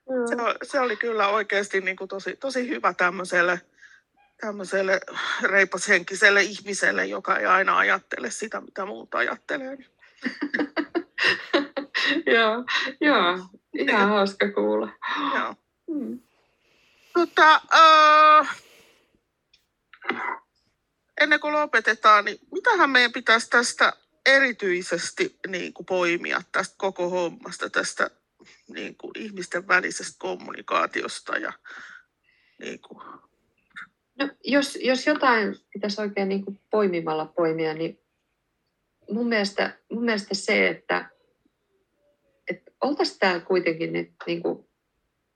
Joo. 0.10 0.28
se, 0.28 0.36
o- 0.36 0.56
se 0.64 0.80
oli 0.80 0.96
kyllä 0.98 1.28
oikeasti 1.28 1.82
niinku 1.82 2.08
tosi, 2.08 2.36
tosi 2.36 2.70
hyvä 2.70 2.94
tämmöiselle, 2.94 3.62
tämmöiselle 4.42 5.00
reipashenkiselle 5.44 6.42
ihmiselle, 6.42 7.06
joka 7.06 7.38
ei 7.38 7.46
aina 7.46 7.78
ajattele 7.78 8.32
sitä, 8.32 8.62
mitä 8.62 8.86
muut 8.86 9.16
ajattelee. 9.16 9.78
joo, 12.26 12.64
joo, 13.02 13.40
ihan 13.74 14.10
hauska 14.10 14.52
kuulla. 14.52 14.90
Joo. 15.36 15.56
Mm. 15.88 16.20
Tota, 17.16 17.62
äh, 17.74 18.62
ennen 21.22 21.40
kuin 21.40 21.54
lopetetaan, 21.54 22.26
niin 22.26 22.38
mitähän 22.52 22.90
meidän 22.90 23.12
pitäisi 23.12 23.50
tästä 23.50 23.94
erityisesti 24.26 25.40
niin 25.48 25.74
kuin 25.74 25.86
poimia 25.86 26.42
tästä 26.52 26.76
koko 26.78 27.10
hommasta, 27.10 27.70
tästä 27.70 28.12
niin 28.68 28.96
kuin 28.96 29.12
ihmisten 29.16 29.68
välisestä 29.68 30.16
kommunikaatiosta 30.20 31.38
ja 31.38 31.54
niin 32.60 32.80
kuin, 32.80 33.02
No, 34.20 34.30
jos, 34.44 34.78
jos 34.82 35.08
jotain 35.08 35.56
pitäisi 35.74 36.02
oikein 36.02 36.30
niin 36.30 36.46
kuin 36.46 36.60
poimimalla 36.70 37.26
poimia, 37.26 37.74
niin 37.74 38.00
mun 39.12 39.28
mielestä, 39.30 39.78
mun 39.92 40.06
mielestä 40.06 40.36
se, 40.36 40.68
että, 40.68 41.10
että 42.48 42.72
oltaisiin 42.82 43.20
täällä 43.20 43.46
kuitenkin 43.46 43.94
nyt 43.94 44.12
niin 44.28 44.42
kuin 44.42 44.68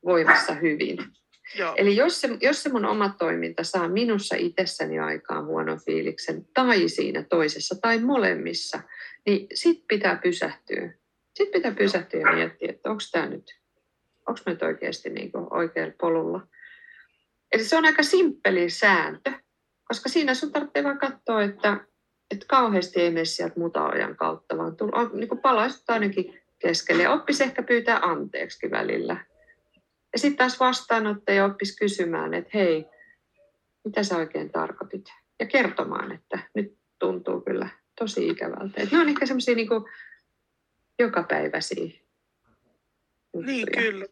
voimassa 0.05 0.53
hyvin. 0.53 0.97
Joo, 1.57 1.73
Eli 1.77 1.95
jos 1.95 2.21
se, 2.21 2.29
jos 2.41 2.63
se 2.63 2.69
mun 2.69 2.85
oma 2.85 3.15
toiminta 3.19 3.63
saa 3.63 3.87
minussa 3.87 4.35
itsessäni 4.35 4.99
aikaan 4.99 5.45
huonon 5.45 5.79
fiiliksen, 5.85 6.47
tai 6.53 6.89
siinä 6.89 7.23
toisessa, 7.23 7.75
tai 7.81 7.99
molemmissa, 7.99 8.79
niin 9.25 9.47
sit 9.53 9.83
pitää 9.87 10.19
pysähtyä. 10.23 10.93
Sitten 11.35 11.61
pitää 11.61 11.75
pysähtyä 11.77 12.19
ja 12.19 12.35
miettiä, 12.35 12.69
että 12.69 12.89
onko 12.89 13.01
tämä 13.11 13.25
nyt, 13.25 13.59
onko 14.27 14.39
nyt 14.45 14.63
oikeasti 14.63 15.09
niin 15.09 15.31
oikealla 15.51 15.93
polulla. 15.99 16.47
Eli 17.51 17.63
se 17.63 17.77
on 17.77 17.85
aika 17.85 18.03
simppeli 18.03 18.69
sääntö, 18.69 19.31
koska 19.87 20.09
siinä 20.09 20.33
sun 20.33 20.51
tarvitsee 20.51 20.83
vaan 20.83 20.99
katsoa, 20.99 21.43
että, 21.43 21.77
että 22.31 22.45
kauheasti 22.47 23.01
ei 23.01 23.11
mene 23.11 23.25
sieltä 23.25 23.59
mutaojan 23.59 24.15
kautta, 24.15 24.57
vaan 24.57 24.75
tull, 24.75 24.89
on, 24.93 25.11
niin 25.13 25.27
kuin 25.29 25.41
palaistut 25.41 25.89
ainakin 25.89 26.39
keskelle. 26.59 27.03
Ja 27.03 27.13
oppisi 27.13 27.43
ehkä 27.43 27.63
pyytää 27.63 27.99
anteeksi 28.01 28.71
välillä. 28.71 29.17
Sitten 30.15 30.37
taas 30.37 30.59
vastaanottaja 30.59 31.45
oppisi 31.45 31.77
kysymään, 31.77 32.33
että 32.33 32.49
hei, 32.53 32.85
mitä 33.85 34.03
sä 34.03 34.17
oikein 34.17 34.51
tarkoitit? 34.51 35.05
Ja 35.39 35.45
kertomaan, 35.45 36.11
että 36.11 36.39
nyt 36.55 36.77
tuntuu 36.99 37.41
kyllä 37.41 37.69
tosi 37.99 38.27
ikävältä. 38.27 38.81
Et 38.81 38.91
ne 38.91 38.99
on 38.99 39.09
ehkä 39.09 39.25
semmoisia 39.25 39.55
niin 39.55 39.69
jokapäiväisiä 40.99 41.99
niin 43.33 43.67
kyllä. 43.71 44.05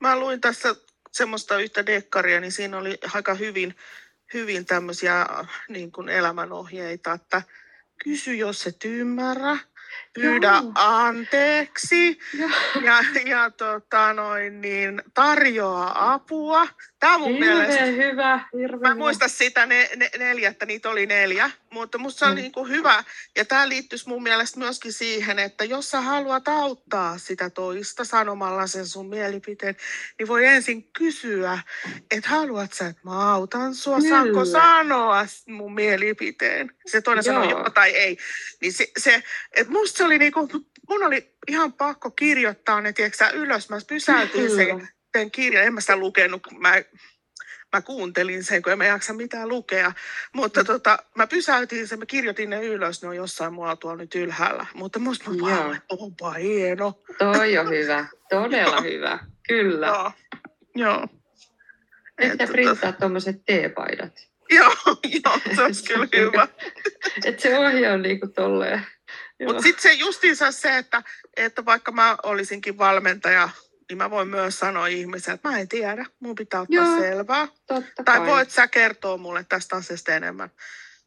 Mä 0.00 0.18
luin 0.18 0.40
tässä 0.40 0.76
semmoista 1.12 1.58
yhtä 1.58 1.86
dekkaria, 1.86 2.40
niin 2.40 2.52
siinä 2.52 2.78
oli 2.78 2.98
aika 3.14 3.34
hyvin, 3.34 3.74
hyvin 4.34 4.66
tämmöisiä 4.66 5.26
niin 5.68 5.92
kuin 5.92 6.08
elämänohjeita, 6.08 7.12
että 7.12 7.42
kysy, 8.04 8.34
jos 8.34 8.66
et 8.66 8.84
ymmärrä, 8.84 9.56
pyydä 10.14 10.46
Joo. 10.62 10.72
anteeksi 10.74 12.18
Joo. 12.38 12.50
ja, 12.82 12.98
ja 13.26 13.50
tota 13.50 14.12
noin, 14.12 14.60
niin, 14.60 15.02
tarjoa 15.14 15.92
apua. 15.94 16.68
Tämä 17.00 17.14
on 17.14 17.20
mun 17.20 17.38
mielestä, 17.38 17.84
Hirveän 17.84 17.96
hyvä, 18.10 18.40
hirveän 18.52 18.80
mä 18.80 18.88
en 18.88 18.94
hyvä. 18.94 19.04
muista 19.04 19.28
sitä 19.28 19.66
ne, 19.66 19.90
ne, 19.96 20.10
neljättä, 20.18 20.66
niitä 20.66 20.90
oli 20.90 21.06
neljä, 21.06 21.50
mutta 21.70 21.98
musta 21.98 22.18
se 22.18 22.24
on 22.24 22.30
Mm. 22.30 22.36
niin 22.36 22.52
kuin 22.52 22.68
hyvä. 22.68 23.04
Ja 23.36 23.44
tämä 23.44 23.68
liittyisi 23.68 24.08
mun 24.08 24.22
mielestä 24.22 24.58
myöskin 24.58 24.92
siihen, 24.92 25.38
että 25.38 25.64
jos 25.64 25.90
sä 25.90 26.00
haluat 26.00 26.48
auttaa 26.48 27.18
sitä 27.18 27.50
toista 27.50 28.04
sanomalla 28.04 28.66
sen 28.66 28.86
sun 28.86 29.08
mielipiteen, 29.08 29.76
niin 30.18 30.28
voi 30.28 30.46
ensin 30.46 30.88
kysyä, 30.92 31.58
että 32.10 32.28
haluat 32.30 32.72
sä, 32.72 32.86
että 32.86 33.00
mä 33.04 33.32
autan 33.34 33.74
sua, 33.74 34.00
saanko 34.00 34.40
Kyllä. 34.40 34.60
sanoa 34.60 35.26
mun 35.48 35.74
mielipiteen. 35.74 36.70
Se 36.86 37.00
toinen 37.00 37.24
sanoo 37.24 37.42
Joo. 37.44 37.58
joo 37.60 37.70
tai 37.70 37.90
ei. 37.90 38.18
Niin 38.60 38.72
se, 38.72 38.88
se 38.98 39.22
että 39.52 39.72
musta 39.86 39.98
se 39.98 40.04
oli 40.04 40.18
niinku, 40.18 40.48
mun 40.88 41.02
oli 41.02 41.34
ihan 41.48 41.72
pakko 41.72 42.10
kirjoittaa 42.10 42.80
ne, 42.80 42.92
tiedätkö 42.92 43.24
ylös. 43.34 43.70
Mä 43.70 43.76
pysäytin 43.88 44.50
sen 44.56 44.88
sen 45.18 45.30
kirjan, 45.30 45.64
en 45.64 45.74
mä 45.74 45.80
sitä 45.80 45.96
lukenut, 45.96 46.42
kun 46.48 46.60
mä, 46.62 46.74
mä 47.72 47.82
kuuntelin 47.82 48.44
sen, 48.44 48.62
kun 48.62 48.72
en 48.72 48.78
mä 48.78 48.84
jaksa 48.86 49.12
mitään 49.12 49.48
lukea. 49.48 49.92
Mutta 50.32 50.60
Mm. 50.60 50.66
tota, 50.66 50.98
mä 51.16 51.26
pysäytin 51.26 51.88
sen, 51.88 51.98
mä 51.98 52.06
kirjoitin 52.06 52.50
ne 52.50 52.64
ylös, 52.64 53.02
ne 53.02 53.08
on 53.08 53.16
jossain 53.16 53.52
muualla 53.52 53.76
tuolla 53.76 53.96
nyt 53.96 54.14
ylhäällä. 54.14 54.66
Mutta 54.74 54.98
musta 54.98 55.30
mä 55.30 55.36
vaan, 55.40 55.80
onpa 55.88 56.32
hieno. 56.32 57.02
Toi 57.18 57.58
on 57.58 57.68
hyvä, 57.70 58.06
todella 58.30 58.80
hyvä. 58.80 59.18
Kyllä. 59.48 59.86
Joo, 59.86 60.12
joo. 60.74 61.00
Nyt 62.20 62.32
Et 62.32 62.32
pitää 62.32 62.46
tota- 62.46 62.52
printtaa 62.52 62.92
tuommoiset 62.92 63.36
teepaidat. 63.46 64.12
Joo, 64.50 64.72
joo, 65.24 65.40
se 65.56 65.62
olisi 65.62 65.84
kyllä 65.94 66.08
hyvä. 66.16 66.48
Että 67.24 67.42
se 67.42 67.58
ohje 67.58 67.90
on 67.92 68.02
niinku 68.02 68.26
tolleen. 68.28 68.86
Mutta 69.44 69.62
sitten 69.62 69.82
se 69.82 69.92
justiinsa 69.92 70.52
se, 70.52 70.78
että, 70.78 71.02
että 71.36 71.64
vaikka 71.64 71.92
mä 71.92 72.16
olisinkin 72.22 72.78
valmentaja, 72.78 73.48
niin 73.88 73.98
mä 73.98 74.10
voin 74.10 74.28
myös 74.28 74.58
sanoa 74.58 74.86
ihmiselle, 74.86 75.34
että 75.34 75.48
mä 75.48 75.58
en 75.58 75.68
tiedä, 75.68 76.06
mun 76.20 76.34
pitää 76.34 76.60
ottaa 76.60 76.84
Joo. 76.84 76.98
selvää. 77.00 77.48
Totta 77.66 78.04
Tai 78.04 78.18
kai. 78.18 78.26
voit 78.26 78.50
sä 78.50 78.68
kertoa 78.68 79.16
mulle 79.16 79.46
tästä 79.48 79.76
asiasta 79.76 80.12
enemmän. 80.12 80.50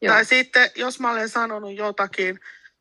Joo. 0.02 0.14
Tai 0.14 0.24
sitten, 0.24 0.70
jos 0.74 1.00
mä 1.00 1.10
olen 1.10 1.28
sanonut 1.28 1.76
jotakin, 1.76 2.40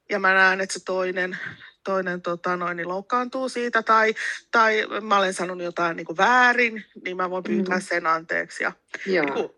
ja 0.10 0.20
mä 0.20 0.34
näen, 0.34 0.62
että 0.62 0.74
se 0.74 0.86
toinen, 0.86 1.38
toinen 1.84 2.22
tota, 2.22 2.58
noin, 2.58 2.78
niin 2.78 2.88
loukkaantuu 2.88 3.50
siitä 3.50 3.84
tai, 3.84 4.16
tai 4.52 4.88
mä 5.02 5.18
olen 5.18 5.34
sanonut 5.34 5.64
jotain 5.64 5.98
niin 5.98 6.06
kuin 6.06 6.18
väärin, 6.18 6.86
niin 7.06 7.18
mä 7.18 7.30
voin 7.30 7.44
pyytää 7.44 7.78
mm. 7.78 7.82
sen 7.82 8.08
anteeksi. 8.08 8.64
Ja, 8.64 8.72
Joo. 9.06 9.26
Niin 9.26 9.34
kuin, 9.34 9.50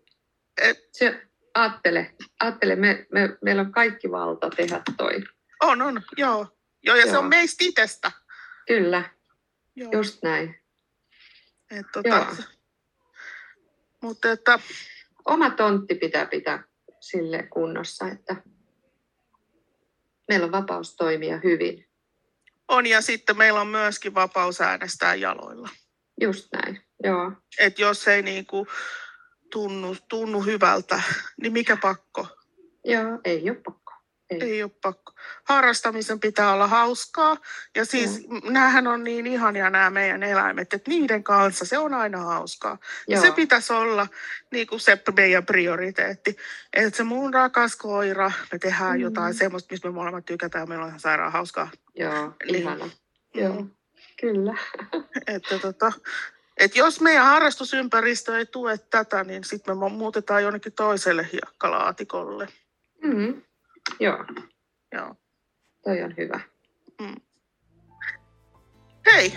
et, 0.62 0.78
se, 0.92 1.22
ajattele, 1.54 2.14
ajattele 2.40 2.76
me, 2.76 3.06
me, 3.12 3.36
meillä 3.42 3.62
on 3.62 3.72
kaikki 3.72 4.10
valta 4.10 4.50
tehdä 4.50 4.80
toi. 4.96 5.24
On, 5.62 5.82
on, 5.82 6.02
joo. 6.16 6.46
Joo, 6.82 6.96
ja 6.96 7.02
joo. 7.02 7.10
se 7.10 7.18
on 7.18 7.28
meistä 7.28 7.64
itsestä. 7.64 8.12
Kyllä, 8.66 9.10
joo. 9.76 9.92
just 9.92 10.22
näin. 10.22 10.62
Et, 11.70 11.86
tota, 11.92 12.36
mutta 14.02 14.30
että... 14.32 14.58
Oma 15.24 15.50
tontti 15.50 15.94
pitää 15.94 16.26
pitää 16.26 16.64
sille 17.00 17.42
kunnossa, 17.42 18.08
että 18.08 18.36
meillä 20.28 20.44
on 20.44 20.52
vapaus 20.52 20.96
toimia 20.96 21.40
hyvin. 21.44 21.88
On 22.68 22.86
ja 22.86 23.00
sitten 23.00 23.38
meillä 23.38 23.60
on 23.60 23.66
myöskin 23.66 24.14
vapaus 24.14 24.60
äänestää 24.60 25.14
jaloilla. 25.14 25.68
Just 26.20 26.48
näin, 26.52 26.80
joo. 27.04 27.32
Et 27.58 27.78
jos 27.78 28.08
ei 28.08 28.22
niinku 28.22 28.66
tunnu, 29.50 29.96
tunnu 30.08 30.40
hyvältä, 30.40 31.02
niin 31.40 31.52
mikä 31.52 31.76
pakko? 31.76 32.26
Joo, 32.84 33.20
ei 33.24 33.50
ole 33.50 33.58
pakko. 33.64 33.81
Ei. 34.40 34.50
ei 34.50 34.62
ole 34.62 34.70
pakko. 34.82 35.12
Harrastamisen 35.44 36.20
pitää 36.20 36.52
olla 36.52 36.66
hauskaa. 36.66 37.36
Ja 37.74 37.84
siis 37.84 38.28
mm. 38.28 38.52
näähän 38.52 38.86
on 38.86 39.04
niin 39.04 39.26
ihania 39.26 39.70
nämä 39.70 39.90
meidän 39.90 40.22
eläimet, 40.22 40.74
että 40.74 40.90
niiden 40.90 41.24
kanssa 41.24 41.64
se 41.64 41.78
on 41.78 41.94
aina 41.94 42.18
hauskaa. 42.18 42.78
Ja 43.08 43.20
se 43.20 43.32
pitäisi 43.32 43.72
olla 43.72 44.06
niin 44.50 44.66
kuin 44.66 44.80
se 44.80 45.02
meidän 45.16 45.46
prioriteetti. 45.46 46.36
Että 46.72 46.96
se 46.96 47.04
mun 47.04 47.34
rakas 47.34 47.76
koira, 47.76 48.32
me 48.52 48.58
tehdään 48.58 48.96
mm. 48.96 49.02
jotain 49.02 49.34
semmoista, 49.34 49.72
missä 49.72 49.88
me 49.88 49.94
molemmat 49.94 50.24
tykätään, 50.24 50.68
meillä 50.68 50.84
on 50.84 50.88
ihan 50.88 51.00
sairaan 51.00 51.32
hauskaa. 51.32 51.70
Joo, 51.94 52.34
niin. 52.44 52.54
ihana. 52.54 52.90
Joo, 53.34 53.66
kyllä. 54.20 54.58
että 55.34 55.58
tota, 55.58 55.92
et 56.56 56.76
jos 56.76 57.00
meidän 57.00 57.26
harrastusympäristö 57.26 58.38
ei 58.38 58.46
tue 58.46 58.78
tätä, 58.78 59.24
niin 59.24 59.44
sitten 59.44 59.78
me 59.78 59.88
muutetaan 59.88 60.42
jonnekin 60.42 60.72
toiselle 60.72 61.28
hiekkalaatikolle. 61.32 62.48
Mm. 63.02 63.42
Joo. 64.00 64.24
Joo. 64.94 65.14
Toi 65.84 66.02
on 66.02 66.14
hyvä. 66.18 66.40
Mm. 67.00 67.14
Hei, 69.12 69.34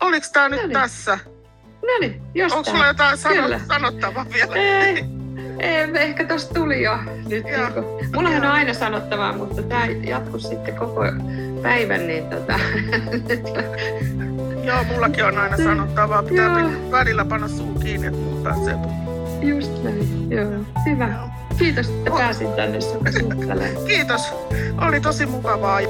oliko 0.00 0.26
tämä 0.32 0.48
nyt 0.48 0.60
Noniin. 0.60 0.72
tässä? 0.72 1.18
No 1.82 1.98
niin, 2.00 2.22
jos 2.34 2.52
Onko 2.52 2.70
sulla 2.70 2.86
jotain 2.86 3.18
sano- 3.18 3.58
sanottavaa 3.68 4.26
vielä? 4.32 4.54
Ei, 4.54 5.04
ei, 5.60 5.86
ehkä 5.94 6.24
tuossa 6.24 6.54
tuli 6.54 6.82
jo 6.82 6.96
nyt. 7.02 7.44
Niin 7.44 7.44
kuin, 7.74 8.10
mullahan 8.14 8.44
on 8.44 8.50
aina 8.50 8.74
sanottavaa, 8.74 9.32
mutta 9.32 9.62
tämä 9.62 9.86
jatkuu 9.86 10.38
sitten 10.38 10.76
koko 10.76 11.00
päivän, 11.62 12.06
niin 12.06 12.24
tota... 12.30 12.58
Joo, 14.64 14.84
mullakin 14.84 15.24
on 15.24 15.38
aina 15.38 15.56
sanottavaa. 15.56 16.22
Pitää 16.22 16.60
Joo. 16.60 16.90
välillä 16.90 17.24
panna 17.24 17.48
suu 17.48 17.78
kiinni, 17.78 18.06
että 18.06 18.18
muut 18.18 18.42
pääsee 18.42 18.74
Just 19.42 19.82
näin, 19.84 20.30
joo. 20.30 20.50
Hyvä. 20.86 21.08
Joo. 21.08 21.28
Kiitos, 21.58 21.88
että 21.88 22.10
pääsin 22.10 22.52
tänne. 22.52 22.78
Kiitos. 23.86 24.22
Oli 24.86 25.00
tosi 25.00 25.26
mukavaa. 25.26 25.80